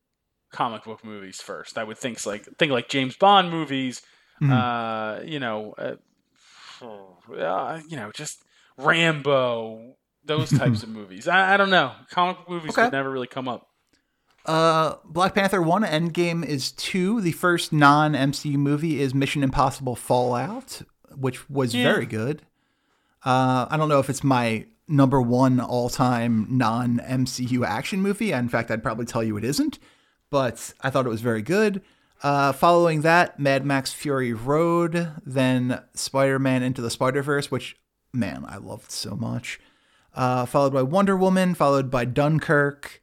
comic 0.51 0.83
book 0.85 1.03
movies 1.03 1.41
first. 1.41 1.77
I 1.77 1.83
would 1.83 1.97
think 1.97 2.25
like 2.25 2.45
think 2.57 2.71
like 2.71 2.89
James 2.89 3.15
Bond 3.15 3.51
movies. 3.51 4.01
Mm-hmm. 4.41 4.51
Uh, 4.51 5.23
you 5.23 5.39
know, 5.39 5.73
uh, 5.77 5.95
uh, 7.39 7.81
you 7.87 7.97
know, 7.97 8.11
just 8.11 8.43
Rambo, 8.77 9.95
those 10.23 10.49
types 10.57 10.83
of 10.83 10.89
movies. 10.89 11.27
I, 11.27 11.53
I 11.53 11.57
don't 11.57 11.69
know. 11.69 11.91
Comic 12.09 12.37
book 12.37 12.49
movies 12.49 12.71
Okay. 12.71 12.83
would 12.83 12.91
never 12.91 13.09
really 13.11 13.27
come 13.27 13.47
up. 13.47 13.67
Uh, 14.45 14.95
Black 15.05 15.33
Panther 15.33 15.61
1 15.61 15.83
Endgame 15.83 16.45
is 16.45 16.71
2. 16.73 17.21
The 17.21 17.31
first 17.31 17.73
non 17.73 18.13
MCU 18.13 18.55
movie 18.57 19.01
is 19.01 19.13
Mission 19.15 19.43
Impossible 19.43 19.95
Fallout, 19.95 20.81
which 21.15 21.49
was 21.49 21.73
Yeah. 21.73 21.91
very 21.91 22.05
good. 22.05 22.41
Uh, 23.23 23.65
I 23.69 23.77
don't 23.77 23.89
know 23.89 23.99
if 23.99 24.09
it's 24.09 24.23
my 24.23 24.65
number 24.87 25.19
one 25.19 25.59
all 25.59 25.89
time 25.89 26.45
non 26.49 26.99
MCU 26.99 27.65
action 27.65 28.01
movie. 28.01 28.31
In 28.31 28.49
fact, 28.49 28.69
I'd 28.69 28.83
probably 28.83 29.05
tell 29.05 29.23
you 29.23 29.35
it 29.37 29.43
isn't, 29.43 29.79
but 30.29 30.73
I 30.81 30.89
thought 30.91 31.07
it 31.07 31.09
was 31.09 31.21
very 31.21 31.41
good. 31.41 31.81
Uh, 32.21 32.51
following 32.53 33.01
that, 33.01 33.39
Mad 33.39 33.65
Max 33.65 33.91
Fury 33.93 34.31
Road, 34.33 35.11
then 35.25 35.81
Spider 35.95 36.39
Man 36.39 36.61
Into 36.63 36.81
the 36.81 36.89
Spider 36.91 37.21
Verse, 37.23 37.49
which, 37.51 37.77
man, 38.13 38.45
I 38.47 38.57
loved 38.57 38.91
so 38.91 39.15
much. 39.15 39.59
Uh, 40.13 40.45
followed 40.45 40.71
by 40.73 40.81
Wonder 40.83 41.17
Woman, 41.17 41.55
followed 41.55 41.91
by 41.91 42.05
Dunkirk, 42.05 43.01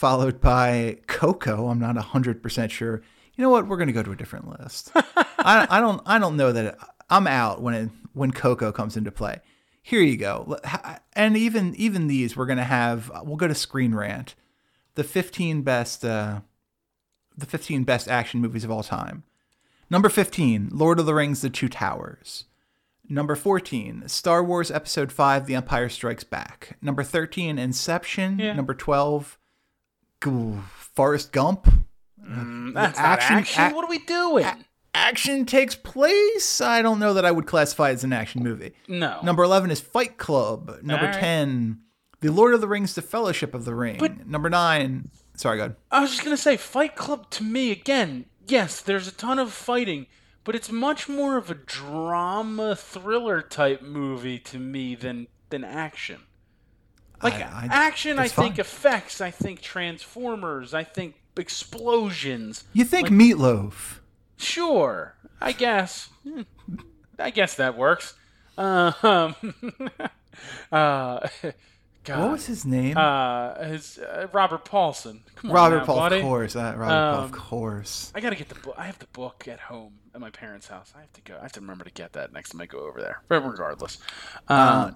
followed 0.00 0.40
by 0.40 0.96
Coco. 1.06 1.68
I'm 1.68 1.78
not 1.78 1.94
100% 1.94 2.70
sure. 2.70 3.02
You 3.34 3.44
know 3.44 3.50
what? 3.50 3.68
We're 3.68 3.76
going 3.76 3.88
to 3.88 3.92
go 3.92 4.02
to 4.02 4.12
a 4.12 4.16
different 4.16 4.48
list. 4.58 4.92
I, 4.94 5.66
I 5.68 5.78
don't 5.78 6.00
I 6.06 6.18
don't 6.18 6.38
know 6.38 6.52
that 6.52 6.64
it, 6.64 6.78
I'm 7.10 7.26
out 7.26 7.60
when 7.60 7.74
it, 7.74 7.90
when 8.14 8.30
Coco 8.30 8.72
comes 8.72 8.96
into 8.96 9.10
play. 9.10 9.40
Here 9.82 10.00
you 10.00 10.16
go. 10.16 10.56
And 11.12 11.36
even 11.36 11.74
even 11.74 12.06
these 12.06 12.34
we're 12.34 12.46
going 12.46 12.56
to 12.56 12.64
have 12.64 13.10
we'll 13.24 13.36
go 13.36 13.46
to 13.46 13.54
Screen 13.54 13.94
Rant. 13.94 14.34
The 14.94 15.04
15 15.04 15.60
best 15.62 16.02
uh 16.02 16.40
the 17.36 17.46
15 17.46 17.84
best 17.84 18.08
action 18.08 18.40
movies 18.40 18.64
of 18.64 18.70
all 18.70 18.82
time. 18.82 19.24
Number 19.90 20.08
15, 20.08 20.70
Lord 20.72 20.98
of 20.98 21.04
the 21.04 21.14
Rings 21.14 21.42
The 21.42 21.50
Two 21.50 21.68
Towers. 21.68 22.44
Number 23.06 23.34
14, 23.34 24.04
Star 24.06 24.42
Wars 24.42 24.70
Episode 24.70 25.12
5 25.12 25.46
The 25.46 25.56
Empire 25.56 25.88
Strikes 25.90 26.24
Back. 26.24 26.78
Number 26.80 27.02
13, 27.02 27.58
Inception. 27.58 28.38
Yeah. 28.38 28.52
Number 28.54 28.72
12, 28.72 29.24
G- 29.32 29.39
Forrest 30.94 31.32
Gump. 31.32 31.66
Mm, 32.22 32.74
That's 32.74 32.98
action- 32.98 33.36
action. 33.36 33.64
ac- 33.66 33.74
what 33.74 33.84
are 33.84 33.88
we 33.90 33.98
doing? 33.98 34.46
Action 34.92 35.46
takes 35.46 35.74
place. 35.74 36.60
I 36.60 36.82
don't 36.82 36.98
know 36.98 37.14
that 37.14 37.24
I 37.24 37.30
would 37.30 37.46
classify 37.46 37.90
it 37.90 37.94
as 37.94 38.04
an 38.04 38.12
action 38.12 38.42
movie. 38.42 38.72
no. 38.88 39.20
Number 39.22 39.42
11 39.44 39.70
is 39.70 39.80
Fight 39.80 40.18
Club. 40.18 40.78
Number 40.82 41.06
right. 41.06 41.14
10, 41.14 41.80
The 42.20 42.30
Lord 42.32 42.54
of 42.54 42.60
the 42.60 42.68
Rings 42.68 42.94
The 42.94 43.02
Fellowship 43.02 43.54
of 43.54 43.64
the 43.64 43.74
Ring. 43.74 43.96
But- 43.98 44.26
Number 44.26 44.50
9, 44.50 45.10
sorry, 45.36 45.56
go 45.58 45.64
ahead. 45.64 45.76
I 45.90 46.00
was 46.00 46.10
just 46.10 46.22
gonna 46.24 46.36
say, 46.36 46.56
Fight 46.56 46.96
Club 46.96 47.30
to 47.30 47.42
me 47.44 47.70
again. 47.70 48.26
Yes, 48.46 48.80
there's 48.80 49.06
a 49.08 49.12
ton 49.12 49.38
of 49.38 49.52
fighting, 49.52 50.06
but 50.44 50.54
it's 50.56 50.70
much 50.72 51.08
more 51.08 51.36
of 51.36 51.50
a 51.50 51.54
drama 51.54 52.74
thriller 52.76 53.40
type 53.42 53.80
movie 53.82 54.38
to 54.40 54.58
me 54.58 54.94
than 54.96 55.28
than 55.50 55.64
action. 55.64 56.20
Like 57.22 57.34
I- 57.34 57.68
I- 57.70 57.86
action, 57.86 58.18
I 58.18 58.28
think 58.28 58.54
fine. 58.54 58.60
effects, 58.60 59.20
I 59.20 59.30
think 59.30 59.60
Transformers, 59.60 60.72
I 60.74 60.84
think 60.84 61.16
explosions. 61.36 62.64
You 62.72 62.84
think 62.84 63.08
Meatloaf? 63.08 63.98
Sure, 64.36 65.14
I 65.40 65.52
guess. 65.52 66.08
Hmm, 66.24 66.42
I 67.18 67.30
guess 67.30 67.54
that 67.56 67.76
works. 67.76 68.14
Um, 68.56 68.94
uh, 70.72 71.28
God. 72.04 72.20
What 72.20 72.30
was 72.32 72.46
his 72.46 72.64
name? 72.64 72.96
uh, 72.96 73.62
his 73.64 73.98
uh, 73.98 74.26
Robert 74.32 74.64
Paulson. 74.64 75.22
Come 75.36 75.50
on 75.50 75.54
Robert 75.56 75.78
now, 75.78 75.84
Paul, 75.84 75.96
buddy. 75.96 76.16
of 76.16 76.22
course. 76.22 76.56
Uh, 76.56 76.74
Robert 76.76 76.86
Paul, 76.86 77.18
Um, 77.18 77.24
of 77.24 77.32
course. 77.32 78.12
I 78.14 78.20
gotta 78.20 78.36
get 78.36 78.48
the 78.48 78.54
book. 78.56 78.74
I 78.78 78.86
have 78.86 78.98
the 78.98 79.06
book 79.08 79.46
at 79.48 79.60
home 79.60 79.92
at 80.14 80.20
my 80.20 80.30
parents' 80.30 80.66
house. 80.68 80.92
I 80.96 81.00
have 81.00 81.12
to 81.12 81.20
go. 81.20 81.36
I 81.38 81.42
have 81.42 81.52
to 81.52 81.60
remember 81.60 81.84
to 81.84 81.90
get 81.90 82.14
that 82.14 82.32
next 82.32 82.50
time 82.50 82.60
I 82.62 82.66
go 82.66 82.78
over 82.80 83.00
there. 83.00 83.20
But 83.28 83.42
regardless, 83.46 83.98
um, 84.48 84.58
Uh, 84.58 84.90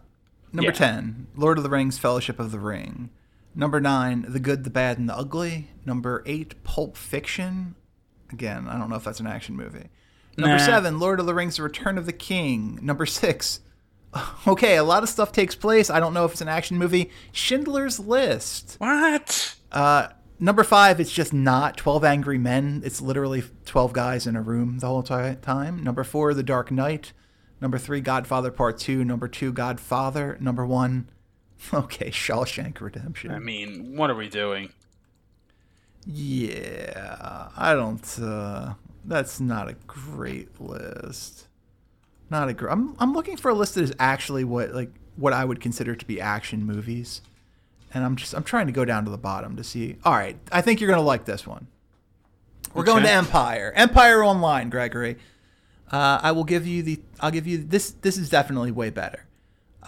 Number 0.54 0.70
yeah. 0.70 0.76
10, 0.78 1.26
Lord 1.36 1.58
of 1.58 1.64
the 1.64 1.70
Rings, 1.70 1.98
Fellowship 1.98 2.38
of 2.38 2.52
the 2.52 2.58
Ring. 2.58 3.10
Number 3.54 3.80
9, 3.80 4.26
The 4.28 4.40
Good, 4.40 4.64
the 4.64 4.70
Bad, 4.70 4.98
and 4.98 5.08
the 5.08 5.16
Ugly. 5.16 5.68
Number 5.84 6.22
8, 6.26 6.62
Pulp 6.64 6.96
Fiction. 6.96 7.74
Again, 8.32 8.66
I 8.68 8.78
don't 8.78 8.88
know 8.88 8.96
if 8.96 9.04
that's 9.04 9.20
an 9.20 9.26
action 9.26 9.56
movie. 9.56 9.88
Number 10.36 10.56
Nah. 10.56 10.64
7, 10.64 10.98
Lord 10.98 11.20
of 11.20 11.26
the 11.26 11.34
Rings, 11.34 11.56
The 11.56 11.62
Return 11.64 11.98
of 11.98 12.06
the 12.06 12.12
King. 12.12 12.78
Number 12.82 13.04
6, 13.06 13.60
okay, 14.46 14.76
a 14.76 14.84
lot 14.84 15.02
of 15.02 15.08
stuff 15.08 15.32
takes 15.32 15.54
place. 15.54 15.90
I 15.90 16.00
don't 16.00 16.14
know 16.14 16.24
if 16.24 16.32
it's 16.32 16.40
an 16.40 16.48
action 16.48 16.78
movie. 16.78 17.10
Schindler's 17.32 17.98
List. 18.00 18.76
what? 18.78 19.56
Uh, 19.72 20.08
number 20.38 20.62
5, 20.64 21.00
it's 21.00 21.12
just 21.12 21.32
not 21.32 21.76
12 21.76 22.04
Angry 22.04 22.38
Men. 22.38 22.80
It's 22.84 23.00
literally 23.00 23.42
12 23.66 23.92
guys 23.92 24.26
in 24.26 24.36
a 24.36 24.42
room 24.42 24.78
the 24.78 24.86
whole 24.86 25.02
ti- 25.02 25.36
time. 25.42 25.82
Number 25.82 26.04
4, 26.04 26.34
The 26.34 26.42
Dark 26.44 26.70
Knight. 26.70 27.12
Number 27.60 27.78
3, 27.78 28.00
Godfather 28.00 28.50
Part 28.50 28.78
2. 28.78 29.04
Number 29.04 29.28
2, 29.28 29.52
Godfather. 29.52 30.36
Number 30.40 30.66
1, 30.66 31.08
okay, 31.74 32.10
Shawshank 32.10 32.80
Redemption. 32.80 33.30
I 33.30 33.38
mean, 33.38 33.96
what 33.96 34.10
are 34.10 34.14
we 34.14 34.28
doing? 34.28 34.70
Yeah, 36.06 37.48
I 37.56 37.74
don't. 37.74 38.18
Uh, 38.20 38.74
that's 39.04 39.40
not 39.40 39.68
a 39.68 39.74
great 39.86 40.60
list. 40.60 41.46
Not 42.28 42.48
a 42.48 42.52
great. 42.52 42.72
I'm 42.72 42.94
I'm 42.98 43.14
looking 43.14 43.36
for 43.36 43.50
a 43.50 43.54
list 43.54 43.76
that 43.76 43.84
is 43.84 43.94
actually 43.98 44.44
what 44.44 44.74
like 44.74 44.90
what 45.16 45.32
I 45.32 45.44
would 45.44 45.60
consider 45.60 45.94
to 45.94 46.06
be 46.06 46.20
action 46.20 46.64
movies, 46.64 47.22
and 47.94 48.04
I'm 48.04 48.16
just 48.16 48.34
I'm 48.34 48.44
trying 48.44 48.66
to 48.66 48.72
go 48.72 48.84
down 48.84 49.04
to 49.06 49.10
the 49.10 49.16
bottom 49.16 49.56
to 49.56 49.64
see. 49.64 49.96
All 50.04 50.12
right, 50.12 50.36
I 50.52 50.60
think 50.60 50.80
you're 50.80 50.90
gonna 50.90 51.02
like 51.02 51.24
this 51.24 51.46
one. 51.46 51.68
We're 52.74 52.84
going 52.84 53.04
to 53.04 53.10
Empire. 53.10 53.72
Empire 53.76 54.24
Online, 54.24 54.68
Gregory. 54.68 55.16
Uh, 55.94 56.18
I 56.22 56.32
will 56.32 56.44
give 56.44 56.66
you 56.66 56.82
the. 56.82 57.00
I'll 57.20 57.30
give 57.30 57.46
you 57.46 57.58
this. 57.58 57.92
This 57.92 58.18
is 58.18 58.28
definitely 58.28 58.72
way 58.72 58.90
better. 58.90 59.26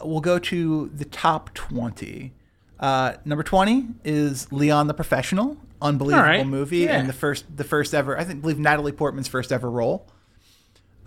We'll 0.04 0.20
go 0.20 0.38
to 0.38 0.88
the 0.94 1.04
top 1.04 1.52
twenty. 1.54 2.32
Uh, 2.78 3.14
number 3.24 3.42
twenty 3.42 3.88
is 4.04 4.52
Leon 4.52 4.86
the 4.86 4.94
Professional, 4.94 5.56
unbelievable 5.82 6.28
right. 6.28 6.46
movie, 6.46 6.78
Yeah. 6.78 6.98
and 6.98 7.08
the 7.08 7.12
first 7.12 7.44
the 7.56 7.64
first 7.64 7.92
ever. 7.92 8.16
I 8.16 8.22
think 8.22 8.40
believe 8.40 8.58
Natalie 8.58 8.92
Portman's 8.92 9.26
first 9.26 9.50
ever 9.50 9.68
role. 9.68 10.06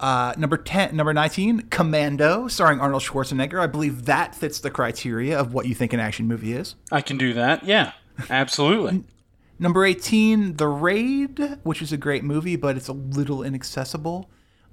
Uh, 0.02 0.34
number 0.38 0.58
ten, 0.58 0.96
number 0.98 1.14
nineteen, 1.14 1.62
Commando, 1.70 2.50
starring 2.50 2.82
Arnold 2.82 3.04
Schwarzenegger. 3.04 3.60
I 3.62 3.68
believe 3.68 4.04
that 4.06 4.36
fits 4.36 4.60
the 4.60 4.70
criteria 4.72 5.40
of 5.40 5.54
what 5.54 5.66
you 5.66 5.76
think 5.76 5.94
an 5.94 6.02
action 6.02 6.28
movie 6.28 6.52
is. 6.54 6.76
I 6.92 7.02
can 7.02 7.18
do 7.18 7.32
that. 7.34 7.64
Yeah, 7.64 7.94
absolutely. 8.30 9.04
Number 9.62 9.84
18, 9.84 10.56
The 10.56 10.68
Raid, 10.70 11.58
which 11.64 11.82
is 11.82 11.92
a 11.92 11.98
great 11.98 12.24
movie, 12.24 12.56
but 12.56 12.78
it's 12.78 12.88
a 12.88 12.94
little 12.94 13.44
inaccessible. 13.44 14.30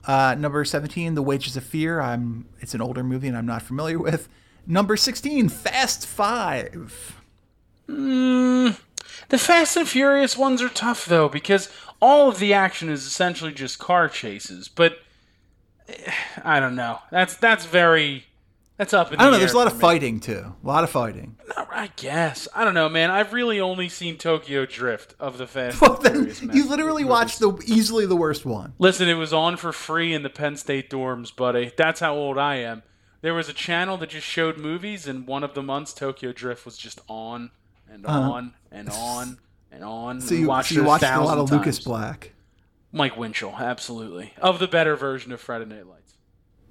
Uh, 0.07 0.37
number 0.39 0.65
17, 0.65 1.15
The 1.15 1.23
Wages 1.23 1.57
of 1.57 1.65
Fear. 1.65 2.01
I'm 2.01 2.47
it's 2.61 2.75
an 2.75 2.81
older 2.81 3.03
movie 3.03 3.29
and 3.29 3.37
I'm 3.37 3.47
not 3.47 3.63
familiar 3.63 3.99
with. 3.99 4.29
Number 4.67 4.97
16, 4.97 5.49
Fast 5.49 6.07
5. 6.07 7.21
Mm, 7.89 8.79
the 9.29 9.39
Fast 9.39 9.77
and 9.77 9.89
Furious 9.89 10.37
ones 10.37 10.63
are 10.63 10.69
tough 10.69 11.07
though 11.07 11.29
because 11.29 11.69
all 12.01 12.29
of 12.29 12.39
the 12.39 12.53
action 12.53 12.89
is 12.89 13.07
essentially 13.07 13.53
just 13.53 13.79
car 13.79 14.09
chases. 14.09 14.69
But 14.69 14.99
eh, 15.89 16.13
I 16.45 16.61
don't 16.61 16.77
know. 16.77 17.01
That's 17.11 17.37
that's 17.37 17.65
very 17.67 18.27
that's 18.77 18.93
up 18.93 19.13
in 19.13 19.19
I 19.19 19.25
don't 19.25 19.33
know, 19.33 19.39
there's 19.39 19.53
a 19.53 19.57
lot 19.57 19.67
of 19.67 19.79
fighting 19.79 20.21
too. 20.21 20.55
A 20.63 20.67
lot 20.67 20.85
of 20.85 20.91
fighting. 20.91 21.37
I 21.57 21.91
guess 21.97 22.49
I 22.55 22.65
don't 22.65 22.75
know, 22.75 22.89
man. 22.89 23.11
I've 23.11 23.33
really 23.33 23.61
only 23.61 23.89
seen 23.89 24.17
Tokyo 24.19 24.67
Drift 24.67 25.15
of 25.21 25.39
the 25.39 25.47
Fast 25.47 25.81
Well, 25.83 25.95
then 25.95 26.15
you 26.15 26.21
movies. 26.47 26.67
literally 26.69 27.05
watched 27.05 27.39
the 27.39 27.57
easily 27.67 28.07
the 28.07 28.17
worst 28.17 28.45
one. 28.45 28.75
Listen, 28.79 29.09
it 29.09 29.15
was 29.15 29.33
on 29.33 29.57
for 29.57 29.73
free 29.73 30.13
in 30.15 30.23
the 30.23 30.31
Penn 30.31 30.57
State 30.57 30.91
dorms, 30.91 31.35
buddy. 31.35 31.73
That's 31.77 32.01
how 32.01 32.15
old 32.15 32.39
I 32.39 32.57
am. 32.57 32.83
There 33.23 33.35
was 33.35 33.49
a 33.49 33.53
channel 33.53 33.97
that 33.99 34.11
just 34.11 34.27
showed 34.27 34.59
movies, 34.59 35.07
and 35.09 35.27
one 35.27 35.43
of 35.43 35.55
the 35.55 35.63
months 35.63 35.93
Tokyo 35.93 36.33
Drift 36.33 36.65
was 36.65 36.77
just 36.77 37.01
on 37.09 37.51
and 37.91 38.07
on 38.07 38.55
and 38.71 38.89
on 38.91 39.39
and 39.73 39.83
on. 39.85 40.19
Uh-huh. 40.19 40.27
So 40.27 40.35
We 40.35 40.41
you, 40.43 40.47
watched 40.49 40.69
so 40.71 40.75
you 40.77 40.85
watched 40.85 41.05
a 41.05 41.21
lot 41.21 41.39
of 41.39 41.51
Lucas. 41.51 41.79
Black. 41.81 42.33
Mike 42.93 43.17
Winchell, 43.17 43.55
absolutely. 43.59 44.33
Of 44.39 44.59
the 44.59 44.69
better 44.69 44.97
version 44.97 45.33
of 45.33 45.41
Friday 45.41 45.65
Night 45.67 45.87
Lights. 45.87 45.96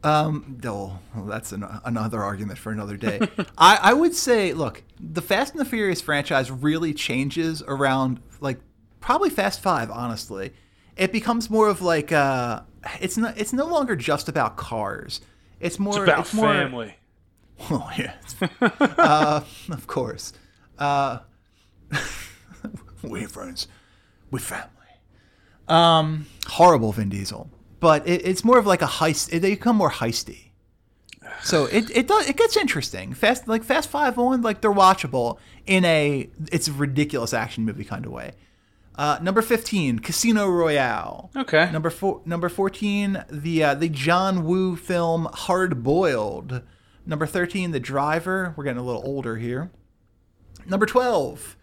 Um, 0.06 0.62
oh, 0.66 1.00
well, 1.16 1.26
that's 1.26 1.52
an, 1.52 1.66
another 1.84 2.22
argument 2.22 2.60
for 2.60 2.72
another 2.72 2.96
day. 2.96 3.20
I, 3.58 3.80
I 3.82 3.94
would 3.94 4.14
say, 4.14 4.54
look, 4.54 4.84
the 5.00 5.22
Fast 5.22 5.54
and 5.54 5.60
the 5.62 5.66
Furious 5.66 6.00
franchise 6.00 6.52
really 6.52 6.94
changes 6.94 7.64
around, 7.68 8.20
like, 8.40 8.60
probably 9.02 9.30
Fast 9.32 9.62
Five. 9.62 9.90
Honestly, 9.90 10.54
it 10.96 11.12
becomes 11.12 11.50
more 11.50 11.68
of 11.68 11.82
like, 11.82 12.12
uh, 12.12 12.62
it's 13.02 13.18
not, 13.18 13.38
it's 13.38 13.52
no 13.52 13.66
longer 13.66 13.96
just 13.96 14.30
about 14.30 14.58
cars. 14.58 15.22
It's 15.60 15.80
more 15.80 16.04
It's 16.04 16.04
about 16.04 16.20
it's 16.20 16.34
more, 16.34 16.54
family. 16.54 16.96
Oh 17.72 17.90
yeah, 17.98 18.16
uh, 18.62 19.42
of 19.72 19.88
course. 19.88 20.34
Uh, 20.78 21.20
we 23.02 23.24
friends, 23.26 23.70
we 24.30 24.42
family. 24.42 24.70
Um, 25.70 26.26
horrible 26.48 26.92
Vin 26.92 27.08
Diesel, 27.08 27.50
but 27.86 28.08
it, 28.08 28.26
it's 28.26 28.44
more 28.44 28.58
of 28.58 28.66
like 28.66 28.82
a 28.82 28.88
heist. 28.88 29.30
They 29.30 29.52
become 29.52 29.76
more 29.76 29.92
heisty. 29.92 30.50
So 31.44 31.66
it 31.66 31.96
it 31.96 32.08
does 32.08 32.28
it 32.28 32.36
gets 32.36 32.58
interesting. 32.58 33.14
Fast 33.14 33.48
like 33.48 33.64
Fast 33.64 33.90
Five 33.90 34.18
on 34.18 34.42
like 34.42 34.62
they're 34.62 34.74
watchable 34.74 35.38
in 35.68 35.86
a 35.86 36.28
it's 36.52 36.68
a 36.68 36.74
ridiculous 36.74 37.32
action 37.32 37.64
movie 37.64 37.84
kind 37.84 38.04
of 38.08 38.12
way. 38.12 38.32
Uh, 38.96 39.20
number 39.22 39.44
fifteen, 39.44 40.00
Casino 40.00 40.48
Royale. 40.48 41.30
Okay. 41.36 41.70
Number 41.72 41.92
four, 41.92 42.24
number 42.26 42.50
fourteen, 42.50 43.24
the 43.30 43.64
uh, 43.64 43.76
the 43.76 43.90
John 43.90 44.46
Woo 44.46 44.76
film 44.76 45.28
Hard 45.32 45.84
Boiled. 45.84 46.64
Number 47.06 47.28
thirteen, 47.28 47.70
The 47.70 47.80
Driver. 47.80 48.56
We're 48.58 48.64
getting 48.64 48.82
a 48.82 48.84
little 48.84 49.04
older 49.06 49.38
here. 49.38 49.70
Number 50.66 50.88
twelve, 50.88 51.56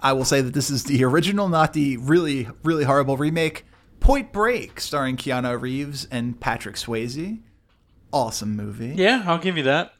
I 0.00 0.12
will 0.12 0.26
say 0.26 0.42
that 0.42 0.52
this 0.52 0.68
is 0.68 0.84
the 0.84 1.02
original, 1.02 1.48
not 1.48 1.72
the 1.72 1.96
really 1.96 2.46
really 2.62 2.84
horrible 2.84 3.16
remake. 3.16 3.64
Point 4.02 4.32
Break, 4.32 4.80
starring 4.80 5.16
Keanu 5.16 5.60
Reeves 5.60 6.08
and 6.10 6.40
Patrick 6.40 6.74
Swayze. 6.74 7.40
Awesome 8.12 8.56
movie. 8.56 8.94
Yeah, 8.96 9.22
I'll 9.26 9.38
give 9.38 9.56
you 9.56 9.62
that. 9.62 9.94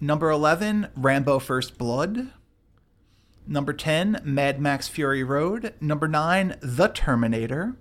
Number 0.00 0.30
11, 0.30 0.88
Rambo 0.94 1.40
First 1.40 1.76
Blood. 1.76 2.30
Number 3.48 3.72
10, 3.72 4.20
Mad 4.22 4.60
Max 4.60 4.86
Fury 4.86 5.24
Road. 5.24 5.74
Number 5.80 6.06
9, 6.06 6.58
The 6.60 6.88
Terminator. 6.88 7.76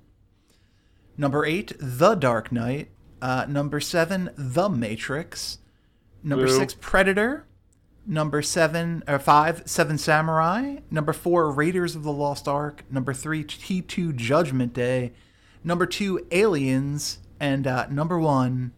Number 1.16 1.46
8, 1.46 1.74
The 1.80 2.16
Dark 2.16 2.52
Knight. 2.52 2.90
Uh, 3.22 3.46
number 3.48 3.80
7, 3.80 4.32
The 4.36 4.70
Matrix. 4.70 5.60
Number 6.24 6.48
Boo. 6.48 6.58
6, 6.58 6.78
Predator. 6.82 7.46
Number 8.08 8.42
7 8.42 9.04
or 9.08 9.20
5, 9.20 9.64
7 9.66 9.98
Samurai. 10.00 10.78
Number 10.90 11.14
4, 11.14 11.52
Raiders 11.52 11.96
of 11.96 12.02
the 12.02 12.12
Lost 12.12 12.48
Ark. 12.48 12.84
Number 12.90 13.14
3, 13.14 13.44
T2 13.44 14.16
Judgment 14.16 14.74
Day. 14.74 15.12
Number 15.64 15.86
2, 15.86 16.28
Aliens. 16.32 17.20
And 17.40 17.66
uh, 17.68 17.88
number 17.88 18.20
1, 18.20 18.72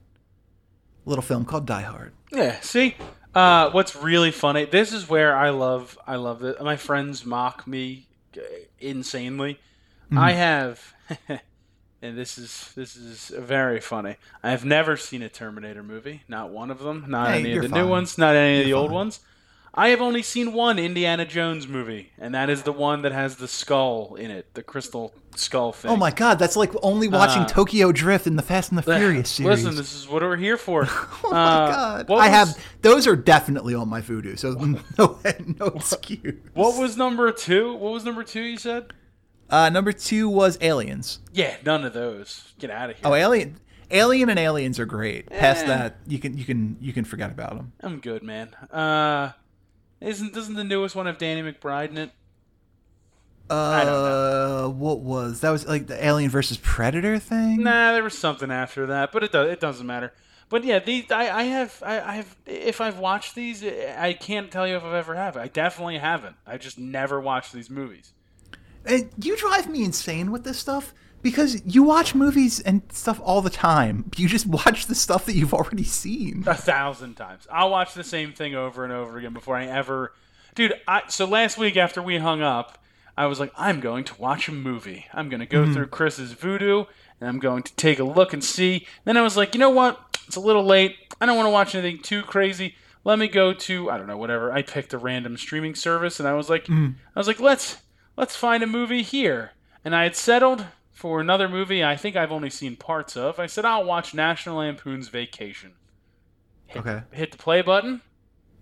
little 1.05 1.21
film 1.23 1.45
called 1.45 1.65
Die 1.65 1.81
Hard. 1.81 2.13
Yeah. 2.31 2.59
See, 2.61 2.95
uh, 3.33 3.71
what's 3.71 3.95
really 3.95 4.31
funny? 4.31 4.65
This 4.65 4.93
is 4.93 5.09
where 5.09 5.35
I 5.35 5.49
love. 5.49 5.97
I 6.05 6.15
love 6.17 6.43
it. 6.43 6.61
My 6.61 6.75
friends 6.75 7.25
mock 7.25 7.65
me 7.65 8.07
uh, 8.37 8.41
insanely. 8.79 9.59
I 10.15 10.33
have, 10.33 10.93
and 12.01 12.17
this 12.17 12.37
is 12.37 12.71
this 12.75 12.97
is 12.97 13.29
very 13.29 13.79
funny. 13.79 14.17
I 14.43 14.51
have 14.51 14.65
never 14.65 14.97
seen 14.97 15.21
a 15.21 15.29
Terminator 15.29 15.81
movie. 15.83 16.23
Not 16.27 16.49
one 16.49 16.69
of 16.69 16.79
them. 16.79 17.05
Not 17.07 17.29
Hey, 17.29 17.39
any 17.39 17.55
of 17.55 17.63
the 17.63 17.69
fine. 17.69 17.81
new 17.81 17.87
ones. 17.89 18.17
Not 18.17 18.35
any 18.35 18.59
of 18.59 18.63
the 18.65 18.69
You're 18.69 18.77
old 18.79 18.91
ones. 18.91 19.21
I 19.73 19.89
have 19.89 20.01
only 20.01 20.21
seen 20.21 20.51
one 20.51 20.77
Indiana 20.77 21.25
Jones 21.25 21.65
movie, 21.67 22.11
and 22.19 22.35
that 22.35 22.49
is 22.49 22.63
the 22.63 22.73
one 22.73 23.03
that 23.03 23.13
has 23.13 23.37
the 23.37 23.47
skull 23.47 24.15
in 24.15 24.29
it, 24.29 24.53
the 24.53 24.63
crystal 24.63 25.13
skull 25.37 25.71
thing. 25.71 25.89
Oh 25.91 25.95
my 25.95 26.11
god, 26.11 26.39
that's 26.39 26.57
like 26.57 26.71
only 26.83 27.07
watching 27.07 27.43
Uh, 27.43 27.47
Tokyo 27.47 27.93
Drift 27.93 28.27
in 28.27 28.35
the 28.35 28.41
Fast 28.41 28.69
and 28.71 28.77
the 28.77 28.83
Furious 28.83 29.29
series. 29.31 29.63
Listen, 29.63 29.77
this 29.77 29.93
is 29.95 30.09
what 30.09 30.21
we're 30.23 30.35
here 30.35 30.57
for. 30.57 30.87
oh 30.89 31.29
my 31.31 31.37
Uh, 31.37 32.03
god. 32.03 32.11
I 32.11 32.13
was- 32.13 32.29
have 32.55 32.65
those 32.81 33.07
are 33.07 33.15
definitely 33.15 33.73
on 33.73 33.87
my 33.87 34.01
Vudu, 34.01 34.37
so 34.37 34.51
no 34.97 35.19
no 35.59 35.65
excuse. 35.67 36.35
What 36.53 36.77
was 36.77 36.97
number 36.97 37.31
two? 37.31 37.73
What 37.75 37.93
was 37.93 38.03
number 38.03 38.23
two? 38.23 38.41
You 38.41 38.57
said? 38.57 38.91
Uh, 39.49 39.69
number 39.69 39.93
two 39.93 40.27
was 40.29 40.57
Aliens. 40.61 41.19
Yeah, 41.33 41.55
none 41.65 41.85
of 41.85 41.93
those. 41.93 42.53
Get 42.59 42.69
out 42.71 42.89
of 42.89 42.95
here. 42.97 43.03
Oh, 43.05 43.13
Alien, 43.13 43.57
Alien 43.89 44.29
and 44.29 44.39
Aliens 44.39 44.79
are 44.79 44.85
great. 44.85 45.29
Past 45.29 45.63
Eh. 45.63 45.67
that, 45.67 45.95
you 46.07 46.19
can 46.19 46.37
you 46.37 46.43
can 46.43 46.75
you 46.81 46.91
can 46.91 47.05
forget 47.05 47.31
about 47.31 47.55
them. 47.55 47.71
I'm 47.81 47.99
good, 48.01 48.21
man. 48.23 48.49
Uh, 48.71 49.31
isn't 50.01 50.33
doesn't 50.33 50.55
the 50.55 50.63
newest 50.63 50.95
one 50.95 51.05
have 51.05 51.17
Danny 51.17 51.41
McBride 51.41 51.91
in 51.91 51.97
it? 51.97 52.11
Uh, 53.49 53.83
don't 53.83 54.79
what 54.79 55.01
was 55.01 55.41
that? 55.41 55.51
Was 55.51 55.67
like 55.67 55.87
the 55.87 56.05
Alien 56.05 56.29
versus 56.29 56.57
Predator 56.57 57.19
thing? 57.19 57.63
Nah, 57.63 57.91
there 57.91 58.03
was 58.03 58.17
something 58.17 58.49
after 58.49 58.87
that, 58.87 59.11
but 59.11 59.23
it 59.23 59.31
does 59.31 59.49
it 59.49 59.59
doesn't 59.59 59.85
matter. 59.85 60.13
But 60.49 60.63
yeah, 60.63 60.79
these 60.79 61.11
I, 61.11 61.39
I 61.39 61.43
have 61.43 61.81
I, 61.85 61.99
I 61.99 62.15
have 62.15 62.35
if 62.45 62.81
I've 62.81 62.99
watched 62.99 63.35
these, 63.35 63.63
I 63.63 64.13
can't 64.13 64.51
tell 64.51 64.67
you 64.67 64.75
if 64.75 64.83
I've 64.83 64.93
ever 64.93 65.15
have. 65.15 65.37
I 65.37 65.47
definitely 65.47 65.97
haven't. 65.97 66.35
I 66.45 66.57
just 66.57 66.77
never 66.77 67.19
watched 67.19 67.53
these 67.53 67.69
movies. 67.69 68.13
And 68.85 69.09
you 69.21 69.37
drive 69.37 69.69
me 69.69 69.83
insane 69.83 70.31
with 70.31 70.43
this 70.43 70.57
stuff 70.57 70.93
because 71.21 71.61
you 71.65 71.83
watch 71.83 72.15
movies 72.15 72.59
and 72.59 72.81
stuff 72.91 73.19
all 73.23 73.41
the 73.41 73.49
time. 73.49 74.09
You 74.17 74.27
just 74.27 74.45
watch 74.45 74.87
the 74.87 74.95
stuff 74.95 75.25
that 75.25 75.35
you've 75.35 75.53
already 75.53 75.83
seen. 75.83 76.43
a 76.47 76.55
thousand 76.55 77.15
times. 77.15 77.47
I'll 77.51 77.69
watch 77.69 77.93
the 77.93 78.03
same 78.03 78.33
thing 78.33 78.55
over 78.55 78.83
and 78.83 78.93
over 78.93 79.17
again 79.17 79.33
before 79.33 79.55
I 79.55 79.65
ever, 79.65 80.13
dude. 80.55 80.73
I 80.87 81.03
so 81.07 81.25
last 81.25 81.57
week 81.57 81.77
after 81.77 82.01
we 82.01 82.17
hung 82.17 82.41
up, 82.41 82.77
I 83.17 83.25
was 83.27 83.39
like, 83.39 83.51
I'm 83.57 83.79
going 83.79 84.03
to 84.05 84.21
watch 84.21 84.47
a 84.47 84.51
movie. 84.51 85.05
I'm 85.13 85.29
going 85.29 85.39
to 85.39 85.45
go 85.45 85.63
mm-hmm. 85.63 85.73
through 85.73 85.87
Chris's 85.87 86.33
Vudu 86.33 86.87
and 87.19 87.29
I'm 87.29 87.39
going 87.39 87.63
to 87.63 87.75
take 87.75 87.99
a 87.99 88.03
look 88.03 88.33
and 88.33 88.43
see. 88.43 88.87
Then 89.05 89.17
I 89.17 89.21
was 89.21 89.37
like, 89.37 89.53
you 89.53 89.59
know 89.59 89.69
what? 89.69 89.99
It's 90.27 90.35
a 90.35 90.41
little 90.41 90.63
late. 90.63 90.95
I 91.19 91.25
don't 91.25 91.35
want 91.35 91.47
to 91.47 91.51
watch 91.51 91.75
anything 91.75 92.01
too 92.01 92.23
crazy. 92.23 92.75
Let 93.03 93.19
me 93.19 93.27
go 93.27 93.53
to 93.53 93.89
I 93.89 93.97
don't 93.97 94.07
know 94.07 94.17
whatever. 94.17 94.51
I 94.51 94.61
picked 94.61 94.93
a 94.93 94.97
random 94.97 95.37
streaming 95.37 95.75
service 95.75 96.19
and 96.19 96.27
I 96.27 96.33
was 96.33 96.49
like, 96.49 96.65
mm-hmm. 96.65 96.91
I 97.15 97.19
was 97.19 97.27
like, 97.27 97.39
let's 97.39 97.77
let's 98.17 98.35
find 98.35 98.63
a 98.63 98.67
movie 98.67 99.03
here. 99.03 99.51
And 99.83 99.95
I 99.95 100.03
had 100.03 100.15
settled 100.15 100.65
for 101.01 101.19
another 101.19 101.49
movie. 101.49 101.83
I 101.83 101.95
think 101.95 102.15
I've 102.15 102.31
only 102.31 102.51
seen 102.51 102.75
parts 102.75 103.17
of. 103.17 103.39
I 103.39 103.47
said 103.47 103.65
I'll 103.65 103.83
watch 103.83 104.13
National 104.13 104.57
Lampoon's 104.57 105.07
Vacation 105.07 105.73
Okay. 106.75 107.01
hit 107.11 107.31
the 107.31 107.37
play 107.39 107.63
button. 107.63 108.01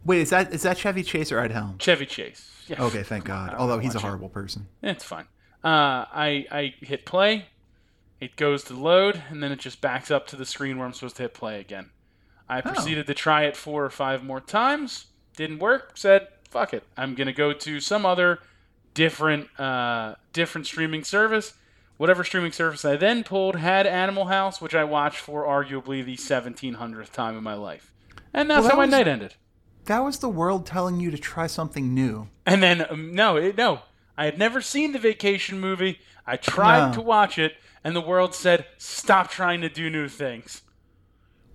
Wait, 0.05 0.21
is 0.21 0.29
that 0.29 0.53
is 0.53 0.61
that 0.61 0.77
Chevy 0.77 1.03
Chase 1.03 1.33
or 1.33 1.39
Ed 1.39 1.51
Helms? 1.51 1.83
Chevy 1.83 2.05
Chase. 2.05 2.49
Yeah. 2.67 2.81
Okay, 2.81 3.03
thank 3.03 3.25
God. 3.25 3.53
Although 3.53 3.79
he's 3.79 3.93
a 3.93 3.99
horrible 3.99 4.29
person. 4.29 4.67
It's 4.81 5.03
fine. 5.03 5.25
Uh, 5.63 6.07
I 6.13 6.45
I 6.49 6.73
hit 6.79 7.05
play. 7.05 7.47
It 8.21 8.37
goes 8.37 8.63
to 8.65 8.73
load, 8.73 9.21
and 9.29 9.43
then 9.43 9.51
it 9.51 9.59
just 9.59 9.81
backs 9.81 10.09
up 10.09 10.25
to 10.27 10.35
the 10.37 10.45
screen 10.45 10.77
where 10.77 10.87
I'm 10.87 10.93
supposed 10.93 11.17
to 11.17 11.23
hit 11.23 11.33
play 11.33 11.59
again. 11.59 11.89
I 12.47 12.61
proceeded 12.61 13.05
to 13.07 13.13
try 13.13 13.43
it 13.43 13.55
four 13.57 13.83
or 13.83 13.89
five 13.89 14.23
more 14.23 14.39
times. 14.41 15.07
Didn't 15.35 15.59
work. 15.59 15.91
Said 15.95 16.29
fuck 16.49 16.73
it. 16.73 16.83
I'm 16.95 17.15
gonna 17.15 17.33
go 17.33 17.51
to 17.51 17.79
some 17.81 18.05
other 18.05 18.39
different 18.93 19.49
uh, 19.59 20.15
different 20.31 20.65
streaming 20.67 21.03
service. 21.03 21.53
Whatever 21.99 22.23
streaming 22.23 22.53
service 22.53 22.85
I 22.85 22.95
then 22.95 23.25
pulled 23.25 23.57
had 23.57 23.85
Animal 23.85 24.27
House, 24.27 24.61
which 24.61 24.73
I 24.73 24.85
watched 24.85 25.17
for 25.17 25.43
arguably 25.43 26.01
the 26.03 26.15
1700th 26.15 27.11
time 27.11 27.37
in 27.37 27.43
my 27.43 27.55
life, 27.55 27.91
and 28.33 28.49
that's 28.49 28.61
Well, 28.61 28.63
that 28.63 28.71
how 28.71 28.77
my 28.77 28.85
was- 28.85 28.91
night 28.91 29.07
ended. 29.09 29.35
That 29.83 29.99
was 30.05 30.19
the 30.19 30.29
world 30.29 30.65
telling 30.65 31.01
you 31.01 31.11
to 31.11 31.17
try 31.17 31.47
something 31.47 31.93
new. 31.93 32.29
And 32.45 32.63
then 32.63 32.85
um, 32.89 33.13
no, 33.13 33.35
it, 33.35 33.57
no, 33.57 33.81
I 34.17 34.23
had 34.23 34.37
never 34.37 34.61
seen 34.61 34.93
the 34.93 34.99
vacation 34.99 35.59
movie. 35.59 35.99
I 36.25 36.37
tried 36.37 36.89
No. 36.91 36.93
to 36.93 37.01
watch 37.01 37.37
it, 37.37 37.55
and 37.83 37.93
the 37.97 38.01
world 38.01 38.33
said, 38.33 38.65
"Stop 38.77 39.29
trying 39.29 39.59
to 39.59 39.67
do 39.67 39.89
new 39.89 40.07
things." 40.07 40.61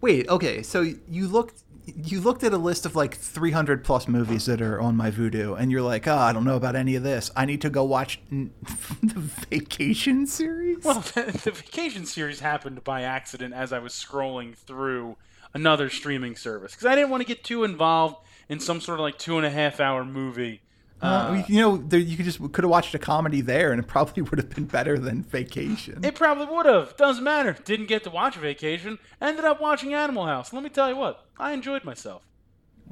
Wait, 0.03 0.29
okay, 0.29 0.63
so 0.63 0.83
you 1.09 1.27
looked 1.27 1.63
you 1.87 2.21
looked 2.21 2.43
at 2.43 2.53
a 2.53 2.59
list 2.59 2.87
of 2.87 2.97
like 2.97 3.17
300 3.17 3.85
plus 3.85 4.09
movies 4.09 4.47
that 4.47 4.63
are 4.63 4.81
on 4.81 4.97
my 4.97 5.11
Vudu, 5.11 5.59
and 5.59 5.71
you're 5.71 5.83
like, 5.83 6.07
oh, 6.09 6.17
I 6.17 6.33
don't 6.33 6.45
know 6.45 6.57
about 6.57 6.77
any 6.77 6.95
of 6.97 7.03
this. 7.03 7.31
I 7.37 7.45
need 7.45 7.61
to 7.63 7.71
go 7.71 7.85
watch 7.85 8.21
n- 8.33 8.53
the 9.03 9.21
Vacation 9.51 10.27
series. 10.27 10.83
Well, 10.85 11.01
the 11.15 11.53
vacation 11.55 12.07
series 12.07 12.41
happened 12.41 12.85
by 12.85 13.03
accident 13.03 13.55
as 13.55 13.73
I 13.73 13.79
was 13.79 13.93
scrolling 13.93 14.55
through 14.57 15.17
another 15.53 15.89
streaming 15.91 16.37
service 16.37 16.73
because 16.73 16.87
I 16.87 16.95
didn't 16.95 17.11
want 17.11 17.21
to 17.21 17.27
get 17.27 17.45
too 17.45 17.65
involved 17.65 18.17
in 18.49 18.61
some 18.61 18.81
sort 18.81 18.99
of 18.99 19.03
like 19.03 19.19
two 19.19 19.37
and 19.37 19.47
a 19.47 19.51
half 19.51 19.81
hour 19.81 20.05
movie. 20.05 20.63
Uh, 21.05 21.43
you 21.49 21.61
know, 21.61 21.77
there, 21.77 22.01
you 22.01 22.17
could 22.17 22.25
just 22.25 22.41
could 22.53 22.65
have 22.65 22.71
watched 22.71 22.95
a 22.95 22.99
comedy 22.99 23.41
there, 23.41 23.73
and 23.73 23.81
it 23.81 23.87
probably 23.87 24.23
would 24.31 24.39
have 24.39 24.51
been 24.51 24.65
better 24.65 24.99
than 24.99 25.23
Vacation. 25.23 26.05
It 26.05 26.15
probably 26.15 26.47
would 26.47 26.67
have. 26.67 26.97
Doesn't 26.97 27.23
matter. 27.23 27.57
Didn't 27.65 27.87
get 27.87 28.05
to 28.05 28.11
watch 28.11 28.37
Vacation. 28.37 28.99
Ended 29.21 29.45
up 29.45 29.61
watching 29.61 29.93
Animal 29.95 30.27
House. 30.27 30.53
Let 30.53 30.63
me 30.63 30.71
tell 30.71 30.89
you 30.89 30.97
what. 30.97 31.27
I 31.39 31.53
enjoyed 31.53 31.85
myself. 31.85 32.23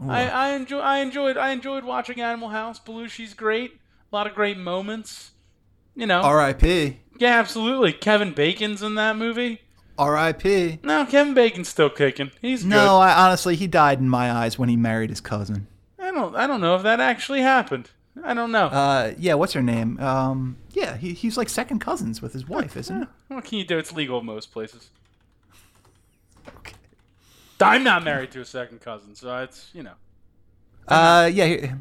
I, 0.08 0.28
I 0.28 0.48
enjoy. 0.50 0.80
I 0.80 0.98
enjoyed. 0.98 1.36
I 1.36 1.50
enjoyed 1.50 1.84
watching 1.84 2.20
Animal 2.20 2.48
House. 2.48 2.80
Belushi's 2.80 3.34
great. 3.34 3.78
A 4.10 4.16
lot 4.16 4.26
of 4.26 4.34
great 4.34 4.58
moments. 4.58 5.32
You 5.94 6.06
know. 6.06 6.22
R.I.P. 6.22 6.98
Yeah, 7.18 7.38
absolutely. 7.38 7.92
Kevin 7.92 8.32
Bacon's 8.32 8.82
in 8.82 8.94
that 8.96 9.16
movie. 9.16 9.60
R.I.P. 9.98 10.80
No, 10.82 11.04
Kevin 11.06 11.34
Bacon's 11.34 11.68
still 11.68 11.90
kicking. 11.90 12.30
He's 12.40 12.64
No, 12.64 12.98
I 12.98 13.12
honestly, 13.12 13.56
he 13.56 13.66
died 13.66 14.00
in 14.00 14.08
my 14.08 14.32
eyes 14.32 14.58
when 14.58 14.68
he 14.68 14.76
married 14.76 15.10
his 15.10 15.20
cousin. 15.20 15.66
I 15.98 16.10
don't. 16.10 16.34
I 16.34 16.46
don't 16.46 16.60
know 16.60 16.74
if 16.74 16.82
that 16.82 17.00
actually 17.00 17.42
happened. 17.42 17.90
I 18.22 18.34
don't 18.34 18.52
know. 18.52 18.66
Uh, 18.66 19.14
yeah, 19.18 19.34
what's 19.34 19.54
her 19.54 19.62
name? 19.62 19.98
Um, 19.98 20.56
yeah, 20.70 20.96
he, 20.96 21.14
he's 21.14 21.36
like 21.36 21.48
second 21.48 21.78
cousins 21.78 22.20
with 22.20 22.32
his 22.32 22.46
wife, 22.46 22.76
isn't 22.76 23.02
he? 23.02 23.08
what 23.34 23.44
can 23.44 23.58
you 23.58 23.64
do? 23.64 23.78
It's 23.78 23.92
legal 23.92 24.18
in 24.18 24.26
most 24.26 24.52
places. 24.52 24.90
Okay. 26.58 26.74
I'm 27.60 27.84
not 27.84 28.04
married 28.04 28.32
to 28.32 28.40
a 28.40 28.44
second 28.44 28.80
cousin, 28.80 29.14
so 29.14 29.34
it's 29.38 29.70
you 29.72 29.82
know. 29.82 29.94
Uh, 30.88 31.30
yeah. 31.32 31.74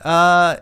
Uh, 0.00 0.56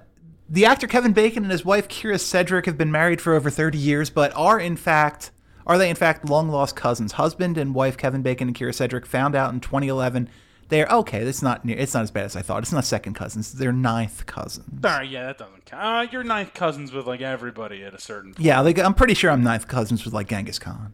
the 0.49 0.65
actor 0.65 0.87
Kevin 0.87 1.13
Bacon 1.13 1.43
and 1.43 1.53
his 1.53 1.65
wife 1.65 1.89
Kyra 1.89 2.19
Sedgwick 2.19 2.67
have 2.67 2.79
been 2.79 2.91
married 2.91 3.21
for 3.21 3.35
over 3.35 3.51
30 3.51 3.79
years, 3.79 4.11
but 4.11 4.35
are 4.35 4.59
in 4.59 4.77
fact 4.77 5.31
are 5.67 5.79
they 5.79 5.91
in 5.91 5.97
fact 5.97 6.29
long 6.29 6.49
lost 6.49 6.77
cousins? 6.77 7.13
Husband 7.13 7.59
and 7.59 7.75
wife 7.75 7.97
Kevin 7.97 8.23
Bacon 8.23 8.49
and 8.49 8.57
Kyra 8.57 8.75
Sedgwick 8.75 9.05
found 9.05 9.35
out 9.35 9.53
in 9.53 9.61
2011 9.61 10.29
they're 10.69 10.87
okay. 10.87 11.21
It's 11.21 11.43
not 11.43 11.65
near, 11.65 11.77
it's 11.77 11.95
not 11.95 12.03
as 12.03 12.11
bad 12.11 12.25
as 12.25 12.37
I 12.37 12.43
thought. 12.43 12.63
It's 12.63 12.73
not 12.73 12.85
second 12.85 13.15
cousins. 13.15 13.53
They're 13.53 13.73
ninth 13.73 14.27
cousins. 14.27 14.67
Right, 14.83 15.09
yeah, 15.09 15.27
that 15.27 15.39
doesn't 15.39 15.65
count. 15.67 16.09
Uh, 16.09 16.11
you're 16.13 16.25
ninth 16.25 16.55
cousins 16.55 16.93
with 16.93 17.07
like 17.07 17.21
everybody 17.21 17.83
at 17.85 17.95
a 17.95 18.01
certain. 18.01 18.35
point. 18.35 18.45
Yeah, 18.45 18.61
like, 18.61 18.79
I'm 18.79 18.95
pretty 18.95 19.15
sure 19.15 19.31
I'm 19.31 19.43
ninth 19.43 19.69
cousins 19.69 20.05
with 20.05 20.15
like 20.15 20.29
Genghis 20.29 20.59
Khan. 20.59 20.93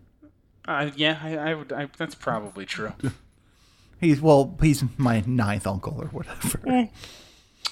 Uh, 0.66 0.90
yeah, 0.96 1.18
I, 1.22 1.36
I 1.36 1.54
would. 1.54 1.72
I, 1.72 1.88
that's 1.96 2.14
probably 2.14 2.66
true. 2.66 2.92
He's 4.00 4.20
well, 4.20 4.58
he's 4.60 4.82
my 4.98 5.22
ninth 5.24 5.64
uncle 5.64 5.96
or 5.96 6.06
whatever. 6.08 6.88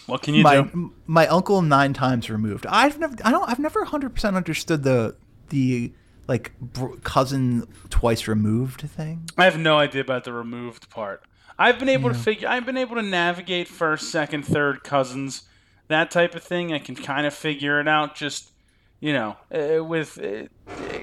What 0.06 0.22
can 0.22 0.34
you 0.34 0.44
my 0.44 0.62
do? 0.62 0.92
my 1.06 1.26
uncle 1.26 1.60
nine 1.60 1.92
times 1.92 2.30
removed. 2.30 2.66
I've 2.68 3.00
never 3.00 3.16
I 3.24 3.32
don't 3.32 3.48
I've 3.50 3.58
never 3.58 3.84
hundred 3.84 4.14
percent 4.14 4.36
understood 4.36 4.84
the 4.84 5.16
the 5.48 5.92
like 6.28 6.52
br- 6.60 6.94
cousin 7.02 7.66
twice 7.90 8.28
removed 8.28 8.82
thing. 8.82 9.28
I 9.36 9.44
have 9.44 9.58
no 9.58 9.78
idea 9.78 10.02
about 10.02 10.22
the 10.22 10.32
removed 10.32 10.88
part. 10.88 11.24
I've 11.60 11.78
been 11.78 11.90
able 11.90 12.08
to 12.08 12.14
figure. 12.14 12.48
I've 12.48 12.64
been 12.64 12.78
able 12.78 12.96
to 12.96 13.02
navigate 13.02 13.68
first, 13.68 14.10
second, 14.10 14.46
third 14.46 14.82
cousins, 14.82 15.42
that 15.88 16.10
type 16.10 16.34
of 16.34 16.42
thing. 16.42 16.72
I 16.72 16.78
can 16.78 16.96
kind 16.96 17.26
of 17.26 17.34
figure 17.34 17.78
it 17.78 17.86
out. 17.86 18.14
Just 18.16 18.52
you 18.98 19.12
know, 19.12 19.36
uh, 19.54 19.84
with 19.84 20.18
uh, 20.18 20.44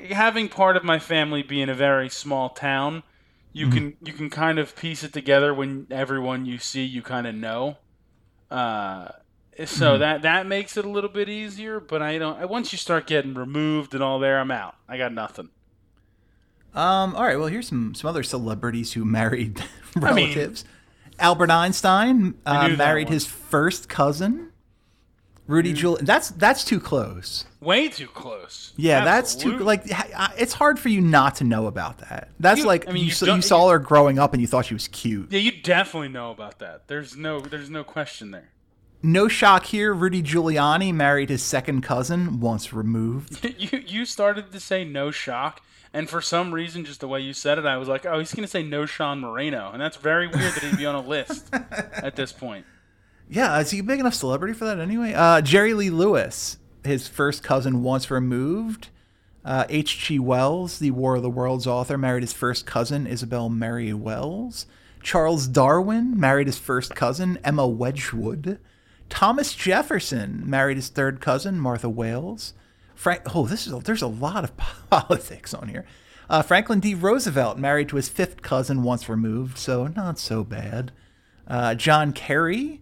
having 0.09 0.49
part 0.49 0.75
of 0.75 0.83
my 0.83 0.97
family 0.97 1.43
be 1.43 1.61
in 1.61 1.69
a 1.69 1.75
very 1.75 2.09
small 2.09 2.49
town, 2.49 3.03
you 3.53 3.69
can 3.69 3.97
you 4.03 4.13
can 4.13 4.31
kind 4.31 4.57
of 4.57 4.75
piece 4.75 5.03
it 5.03 5.13
together 5.13 5.53
when 5.53 5.85
everyone 5.91 6.47
you 6.47 6.57
see 6.57 6.83
you 6.83 7.03
kind 7.03 7.27
of 7.27 7.35
know. 7.35 7.77
Uh, 8.49 9.09
so 9.63 9.99
that 9.99 10.23
that 10.23 10.47
makes 10.47 10.75
it 10.75 10.85
a 10.85 10.89
little 10.89 11.09
bit 11.11 11.29
easier. 11.29 11.79
But 11.79 12.01
I 12.01 12.17
don't. 12.17 12.49
Once 12.49 12.71
you 12.71 12.79
start 12.79 13.05
getting 13.05 13.35
removed 13.35 13.93
and 13.93 14.01
all 14.01 14.17
there, 14.17 14.39
I'm 14.39 14.49
out. 14.49 14.75
I 14.89 14.97
got 14.97 15.13
nothing. 15.13 15.49
Um. 16.77 17.15
All 17.15 17.23
right. 17.23 17.37
Well, 17.37 17.47
here's 17.47 17.67
some 17.67 17.93
some 17.95 18.07
other 18.09 18.23
celebrities 18.23 18.93
who 18.93 19.03
married 19.05 19.61
I 19.95 20.13
mean- 20.13 20.27
relatives. 20.29 20.65
Albert 21.19 21.49
Einstein 21.49 22.35
uh, 22.45 22.69
married 22.77 23.09
his 23.09 23.25
first 23.25 23.89
cousin. 23.89 24.51
Rudy 25.47 25.73
Giuliani. 25.73 26.01
That's 26.05 26.29
that's 26.29 26.63
too 26.65 26.79
close. 26.79 27.45
Way 27.61 27.87
too 27.87 28.07
close. 28.07 28.73
Yeah, 28.75 29.03
that's 29.05 29.33
too 29.33 29.57
like. 29.59 29.83
It's 30.37 30.53
hard 30.53 30.77
for 30.77 30.89
you 30.89 31.01
not 31.01 31.35
to 31.37 31.43
know 31.45 31.65
about 31.67 31.99
that. 31.99 32.29
That's 32.39 32.59
You- 32.59 32.65
like 32.67 32.87
I 32.87 32.91
mean, 32.91 32.99
you, 33.03 33.05
you 33.07 33.11
saw, 33.13 33.33
you 33.35 33.41
saw 33.41 33.69
her 33.69 33.79
growing 33.79 34.19
up 34.19 34.33
and 34.33 34.41
you 34.41 34.47
thought 34.47 34.65
she 34.65 34.73
was 34.75 34.87
cute. 34.89 35.31
Yeah, 35.31 35.39
you 35.39 35.53
definitely 35.63 36.09
know 36.09 36.31
about 36.31 36.59
that. 36.59 36.87
There's 36.87 37.15
no 37.17 37.39
there's 37.39 37.69
no 37.69 37.83
question 37.83 38.31
there. 38.31 38.49
No 39.01 39.27
shock 39.27 39.65
here. 39.65 39.93
Rudy 39.93 40.21
Giuliani 40.21 40.93
married 40.93 41.29
his 41.29 41.41
second 41.41 41.81
cousin 41.81 42.39
once 42.41 42.73
removed. 42.73 43.43
you 43.57 43.79
you 43.87 44.05
started 44.05 44.51
to 44.51 44.59
say 44.59 44.83
no 44.83 45.11
shock, 45.11 45.61
and 45.93 46.09
for 46.09 46.21
some 46.21 46.53
reason, 46.53 46.85
just 46.85 46.99
the 46.99 47.07
way 47.07 47.21
you 47.21 47.33
said 47.33 47.57
it, 47.57 47.65
I 47.65 47.77
was 47.77 47.87
like, 47.87 48.05
oh, 48.05 48.19
he's 48.19 48.33
gonna 48.33 48.47
say 48.47 48.63
no 48.63 48.85
Sean 48.85 49.19
Moreno, 49.19 49.71
and 49.71 49.81
that's 49.81 49.97
very 49.97 50.27
weird 50.27 50.53
that 50.53 50.63
he'd 50.63 50.77
be 50.77 50.85
on 50.85 50.95
a 50.95 51.01
list 51.01 51.49
at 51.53 52.15
this 52.15 52.31
point. 52.31 52.65
Yeah, 53.29 53.59
is 53.59 53.71
he 53.71 53.79
a 53.79 53.83
big 53.83 53.99
enough 53.99 54.13
celebrity 54.13 54.53
for 54.53 54.65
that 54.65 54.79
anyway? 54.79 55.13
Uh, 55.13 55.41
Jerry 55.41 55.73
Lee 55.73 55.89
Lewis, 55.89 56.57
his 56.83 57.07
first 57.07 57.43
cousin 57.43 57.83
once 57.83 58.09
removed. 58.09 58.89
Uh, 59.43 59.65
H.G. 59.69 60.19
Wells, 60.19 60.79
the 60.79 60.91
War 60.91 61.15
of 61.15 61.23
the 61.23 61.29
Worlds 61.29 61.65
author, 61.67 61.97
married 61.97 62.23
his 62.23 62.33
first 62.33 62.65
cousin, 62.65 63.07
Isabel 63.07 63.47
Mary 63.47 63.93
Wells. 63.93 64.65
Charles 65.01 65.47
Darwin 65.47 66.19
married 66.19 66.47
his 66.47 66.57
first 66.57 66.95
cousin, 66.95 67.39
Emma 67.45 67.65
Wedgwood. 67.65 68.59
Thomas 69.09 69.53
Jefferson 69.55 70.43
married 70.45 70.75
his 70.75 70.89
third 70.89 71.21
cousin, 71.21 71.59
Martha 71.59 71.87
Wayles. 71.87 72.51
Frank, 72.97 73.35
oh, 73.35 73.45
this 73.45 73.67
is 73.67 73.73
a, 73.73 73.77
there's 73.77 74.01
a 74.01 74.07
lot 74.07 74.43
of 74.43 74.57
politics 74.89 75.53
on 75.53 75.69
here. 75.69 75.85
Uh, 76.29 76.41
Franklin 76.41 76.79
D. 76.79 76.95
Roosevelt 76.95 77.57
married 77.57 77.89
to 77.89 77.95
his 77.95 78.09
fifth 78.09 78.41
cousin 78.41 78.81
once 78.81 79.07
removed, 79.07 79.59
so 79.59 79.87
not 79.87 80.17
so 80.17 80.43
bad. 80.43 80.91
Uh, 81.47 81.75
John 81.75 82.11
Kerry, 82.11 82.81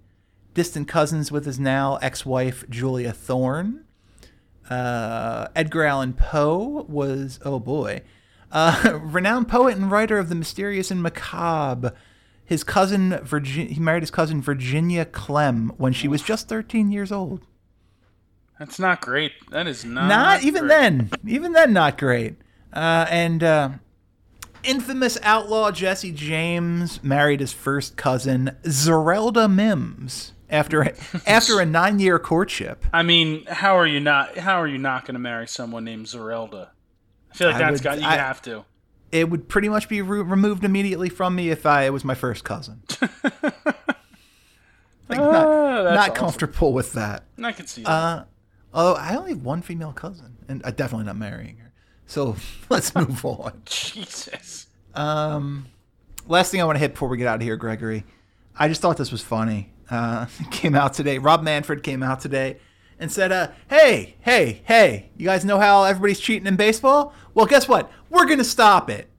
distant 0.53 0.87
cousins 0.87 1.33
with 1.33 1.45
his 1.45 1.59
now 1.59 1.97
ex-wife 1.97 2.63
Julia 2.69 3.11
Thorne. 3.11 3.83
Uh, 4.69 5.49
Edgar 5.53 5.83
Allan 5.83 6.13
Poe 6.13 6.85
was 6.87 7.39
oh 7.43 7.59
boy, 7.59 8.01
uh, 8.53 8.97
renowned 9.03 9.49
poet 9.49 9.75
and 9.75 9.91
writer 9.91 10.17
of 10.17 10.29
the 10.29 10.35
mysterious 10.35 10.89
and 10.89 11.03
macabre. 11.03 11.93
His 12.45 12.63
cousin 12.63 13.19
Virginia, 13.21 13.73
he 13.73 13.79
married 13.81 14.03
his 14.03 14.11
cousin 14.11 14.41
Virginia 14.41 15.03
Clemm 15.03 15.73
when 15.77 15.91
she 15.91 16.07
was 16.07 16.21
just 16.21 16.47
13 16.47 16.89
years 16.89 17.11
old. 17.11 17.45
That's 18.59 18.79
not 18.79 19.01
great. 19.01 19.33
That 19.51 19.67
is 19.67 19.83
not. 19.83 20.07
Not 20.07 20.43
even 20.43 20.61
great. 20.61 20.69
then, 20.69 21.09
even 21.27 21.51
then, 21.53 21.73
not 21.73 21.97
great. 21.97 22.35
Uh, 22.71 23.05
and 23.09 23.43
uh, 23.43 23.69
infamous 24.63 25.17
outlaw 25.23 25.71
Jesse 25.71 26.11
James 26.11 27.03
married 27.03 27.39
his 27.41 27.51
first 27.53 27.97
cousin 27.97 28.55
Zerelda 28.63 29.51
Mims 29.53 30.31
after 30.49 30.93
after 31.27 31.59
a 31.59 31.65
nine-year 31.65 32.19
courtship. 32.19 32.85
I 32.93 33.03
mean, 33.03 33.45
how 33.45 33.77
are 33.77 33.87
you 33.87 33.99
not? 33.99 34.37
How 34.37 34.61
are 34.61 34.67
you 34.67 34.77
not 34.77 35.05
going 35.05 35.15
to 35.15 35.19
marry 35.19 35.47
someone 35.47 35.83
named 35.83 36.05
Zerelda? 36.05 36.69
I 37.31 37.35
feel 37.35 37.49
like 37.49 37.57
that's 37.57 37.73
would- 37.73 37.83
got 37.83 37.99
you 37.99 38.07
I- 38.07 38.17
have 38.17 38.41
to. 38.43 38.63
It 39.11 39.29
would 39.29 39.47
pretty 39.47 39.69
much 39.69 39.87
be 39.87 40.01
re- 40.01 40.21
removed 40.21 40.65
immediately 40.65 41.09
from 41.09 41.35
me 41.35 41.49
if 41.49 41.65
I 41.65 41.83
it 41.83 41.93
was 41.93 42.03
my 42.03 42.15
first 42.15 42.43
cousin. 42.43 42.81
like 43.01 43.11
not, 45.19 45.47
Ah, 45.47 45.83
not 45.83 45.97
awesome. 45.97 46.15
comfortable 46.15 46.73
with 46.73 46.93
that. 46.93 47.23
I 47.41 47.51
can 47.51 47.67
see 47.67 47.83
that. 47.83 47.89
Uh, 47.89 48.23
although 48.75 48.93
I 48.99 49.15
only 49.15 49.31
have 49.31 49.41
one 49.41 49.63
female 49.63 49.91
cousin, 49.93 50.37
and 50.47 50.61
I'm 50.63 50.73
definitely 50.75 51.05
not 51.07 51.17
marrying 51.17 51.57
her. 51.57 51.71
So 52.05 52.35
let's 52.69 52.93
move 52.93 53.25
on. 53.25 53.61
Jesus. 53.65 54.67
Um, 54.93 55.65
last 56.27 56.51
thing 56.51 56.61
I 56.61 56.65
want 56.65 56.75
to 56.75 56.79
hit 56.79 56.91
before 56.93 57.09
we 57.09 57.17
get 57.17 57.27
out 57.27 57.37
of 57.37 57.41
here, 57.41 57.55
Gregory. 57.57 58.03
I 58.57 58.67
just 58.67 58.81
thought 58.81 58.97
this 58.97 59.11
was 59.11 59.21
funny. 59.21 59.71
Uh, 59.89 60.27
came 60.51 60.75
out 60.75 60.93
today. 60.93 61.17
Rob 61.17 61.41
Manfred 61.43 61.81
came 61.83 62.03
out 62.03 62.19
today 62.19 62.57
and 62.99 63.11
said, 63.11 63.31
uh, 63.31 63.49
"Hey, 63.69 64.15
hey, 64.21 64.61
hey! 64.65 65.09
You 65.17 65.25
guys 65.25 65.43
know 65.43 65.59
how 65.59 65.83
everybody's 65.83 66.19
cheating 66.19 66.47
in 66.47 66.55
baseball? 66.55 67.13
Well, 67.33 67.45
guess 67.45 67.67
what? 67.67 67.91
We're 68.09 68.25
gonna 68.25 68.43
stop 68.45 68.89
it 68.89 69.09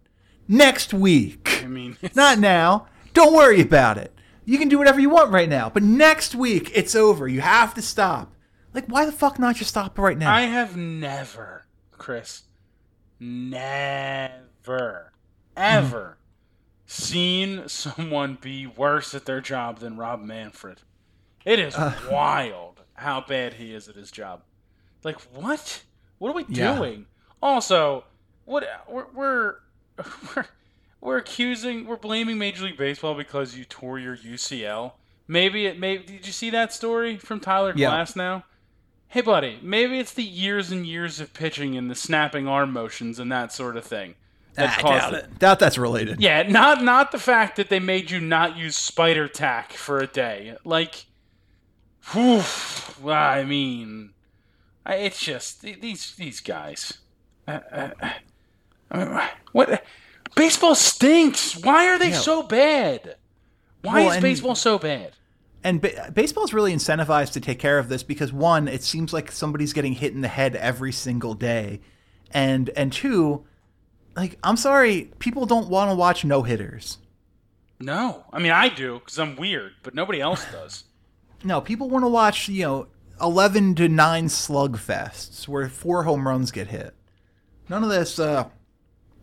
next 0.48 0.94
week. 0.94 1.60
I 1.62 1.66
mean, 1.66 1.92
it's- 2.02 2.14
Not 2.16 2.38
now. 2.38 2.86
Don't 3.12 3.34
worry 3.34 3.60
about 3.60 3.98
it. 3.98 4.12
You 4.44 4.58
can 4.58 4.68
do 4.68 4.78
whatever 4.78 5.00
you 5.00 5.10
want 5.10 5.32
right 5.32 5.48
now, 5.48 5.68
but 5.70 5.82
next 5.82 6.34
week 6.34 6.70
it's 6.74 6.94
over. 6.94 7.26
You 7.28 7.40
have 7.40 7.74
to 7.74 7.82
stop. 7.82 8.32
Like, 8.76 8.86
why 8.88 9.06
the 9.06 9.10
fuck 9.12 9.38
not 9.38 9.56
just 9.56 9.70
stop 9.70 9.98
right 9.98 10.18
now? 10.18 10.30
I 10.32 10.42
have 10.42 10.76
never, 10.76 11.64
Chris, 11.92 12.42
never, 13.18 15.12
ever 15.56 16.18
seen 16.84 17.68
someone 17.68 18.36
be 18.40 18.66
worse 18.66 19.14
at 19.14 19.24
their 19.24 19.40
job 19.40 19.78
than 19.78 19.96
Rob 19.96 20.20
Manfred. 20.22 20.82
It 21.44 21.58
is 21.58 21.74
Uh. 21.74 21.94
wild 22.10 22.82
how 22.94 23.22
bad 23.22 23.54
he 23.54 23.74
is 23.74 23.88
at 23.88 23.94
his 23.94 24.10
job. 24.10 24.42
Like, 25.02 25.20
what? 25.34 25.82
What 26.18 26.30
are 26.30 26.34
we 26.34 26.44
Yeah. 26.48 26.76
doing? 26.76 27.06
Also, 27.42 28.04
what 28.44 28.64
we're 28.88 29.06
we're 29.14 29.54
we're, 30.34 30.46
we're 31.00 31.16
accusing, 31.16 31.86
we're 31.86 31.96
blaming 31.96 32.36
Major 32.36 32.64
League 32.64 32.76
Baseball 32.76 33.14
because 33.14 33.56
you 33.56 33.64
tore 33.64 33.98
your 33.98 34.16
UCL. 34.16 34.92
Maybe 35.26 35.64
it 35.66 35.78
may. 35.78 35.96
Did 35.98 36.26
you 36.26 36.32
see 36.32 36.50
that 36.50 36.72
story 36.74 37.16
from 37.16 37.40
Tyler 37.40 37.72
Yeah. 37.74 37.88
Glass 37.88 38.14
now? 38.16 38.44
Hey, 39.16 39.22
buddy, 39.22 39.58
maybe 39.62 39.98
it's 39.98 40.12
the 40.12 40.22
years 40.22 40.70
and 40.70 40.86
years 40.86 41.20
of 41.20 41.32
pitching 41.32 41.74
and 41.74 41.90
the 41.90 41.94
snapping 41.94 42.46
arm 42.46 42.70
motions 42.70 43.18
and 43.18 43.32
that 43.32 43.50
sort 43.50 43.78
of 43.78 43.84
thing 43.86 44.14
that 44.56 44.78
I 44.78 44.82
caused 44.82 45.04
doubt 45.04 45.14
it. 45.14 45.24
it. 45.24 45.38
Doubt 45.38 45.58
that's 45.58 45.78
related. 45.78 46.20
Yeah, 46.20 46.42
not 46.42 46.84
not 46.84 47.12
the 47.12 47.18
fact 47.18 47.56
that 47.56 47.70
they 47.70 47.80
made 47.80 48.10
you 48.10 48.20
not 48.20 48.58
use 48.58 48.76
spider 48.76 49.26
tack 49.26 49.72
for 49.72 50.00
a 50.00 50.06
day. 50.06 50.58
Like, 50.66 51.06
whew, 52.12 52.42
I 53.10 53.42
mean, 53.44 54.10
I, 54.84 54.96
it's 54.96 55.20
just 55.20 55.62
these 55.62 56.14
these 56.16 56.40
guys. 56.40 56.98
Uh, 57.48 57.60
uh, 57.72 57.90
I 58.90 58.98
mean, 59.02 59.20
what? 59.52 59.82
Baseball 60.34 60.74
stinks. 60.74 61.56
Why 61.56 61.86
are 61.88 61.98
they 61.98 62.10
Yeah. 62.10 62.20
so 62.20 62.42
bad? 62.42 63.16
Why 63.80 64.04
Well, 64.04 64.12
is 64.12 64.20
baseball 64.20 64.56
so 64.56 64.78
bad? 64.78 65.12
And 65.64 65.80
ba- 65.80 66.10
baseball's 66.14 66.52
really 66.52 66.72
incentivized 66.72 67.32
to 67.32 67.40
take 67.40 67.58
care 67.58 67.78
of 67.78 67.88
this 67.88 68.02
because 68.02 68.32
one, 68.32 68.68
it 68.68 68.82
seems 68.82 69.12
like 69.12 69.32
somebody's 69.32 69.72
getting 69.72 69.94
hit 69.94 70.12
in 70.12 70.20
the 70.20 70.28
head 70.28 70.54
every 70.56 70.92
single 70.92 71.34
day, 71.34 71.80
and 72.30 72.70
and 72.76 72.92
two, 72.92 73.44
like 74.14 74.38
I'm 74.44 74.56
sorry, 74.56 75.10
people 75.18 75.44
don't 75.46 75.68
want 75.68 75.90
to 75.90 75.96
watch 75.96 76.24
no 76.24 76.42
hitters. 76.42 76.98
No, 77.80 78.24
I 78.32 78.38
mean 78.38 78.52
I 78.52 78.68
do 78.68 79.00
because 79.00 79.18
I'm 79.18 79.36
weird, 79.36 79.72
but 79.82 79.94
nobody 79.94 80.20
else 80.20 80.44
does. 80.50 80.84
No, 81.44 81.60
people 81.60 81.90
want 81.90 82.02
to 82.02 82.08
watch 82.08 82.48
you 82.48 82.62
know 82.62 82.86
eleven 83.20 83.74
to 83.76 83.88
nine 83.88 84.26
slugfests 84.28 85.46
where 85.46 85.68
four 85.68 86.02
home 86.04 86.26
runs 86.26 86.50
get 86.50 86.68
hit. 86.68 86.94
None 87.68 87.84
of 87.84 87.90
this. 87.90 88.18
uh 88.18 88.48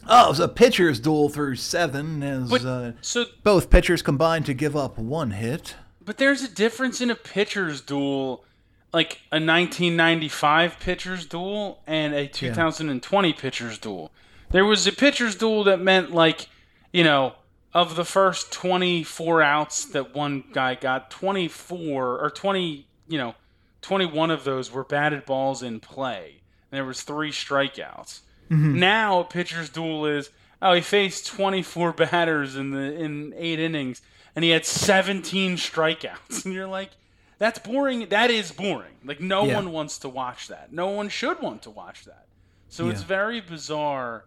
Oh, 0.08 0.26
it 0.28 0.30
was 0.30 0.40
a 0.40 0.48
pitcher's 0.48 1.00
duel 1.00 1.30
through 1.30 1.56
seven 1.56 2.22
as 2.22 2.50
But 2.50 2.66
uh, 2.66 2.92
so 3.02 3.26
both 3.44 3.70
pitchers 3.70 4.02
combined 4.02 4.46
to 4.46 4.54
give 4.54 4.76
up 4.76 4.98
one 4.98 5.32
hit. 5.32 5.76
But 6.06 6.18
there's 6.18 6.44
a 6.44 6.50
difference 6.50 7.02
in 7.02 7.10
a 7.10 7.16
pitcher's 7.16 7.82
duel, 7.82 8.44
like 8.92 9.22
a 9.32 9.40
1995 9.40 10.80
pitcher's 10.80 11.26
duel 11.26 11.82
and 11.88 12.14
a 12.14 12.28
2020 12.28 13.34
pitcher's 13.34 13.78
duel. 13.78 14.12
There 14.52 14.66
was 14.66 14.86
a 14.86 14.92
pitcher's 14.92 15.36
duel 15.36 15.64
that 15.66 15.80
meant 15.80 16.12
like, 16.12 16.48
you 16.92 17.04
know, 17.04 17.36
of 17.74 17.96
the 17.96 18.06
first 18.06 18.52
24 18.52 19.42
outs 19.42 19.86
that 19.86 20.14
one 20.16 20.44
guy 20.54 20.76
got, 20.76 21.10
24 21.10 22.24
or 22.24 22.30
20, 22.30 22.88
you 23.08 23.18
know, 23.18 23.36
21 23.82 24.30
of 24.32 24.44
those 24.44 24.72
were 24.72 24.84
batted 24.84 25.26
balls 25.26 25.64
in 25.64 25.80
play. 25.80 26.42
And 26.72 26.78
there 26.78 26.86
was 26.86 27.02
three 27.02 27.32
strikeouts. 27.32 28.22
Mm-hmm. 28.50 28.80
Now 28.80 29.22
a 29.22 29.24
pitcher's 29.24 29.70
duel 29.70 30.06
is 30.06 30.30
Oh, 30.64 30.72
he 30.72 30.82
faced 30.82 31.28
24 31.28 31.92
batters 32.12 32.56
in 32.56 32.72
the 32.72 32.94
in 32.96 33.34
eight 33.38 33.60
innings, 33.60 34.02
and 34.36 34.44
he 34.44 34.52
had 34.52 34.66
17 34.66 35.56
strikeouts. 35.58 36.44
And 36.46 36.54
you're 36.54 36.68
like, 36.68 36.92
that's 37.40 37.60
boring. 37.60 38.08
That 38.10 38.32
is 38.32 38.52
boring. 38.52 38.96
Like 39.04 39.20
no 39.20 39.46
Yeah. 39.46 39.56
one 39.56 39.72
wants 39.72 39.98
to 40.00 40.10
watch 40.10 40.48
that. 40.48 40.72
No 40.72 40.88
one 40.88 41.10
should 41.10 41.42
want 41.42 41.62
to 41.64 41.70
watch 41.70 42.06
that. 42.06 42.26
So 42.70 42.90
it's 42.90 43.04
very 43.04 43.40
bizarre. 43.42 44.26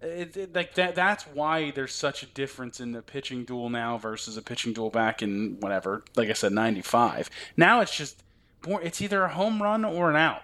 It, 0.00 0.36
it- 0.36 0.54
like 0.54 0.74
that. 0.74 0.94
That's 0.94 1.24
why 1.24 1.70
there's 1.72 1.92
such 1.94 2.22
a 2.22 2.26
difference 2.26 2.78
in 2.78 2.92
the 2.92 3.02
pitching 3.02 3.44
duel 3.44 3.68
now 3.70 3.98
versus 3.98 4.36
a 4.36 4.42
pitching 4.42 4.72
duel 4.72 4.90
back 4.90 5.22
in 5.22 5.56
whatever. 5.60 6.04
Like 6.14 6.28
I 6.30 6.34
said, 6.34 6.52
95. 6.52 7.28
Now 7.56 7.80
it's 7.80 7.96
just, 7.96 8.22
it's 8.66 9.00
either 9.02 9.24
a 9.24 9.28
home 9.28 9.60
run 9.62 9.84
or 9.84 10.10
an 10.10 10.16
out. 10.16 10.42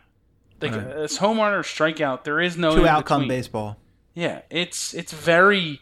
Like 0.60 0.72
Right. 0.72 0.80
it's 0.86 1.18
home 1.18 1.38
run 1.38 1.52
or 1.52 1.62
strikeout. 1.62 2.24
There 2.24 2.40
is 2.40 2.56
no 2.56 2.74
Two 2.74 2.88
outcome 2.88 3.22
between. 3.22 3.38
baseball. 3.38 3.76
Yeah, 4.14 4.42
it's 4.50 4.94
it's 4.94 5.12
very 5.12 5.80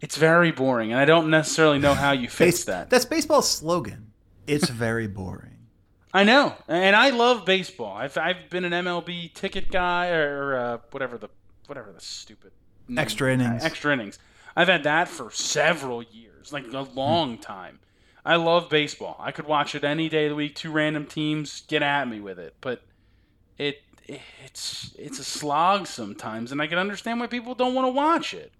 it's 0.00 0.16
very 0.16 0.52
boring, 0.52 0.92
and 0.92 1.00
I 1.00 1.04
don't 1.04 1.30
necessarily 1.30 1.78
know 1.78 1.94
how 1.94 2.12
you 2.12 2.28
fix 2.28 2.58
Base- 2.58 2.64
that. 2.66 2.90
That's 2.90 3.04
baseball's 3.04 3.48
slogan. 3.48 4.12
It's 4.46 4.68
very 4.68 5.06
boring. 5.06 5.56
I 6.14 6.24
know, 6.24 6.54
and 6.68 6.96
I 6.96 7.10
love 7.10 7.44
baseball. 7.44 7.94
I've 7.96 8.16
I've 8.16 8.48
been 8.50 8.64
an 8.64 8.72
MLB 8.72 9.34
ticket 9.34 9.70
guy 9.70 10.08
or 10.10 10.56
uh, 10.56 10.78
whatever 10.90 11.18
the 11.18 11.28
whatever 11.66 11.92
the 11.92 12.00
stupid 12.00 12.52
name- 12.88 12.98
Extra 12.98 13.32
innings. 13.32 13.62
uh, 13.62 13.66
extra 13.66 13.92
innings. 13.92 14.18
I've 14.56 14.68
had 14.68 14.84
that 14.84 15.08
for 15.08 15.30
several 15.30 16.02
years, 16.02 16.52
like 16.52 16.72
a 16.72 16.80
long 16.80 17.36
time. 17.38 17.78
I 18.24 18.36
love 18.36 18.68
baseball. 18.70 19.16
I 19.20 19.30
could 19.32 19.46
watch 19.46 19.74
it 19.74 19.84
any 19.84 20.08
day 20.08 20.26
of 20.26 20.30
the 20.30 20.34
week. 20.34 20.54
Two 20.54 20.70
random 20.72 21.06
teams 21.06 21.62
get 21.68 21.82
at 21.82 22.08
me 22.08 22.20
with 22.20 22.38
it, 22.38 22.54
but 22.60 22.82
it 23.58 23.82
it's 24.06 24.94
it's 24.98 25.18
a 25.18 25.24
slog 25.24 25.86
sometimes, 25.86 26.52
and 26.52 26.62
I 26.62 26.66
can 26.68 26.78
understand 26.78 27.20
why 27.20 27.26
people 27.26 27.54
don't 27.54 27.74
want 27.74 27.86
to 27.86 27.92
watch 27.92 28.32
it. 28.32 28.52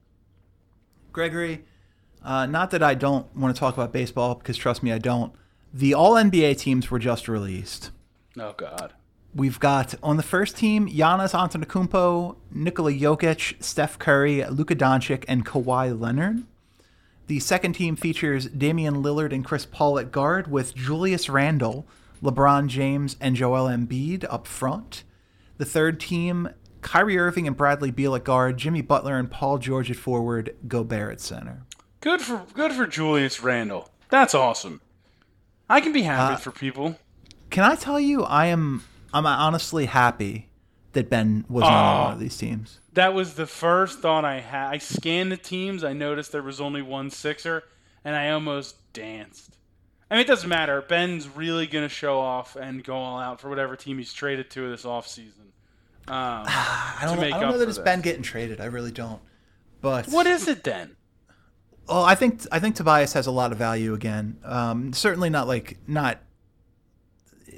Gregory, 1.19 1.65
uh, 2.23 2.47
not 2.47 2.71
that 2.71 2.81
I 2.81 2.95
don't 2.95 3.27
want 3.35 3.53
to 3.53 3.59
talk 3.59 3.75
about 3.75 3.93
baseball 3.93 4.37
because 4.37 4.57
trust 4.57 4.85
me, 4.85 4.93
I 4.93 4.99
don't. 4.99 5.33
The 5.75 5.93
All 5.93 6.13
NBA 6.15 6.59
teams 6.59 6.93
were 6.93 7.01
just 7.01 7.27
released. 7.27 7.91
Oh 8.39 8.55
God. 8.57 8.93
We've 9.35 9.59
got 9.59 9.97
on 10.01 10.17
the 10.17 10.23
first 10.23 10.57
team 10.57 10.89
Giannis 10.89 11.35
Antetokounmpo, 11.35 12.37
Nikola 12.53 12.93
Jokic, 12.93 13.61
Steph 13.61 13.99
Curry, 13.99 14.45
Luka 14.45 14.77
Doncic, 14.77 15.25
and 15.27 15.45
Kawhi 15.45 15.99
Leonard. 15.99 16.45
The 17.27 17.41
second 17.41 17.73
team 17.73 17.97
features 17.97 18.47
Damian 18.47 19.03
Lillard 19.03 19.33
and 19.33 19.45
Chris 19.45 19.67
Paul 19.67 19.99
at 19.99 20.13
guard, 20.13 20.49
with 20.49 20.77
Julius 20.77 21.29
Randle, 21.29 21.85
LeBron 22.23 22.69
James, 22.69 23.17
and 23.21 23.35
Joel 23.35 23.67
Embiid 23.67 24.25
up 24.31 24.47
front. 24.47 25.03
The 25.57 25.65
third 25.65 25.99
team, 25.99 26.51
Kyrie 26.83 27.19
Irving 27.19 27.47
and 27.47 27.57
Bradley 27.57 27.91
Beal 27.91 28.15
at 28.15 28.25
guard, 28.25 28.57
Jimmy 28.57 28.83
Butler 28.83 29.19
and 29.19 29.31
Paul 29.31 29.59
George 29.59 29.91
at 29.91 29.97
forward, 29.97 30.55
Gobert 30.67 31.13
at 31.13 31.21
center. 31.21 31.63
Good 32.01 32.21
for 32.21 32.45
good 32.55 32.73
for 32.73 32.87
Julius 32.87 33.43
Randle. 33.43 33.91
That's 34.09 34.35
awesome. 34.35 34.81
I 35.69 35.81
can 35.81 35.93
be 35.93 36.03
happy 36.03 36.35
Uh, 36.35 36.39
for 36.39 36.51
people. 36.51 36.99
Can 37.51 37.65
I 37.65 37.75
tell 37.75 37.99
you, 38.01 38.23
I 38.25 38.47
am 38.47 38.85
I'm 39.13 39.27
honestly 39.27 39.87
happy 39.87 40.49
that 40.93 41.11
Ben 41.11 41.45
was 41.49 41.63
not 41.63 41.73
on 41.73 42.05
one 42.05 42.13
of 42.15 42.21
these 42.21 42.37
teams. 42.37 42.79
That 42.95 43.15
was 43.15 43.35
the 43.35 43.47
first 43.47 44.01
thought 44.01 44.25
I 44.25 44.41
had. 44.41 44.71
I 44.71 44.79
scanned 44.79 45.31
the 45.33 45.37
teams. 45.37 45.85
I 45.85 45.93
noticed 45.93 46.33
there 46.33 46.43
was 46.43 46.61
only 46.61 46.83
one 46.83 47.11
Sixer, 47.11 47.63
and 48.05 48.17
I 48.17 48.31
almost 48.31 48.93
danced. 48.93 49.57
I 50.11 50.15
mean, 50.15 50.23
it 50.23 50.27
doesn't 50.27 50.49
matter. 50.49 50.81
Ben's 50.83 51.29
really 51.29 51.67
going 51.67 51.85
to 51.85 51.89
show 51.95 52.19
off 52.19 52.57
and 52.57 52.83
go 52.83 52.97
all 52.97 53.19
out 53.19 53.41
for 53.41 53.51
whatever 53.51 53.77
team 53.77 53.99
he's 53.99 54.13
traded 54.13 54.51
to 54.53 54.71
this 54.71 54.85
offseason. 54.85 55.48
Um, 56.11 56.45
I 56.49 57.03
don't, 57.03 57.19
I 57.19 57.31
don't 57.31 57.51
know 57.51 57.59
that 57.59 57.69
it's 57.69 57.79
this. 57.79 57.85
Ben 57.85 58.01
getting 58.01 58.23
traded. 58.23 58.61
I 58.61 58.67
really 58.67 58.93
don't. 58.93 59.21
But 59.81 60.07
what 60.07 60.27
is 60.27 60.49
it 60.49 60.65
then? 60.65 60.97
Well, 61.89 62.05
I 62.05 62.15
think 62.15 62.43
I 62.53 62.59
think 62.59 62.77
Tobias 62.77 63.13
has 63.15 63.27
a 63.27 63.31
lot 63.31 63.53
of 63.53 63.59
value 63.59 63.95
again. 63.95 64.39
Um, 64.45 64.93
certainly 64.93 65.31
not 65.31 65.47
like 65.47 65.79
not 65.87 66.21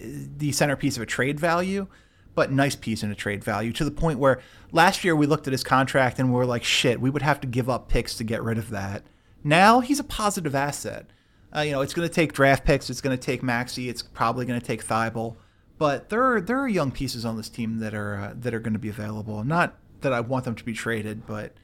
the 0.03 0.53
centerpiece 0.53 0.97
of 0.97 1.03
a 1.03 1.07
trade 1.07 1.41
value, 1.41 1.87
but 2.35 2.53
nice 2.53 2.77
piece 2.77 3.03
in 3.03 3.11
a 3.11 3.15
trade 3.15 3.43
value 3.43 3.73
to 3.73 3.85
the 3.85 3.91
point 3.91 4.19
where 4.19 4.41
last 4.73 5.05
year 5.05 5.17
we 5.17 5.27
looked 5.27 5.47
at 5.47 5.53
his 5.53 5.65
contract 5.65 6.19
and 6.19 6.31
we 6.31 6.37
were 6.37 6.47
like, 6.47 6.65
shit, 6.65 7.01
we 7.01 7.11
would 7.11 7.23
have 7.23 7.41
to 7.41 7.47
give 7.47 7.69
up 7.69 7.89
picks 7.89 8.17
to 8.17 8.25
get 8.25 8.43
rid 8.43 8.59
of 8.59 8.71
that. 8.71 9.03
Now 9.43 9.81
he's 9.81 9.99
a 9.99 10.05
positive 10.05 10.55
asset. 10.55 11.07
Uh, 11.55 11.61
you 11.61 11.73
know, 11.73 11.81
it's 11.81 11.95
going 11.95 12.09
to 12.09 12.15
take 12.15 12.33
draft 12.33 12.65
picks. 12.65 12.89
It's 12.91 13.01
going 13.01 13.17
to 13.17 13.23
take 13.23 13.43
Maxey. 13.43 13.89
It's 13.89 14.03
probably 14.03 14.47
going 14.47 14.61
to 14.61 14.67
take 14.67 14.87
Thybulle. 14.87 15.37
But 15.81 16.11
there 16.11 16.23
are 16.23 16.43
there 16.43 16.61
are 16.61 16.69
young 16.69 16.93
pieces 16.93 17.25
on 17.25 17.39
this 17.39 17.49
team 17.49 17.79
that 17.79 17.95
are 17.95 18.17
uh, 18.17 18.33
that 18.37 18.53
are 18.53 18.61
going 18.61 18.75
to 18.75 18.79
be 18.79 18.91
available. 18.91 19.43
Not 19.45 19.79
that 20.03 20.13
I 20.13 20.21
want 20.21 20.45
them 20.45 20.55
to 20.57 20.63
be 20.63 20.75
traded, 20.75 21.27
but 21.27 21.55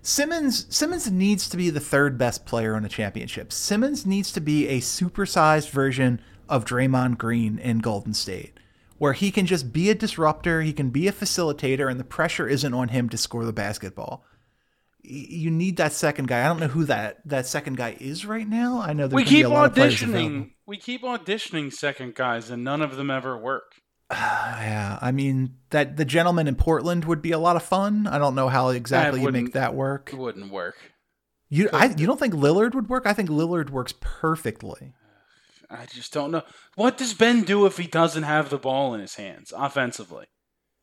Simmons 0.00 0.64
Simmons 0.74 1.10
needs 1.10 1.46
to 1.50 1.58
be 1.58 1.68
the 1.68 1.78
third 1.78 2.16
best 2.16 2.46
player 2.46 2.74
on 2.74 2.86
a 2.86 2.88
championship. 2.88 3.52
Simmons 3.52 4.06
needs 4.06 4.32
to 4.32 4.40
be 4.40 4.66
a 4.66 4.80
supersized 4.80 5.68
version 5.68 6.22
of 6.48 6.64
Draymond 6.64 7.18
Green 7.18 7.58
in 7.58 7.80
Golden 7.80 8.14
State, 8.14 8.58
where 8.96 9.12
he 9.12 9.30
can 9.30 9.44
just 9.44 9.74
be 9.74 9.90
a 9.90 9.94
disruptor, 9.94 10.62
he 10.62 10.72
can 10.72 10.88
be 10.88 11.06
a 11.06 11.12
facilitator, 11.12 11.90
and 11.90 12.00
the 12.00 12.04
pressure 12.04 12.48
isn't 12.48 12.72
on 12.72 12.88
him 12.88 13.10
to 13.10 13.18
score 13.18 13.44
the 13.44 13.52
basketball. 13.52 14.24
You 15.02 15.50
need 15.50 15.76
that 15.76 15.92
second 15.92 16.28
guy. 16.28 16.46
I 16.46 16.48
don't 16.48 16.60
know 16.60 16.68
who 16.68 16.84
that 16.84 17.20
that 17.26 17.46
second 17.46 17.76
guy 17.76 17.94
is 18.00 18.24
right 18.24 18.48
now. 18.48 18.80
I 18.80 18.94
know 18.94 19.06
there's 19.06 19.22
We 19.22 19.28
keep 19.28 19.44
a 19.44 19.50
lot 19.50 19.66
of 19.66 19.74
players 19.74 20.00
auditioning. 20.00 20.52
We 20.70 20.76
keep 20.76 21.02
auditioning 21.02 21.72
second 21.72 22.14
guys, 22.14 22.48
and 22.48 22.62
none 22.62 22.80
of 22.80 22.94
them 22.94 23.10
ever 23.10 23.36
work. 23.36 23.74
Yeah, 24.12 24.98
I 25.00 25.10
mean 25.10 25.56
that 25.70 25.96
the 25.96 26.04
gentleman 26.04 26.46
in 26.46 26.54
Portland 26.54 27.06
would 27.06 27.20
be 27.22 27.32
a 27.32 27.38
lot 27.38 27.56
of 27.56 27.64
fun. 27.64 28.06
I 28.06 28.18
don't 28.18 28.36
know 28.36 28.48
how 28.48 28.68
exactly 28.68 29.20
you 29.20 29.32
make 29.32 29.52
that 29.54 29.74
work. 29.74 30.10
It 30.12 30.18
wouldn't 30.18 30.52
work. 30.52 30.76
You 31.48 31.70
I, 31.72 31.86
you 31.86 32.06
don't 32.06 32.20
think 32.20 32.34
Lillard 32.34 32.74
would 32.74 32.88
work? 32.88 33.04
I 33.04 33.14
think 33.14 33.30
Lillard 33.30 33.70
works 33.70 33.94
perfectly. 34.00 34.92
I 35.70 35.86
just 35.86 36.12
don't 36.12 36.30
know. 36.30 36.42
What 36.76 36.98
does 36.98 37.14
Ben 37.14 37.42
do 37.42 37.66
if 37.66 37.78
he 37.78 37.88
doesn't 37.88 38.22
have 38.22 38.50
the 38.50 38.58
ball 38.58 38.94
in 38.94 39.00
his 39.00 39.14
hands 39.16 39.52
offensively? 39.56 40.26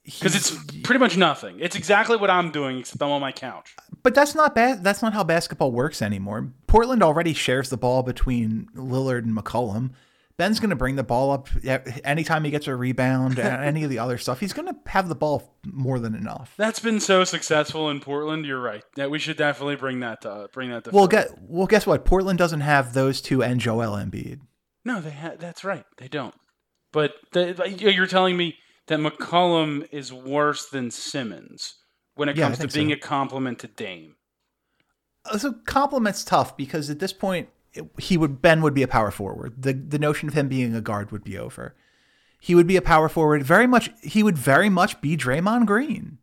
Because 0.08 0.36
it's 0.36 0.56
pretty 0.84 1.00
much 1.00 1.18
nothing. 1.18 1.60
It's 1.60 1.76
exactly 1.76 2.16
what 2.16 2.30
I'm 2.30 2.50
doing, 2.50 2.80
except 2.80 3.02
I'm 3.04 3.10
on 3.10 3.20
my 3.20 3.34
couch. 3.34 3.76
But 4.04 4.16
that's 4.16 4.34
not 4.34 4.56
bad. 4.56 4.82
That's 4.82 5.02
not 5.02 5.14
how 5.14 5.26
basketball 5.26 5.74
works 5.74 6.02
anymore. 6.02 6.50
Portland 6.66 7.04
already 7.04 7.34
shares 7.34 7.70
the 7.70 7.76
ball 7.76 8.04
between 8.04 8.70
Lillard 8.74 9.26
and 9.26 9.36
McCollum. 9.38 9.92
Ben's 10.38 10.60
going 10.62 10.70
to 10.70 10.76
bring 10.78 10.96
the 10.96 11.04
ball 11.04 11.32
up 11.32 11.50
anytime 12.06 12.44
he 12.46 12.52
gets 12.52 12.68
a 12.68 12.76
rebound, 12.76 13.38
and 13.40 13.64
any 13.66 13.84
of 13.84 13.90
the 13.90 14.00
other 14.00 14.18
stuff. 14.18 14.40
He's 14.40 14.54
going 14.54 14.68
to 14.68 14.76
have 14.86 15.10
the 15.10 15.16
ball 15.16 15.58
more 15.66 16.00
than 16.00 16.16
enough. 16.16 16.54
That's 16.58 16.80
been 16.80 17.00
so 17.00 17.24
successful 17.24 17.90
in 17.90 18.00
Portland. 18.00 18.46
You're 18.46 18.62
right. 18.62 18.84
Yeah, 18.96 19.08
we 19.08 19.18
should 19.20 19.36
definitely 19.36 19.76
bring 19.78 20.00
that 20.02 20.22
to 20.22 20.48
bring 20.54 20.70
that 20.70 20.84
to. 20.86 20.92
Well, 20.92 21.08
get 21.08 21.32
well. 21.42 21.68
Guess 21.68 21.86
what? 21.88 22.06
Portland 22.06 22.38
doesn't 22.40 22.62
have 22.62 22.94
those 22.94 23.20
two 23.20 23.44
and 23.44 23.60
Joel 23.60 23.98
Embiid. 23.98 24.40
no, 24.86 25.02
they 25.02 25.12
ha- 25.12 25.36
that's 25.38 25.64
right. 25.66 25.86
They 25.98 26.08
don't. 26.08 26.36
But 26.94 27.16
the, 27.34 27.76
you're 27.78 28.08
telling 28.08 28.38
me 28.38 28.56
that 28.88 29.00
McCollum 29.00 29.88
is 29.92 30.12
worse 30.12 30.66
than 30.70 30.92
Simmons 30.92 31.76
when 32.16 32.30
it 32.30 32.36
Yeah, 32.38 32.46
comes 32.46 32.60
to 32.60 32.68
being 32.68 32.90
so. 32.90 32.94
a 32.96 32.98
complement 32.98 33.60
to 33.60 33.68
Dame. 33.68 34.16
Uh, 35.26 35.38
So 35.38 35.54
complement's 35.66 36.24
tough 36.24 36.56
because 36.58 36.90
at 36.90 37.00
this 37.00 37.14
point 37.14 37.50
it- 37.74 37.90
he 38.00 38.18
would 38.18 38.42
Ben 38.42 38.62
would 38.62 38.74
be 38.74 38.84
a 38.84 38.88
power 38.88 39.12
forward. 39.12 39.62
The 39.62 39.74
the 39.74 40.00
notion 40.00 40.28
of 40.30 40.34
him 40.36 40.48
being 40.48 40.74
a 40.76 40.82
guard 40.82 41.12
would 41.12 41.24
be 41.24 41.38
over. 41.38 41.76
He 42.40 42.56
would 42.56 42.68
be 42.68 42.78
a 42.78 42.82
power 42.82 43.10
forward. 43.10 43.44
Very 43.44 43.68
much 43.68 43.90
he 44.02 44.24
would 44.24 44.38
very 44.38 44.70
much 44.70 45.02
be 45.02 45.18
Draymond 45.18 45.66
Green. 45.66 46.18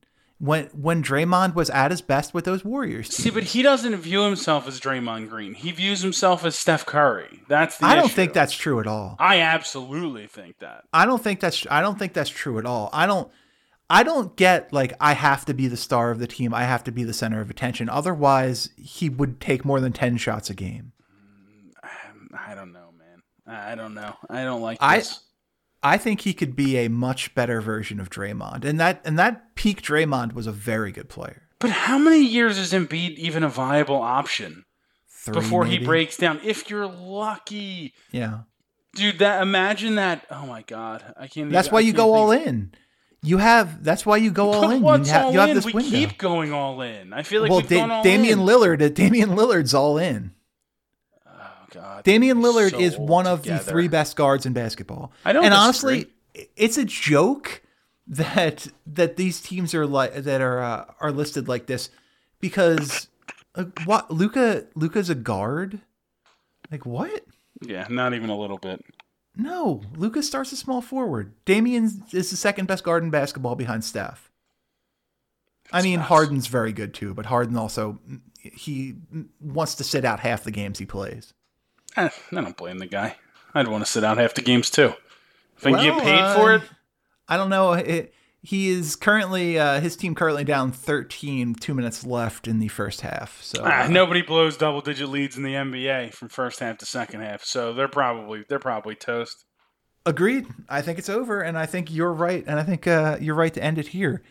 When 0.45 0.67
when 0.75 1.03
Draymond 1.03 1.55
was 1.55 1.71
at 1.71 1.91
his 1.91 2.03
best 2.03 2.35
with 2.35 2.45
those 2.45 2.65
Warriors. 2.65 3.09
See, 3.15 3.31
but 3.31 3.45
he 3.45 3.63
doesn't 3.63 3.97
view 3.97 4.23
himself 4.25 4.69
as 4.69 4.79
Draymond 4.79 5.31
Green. 5.31 5.55
He 5.55 5.71
views 5.73 6.03
himself 6.03 6.45
as 6.45 6.55
Steph 6.55 6.85
Curry. 6.85 7.41
That's 7.49 7.79
the 7.79 7.87
I 7.87 7.95
don't 7.95 8.07
issue. 8.07 8.15
think 8.15 8.33
that's 8.35 8.53
true 8.55 8.79
at 8.81 8.87
all. 8.87 9.17
I 9.19 9.41
absolutely 9.41 10.27
think 10.27 10.59
that. 10.59 10.85
I 10.93 11.07
don't 11.07 11.23
think 11.23 11.41
that's 11.41 11.67
I 11.71 11.81
don't 11.81 11.99
think 11.99 12.13
that's 12.13 12.29
true 12.31 12.59
at 12.59 12.67
all. 12.67 12.91
I 12.93 13.07
don't 13.07 13.31
I 13.89 14.03
don't 14.03 14.37
get 14.37 14.71
like 14.73 14.93
I 15.01 15.15
have 15.15 15.47
to 15.47 15.55
be 15.55 15.67
the 15.67 15.77
star 15.79 16.11
of 16.11 16.19
the 16.19 16.27
team. 16.27 16.53
I 16.53 16.65
have 16.65 16.85
to 16.85 16.93
be 16.93 17.05
the 17.05 17.15
center 17.15 17.41
of 17.41 17.49
attention. 17.49 17.89
Otherwise, 17.89 18.69
he 18.77 19.09
would 19.09 19.41
take 19.41 19.65
more 19.65 19.81
than 19.81 19.93
10 19.93 20.19
shots 20.19 20.51
a 20.51 20.55
game. 20.55 20.93
Mm, 21.83 22.39
I 22.51 22.55
don't 22.55 22.73
know, 22.73 22.91
man. 22.99 23.23
I 23.47 23.75
don't 23.75 23.95
know. 23.95 24.15
I 24.29 24.45
don't 24.45 24.61
like 24.63 24.79
I- 24.81 24.99
this. 24.99 25.21
I 25.85 25.99
think 25.99 26.22
he 26.22 26.32
could 26.32 26.57
be 26.57 26.78
a 26.78 26.89
much 26.89 27.35
better 27.35 27.61
version 27.61 28.01
of 28.01 28.09
Draymond. 28.11 28.64
And 28.64 28.80
that 28.80 29.03
and 29.05 29.18
that 29.18 29.55
peak 29.55 29.82
Draymond 29.82 30.32
was 30.32 30.47
a 30.47 30.53
very 30.53 30.91
good 30.91 31.09
player. 31.09 31.43
But 31.59 31.70
how 31.70 31.99
many 31.99 32.24
years 32.24 32.59
is 32.59 32.72
Embiid 32.72 33.16
even 33.16 33.43
a 33.45 33.49
viable 33.49 34.01
option 34.01 34.64
Three, 35.09 35.35
before 35.35 35.66
he 35.66 35.78
breaks 35.78 36.16
down? 36.16 36.41
If 36.43 36.68
you're 36.70 36.87
lucky, 36.87 37.93
Yeah. 38.11 38.41
dude. 38.95 39.18
That 39.20 39.43
imagine 39.43 39.95
that. 39.97 40.26
Oh 40.30 40.47
my 40.47 40.62
god, 40.62 41.14
I 41.18 41.26
can't. 41.28 41.51
That's 41.53 41.68
even, 41.68 41.74
why 41.74 41.80
you 41.80 41.93
go 41.93 42.14
all 42.14 42.30
think- 42.30 42.47
in. 42.47 42.72
You 43.22 43.39
have 43.39 43.82
that's 43.82 44.05
why 44.05 44.18
you 44.18 44.30
go 44.30 44.53
all 44.53 44.70
in. 44.70 44.82
what's 44.82 45.09
you 45.09 45.14
have, 45.14 45.24
all 45.26 45.32
you 45.32 45.39
have 45.41 45.49
in? 45.51 45.55
this 45.55 45.64
we 45.64 45.72
window. 45.72 45.91
keep 45.91 46.18
going 46.18 46.53
all 46.53 46.82
in. 46.82 47.14
I 47.14 47.22
feel 47.22 47.41
like 47.41 47.51
well, 47.51 47.61
we've 47.61 47.68
Da- 47.70 48.03
Damian 48.03 48.41
in. 48.41 48.45
Lillard, 48.47 48.93
Damian 48.95 49.30
Lillard's 49.30 49.72
all 49.72 49.97
in. 49.97 50.32
God, 51.75 52.05
Damian 52.05 52.39
Lillard 52.39 52.70
so 52.70 52.79
is 52.81 52.97
one 52.97 53.27
of 53.27 53.43
together. 53.43 53.62
the 53.64 53.70
three 53.70 53.89
best 53.89 54.16
guards 54.16 54.47
in 54.47 54.53
basketball. 54.53 55.12
I 55.25 55.33
don't 55.33 55.45
And 55.45 55.53
disagree. 55.53 55.64
honestly, 55.64 56.47
it's 56.57 56.79
a 56.79 56.85
joke 56.85 57.62
that 58.07 58.68
that 58.87 59.16
these 59.16 59.41
teams 59.41 59.75
are 59.75 59.87
like 59.87 60.14
that 60.14 60.41
are 60.41 60.62
uh, 60.62 60.85
are 61.01 61.11
listed 61.12 61.49
like 61.49 61.66
this 61.66 61.91
because 62.41 63.09
Uh, 63.57 63.64
what 63.85 64.11
Luka? 64.11 64.66
Luka's 64.75 65.09
a 65.11 65.14
guard. 65.14 65.81
Like 66.72 66.85
what? 66.85 67.25
Yeah, 67.62 67.87
not 67.89 68.12
even 68.14 68.29
a 68.31 68.37
little 68.37 68.59
bit. 68.59 68.85
No, 69.37 69.81
Luka 69.97 70.22
starts 70.25 70.51
a 70.53 70.57
small 70.57 70.81
forward. 70.81 71.33
Damian 71.45 71.85
is 72.12 72.31
the 72.31 72.37
second 72.37 72.66
best 72.66 72.83
guard 72.85 73.03
in 73.05 73.11
basketball 73.11 73.55
behind 73.55 73.85
Steph. 73.85 74.31
I 75.72 75.83
mean, 75.83 75.99
nuts. 76.01 76.09
Harden's 76.09 76.47
very 76.49 76.72
good 76.72 76.95
too, 76.95 77.14
but 77.14 77.27
Harden 77.27 77.57
also 77.57 78.01
he 78.43 78.95
wants 79.41 79.75
to 79.77 79.85
sit 79.85 80.05
out 80.05 80.20
half 80.20 80.45
the 80.45 80.51
games 80.51 80.79
he 80.79 80.87
plays. 80.87 81.33
Eh, 81.97 82.09
I 82.33 82.35
don't 82.41 82.57
blame 82.57 82.79
the 82.79 82.87
guy. 82.87 83.17
I'd 83.55 83.69
want 83.69 83.85
to 83.85 83.91
sit 83.91 84.05
out 84.05 84.19
half 84.19 84.35
the 84.35 84.43
games 84.43 84.71
too. 84.71 84.95
If 85.57 85.67
I 85.67 85.71
Well, 85.71 85.83
get 85.83 86.03
paid 86.03 86.21
uh, 86.21 86.35
for 86.35 86.55
it, 86.55 86.63
I 87.29 87.37
don't 87.37 87.51
know. 87.51 87.73
It, 87.75 88.13
he 88.43 88.69
is 88.69 88.95
currently 88.95 89.59
uh, 89.59 89.81
his 89.81 89.97
team 89.97 90.15
currently 90.15 90.45
down 90.45 90.71
13, 90.71 91.55
two 91.55 91.73
minutes 91.73 92.05
left 92.05 92.47
in 92.47 92.59
the 92.59 92.69
first 92.69 93.01
half. 93.01 93.43
So 93.43 93.63
ah, 93.65 93.85
uh, 93.85 93.89
nobody 93.89 94.21
blows 94.21 94.57
double 94.57 94.83
digit 94.83 95.09
leads 95.09 95.37
in 95.37 95.43
the 95.45 95.55
NBA 95.55 96.13
from 96.13 96.29
first 96.29 96.61
half 96.61 96.77
to 96.79 96.87
second 96.87 97.23
half. 97.23 97.45
So 97.45 97.73
they're 97.73 97.89
probably 97.89 98.45
they're 98.49 98.59
probably 98.59 98.97
toast. 98.97 99.45
Agreed. 100.05 100.47
I 100.69 100.83
think 100.83 100.99
it's 100.99 101.09
over, 101.09 101.41
and 101.41 101.57
I 101.57 101.65
think 101.65 101.91
you're 101.91 102.13
right, 102.13 102.45
and 102.47 102.59
I 102.61 102.63
think 102.63 102.87
uh, 102.87 103.17
you're 103.21 103.35
right 103.35 103.55
to 103.55 103.65
end 103.65 103.79
it 103.79 103.89
here. 103.89 104.23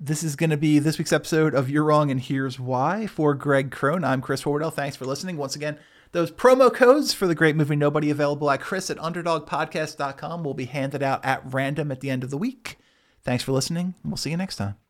This 0.00 0.22
is 0.24 0.34
going 0.34 0.50
to 0.50 0.56
be 0.56 0.78
this 0.78 0.96
week's 0.96 1.12
episode 1.12 1.54
of 1.54 1.68
You're 1.68 1.84
Wrong 1.84 2.10
and 2.10 2.18
Here's 2.18 2.58
Why. 2.58 3.06
For 3.06 3.34
Greg 3.34 3.70
Crone, 3.70 4.04
I'm 4.04 4.22
Chris 4.22 4.42
Horwedel. 4.42 4.72
Thanks 4.72 4.96
for 4.96 5.04
listening. 5.04 5.36
Once 5.36 5.54
again, 5.54 5.78
those 6.12 6.30
promo 6.30 6.72
codes 6.72 7.12
for 7.12 7.26
the 7.26 7.34
great 7.34 7.56
movie 7.56 7.76
Nobody 7.76 8.10
available 8.10 8.50
at 8.50 8.60
Chris 8.60 8.90
at 8.90 8.98
UnderdogPodcast.com 8.98 10.44
will 10.44 10.54
be 10.54 10.66
handed 10.66 11.02
out 11.02 11.24
at 11.24 11.42
random 11.44 11.90
at 11.90 12.00
the 12.00 12.10
end 12.10 12.22
of 12.22 12.30
the 12.30 12.38
week. 12.38 12.78
Thanks 13.22 13.44
for 13.44 13.52
listening. 13.52 13.94
We'll 14.04 14.16
see 14.16 14.30
you 14.30 14.36
next 14.36 14.56
time. 14.56 14.81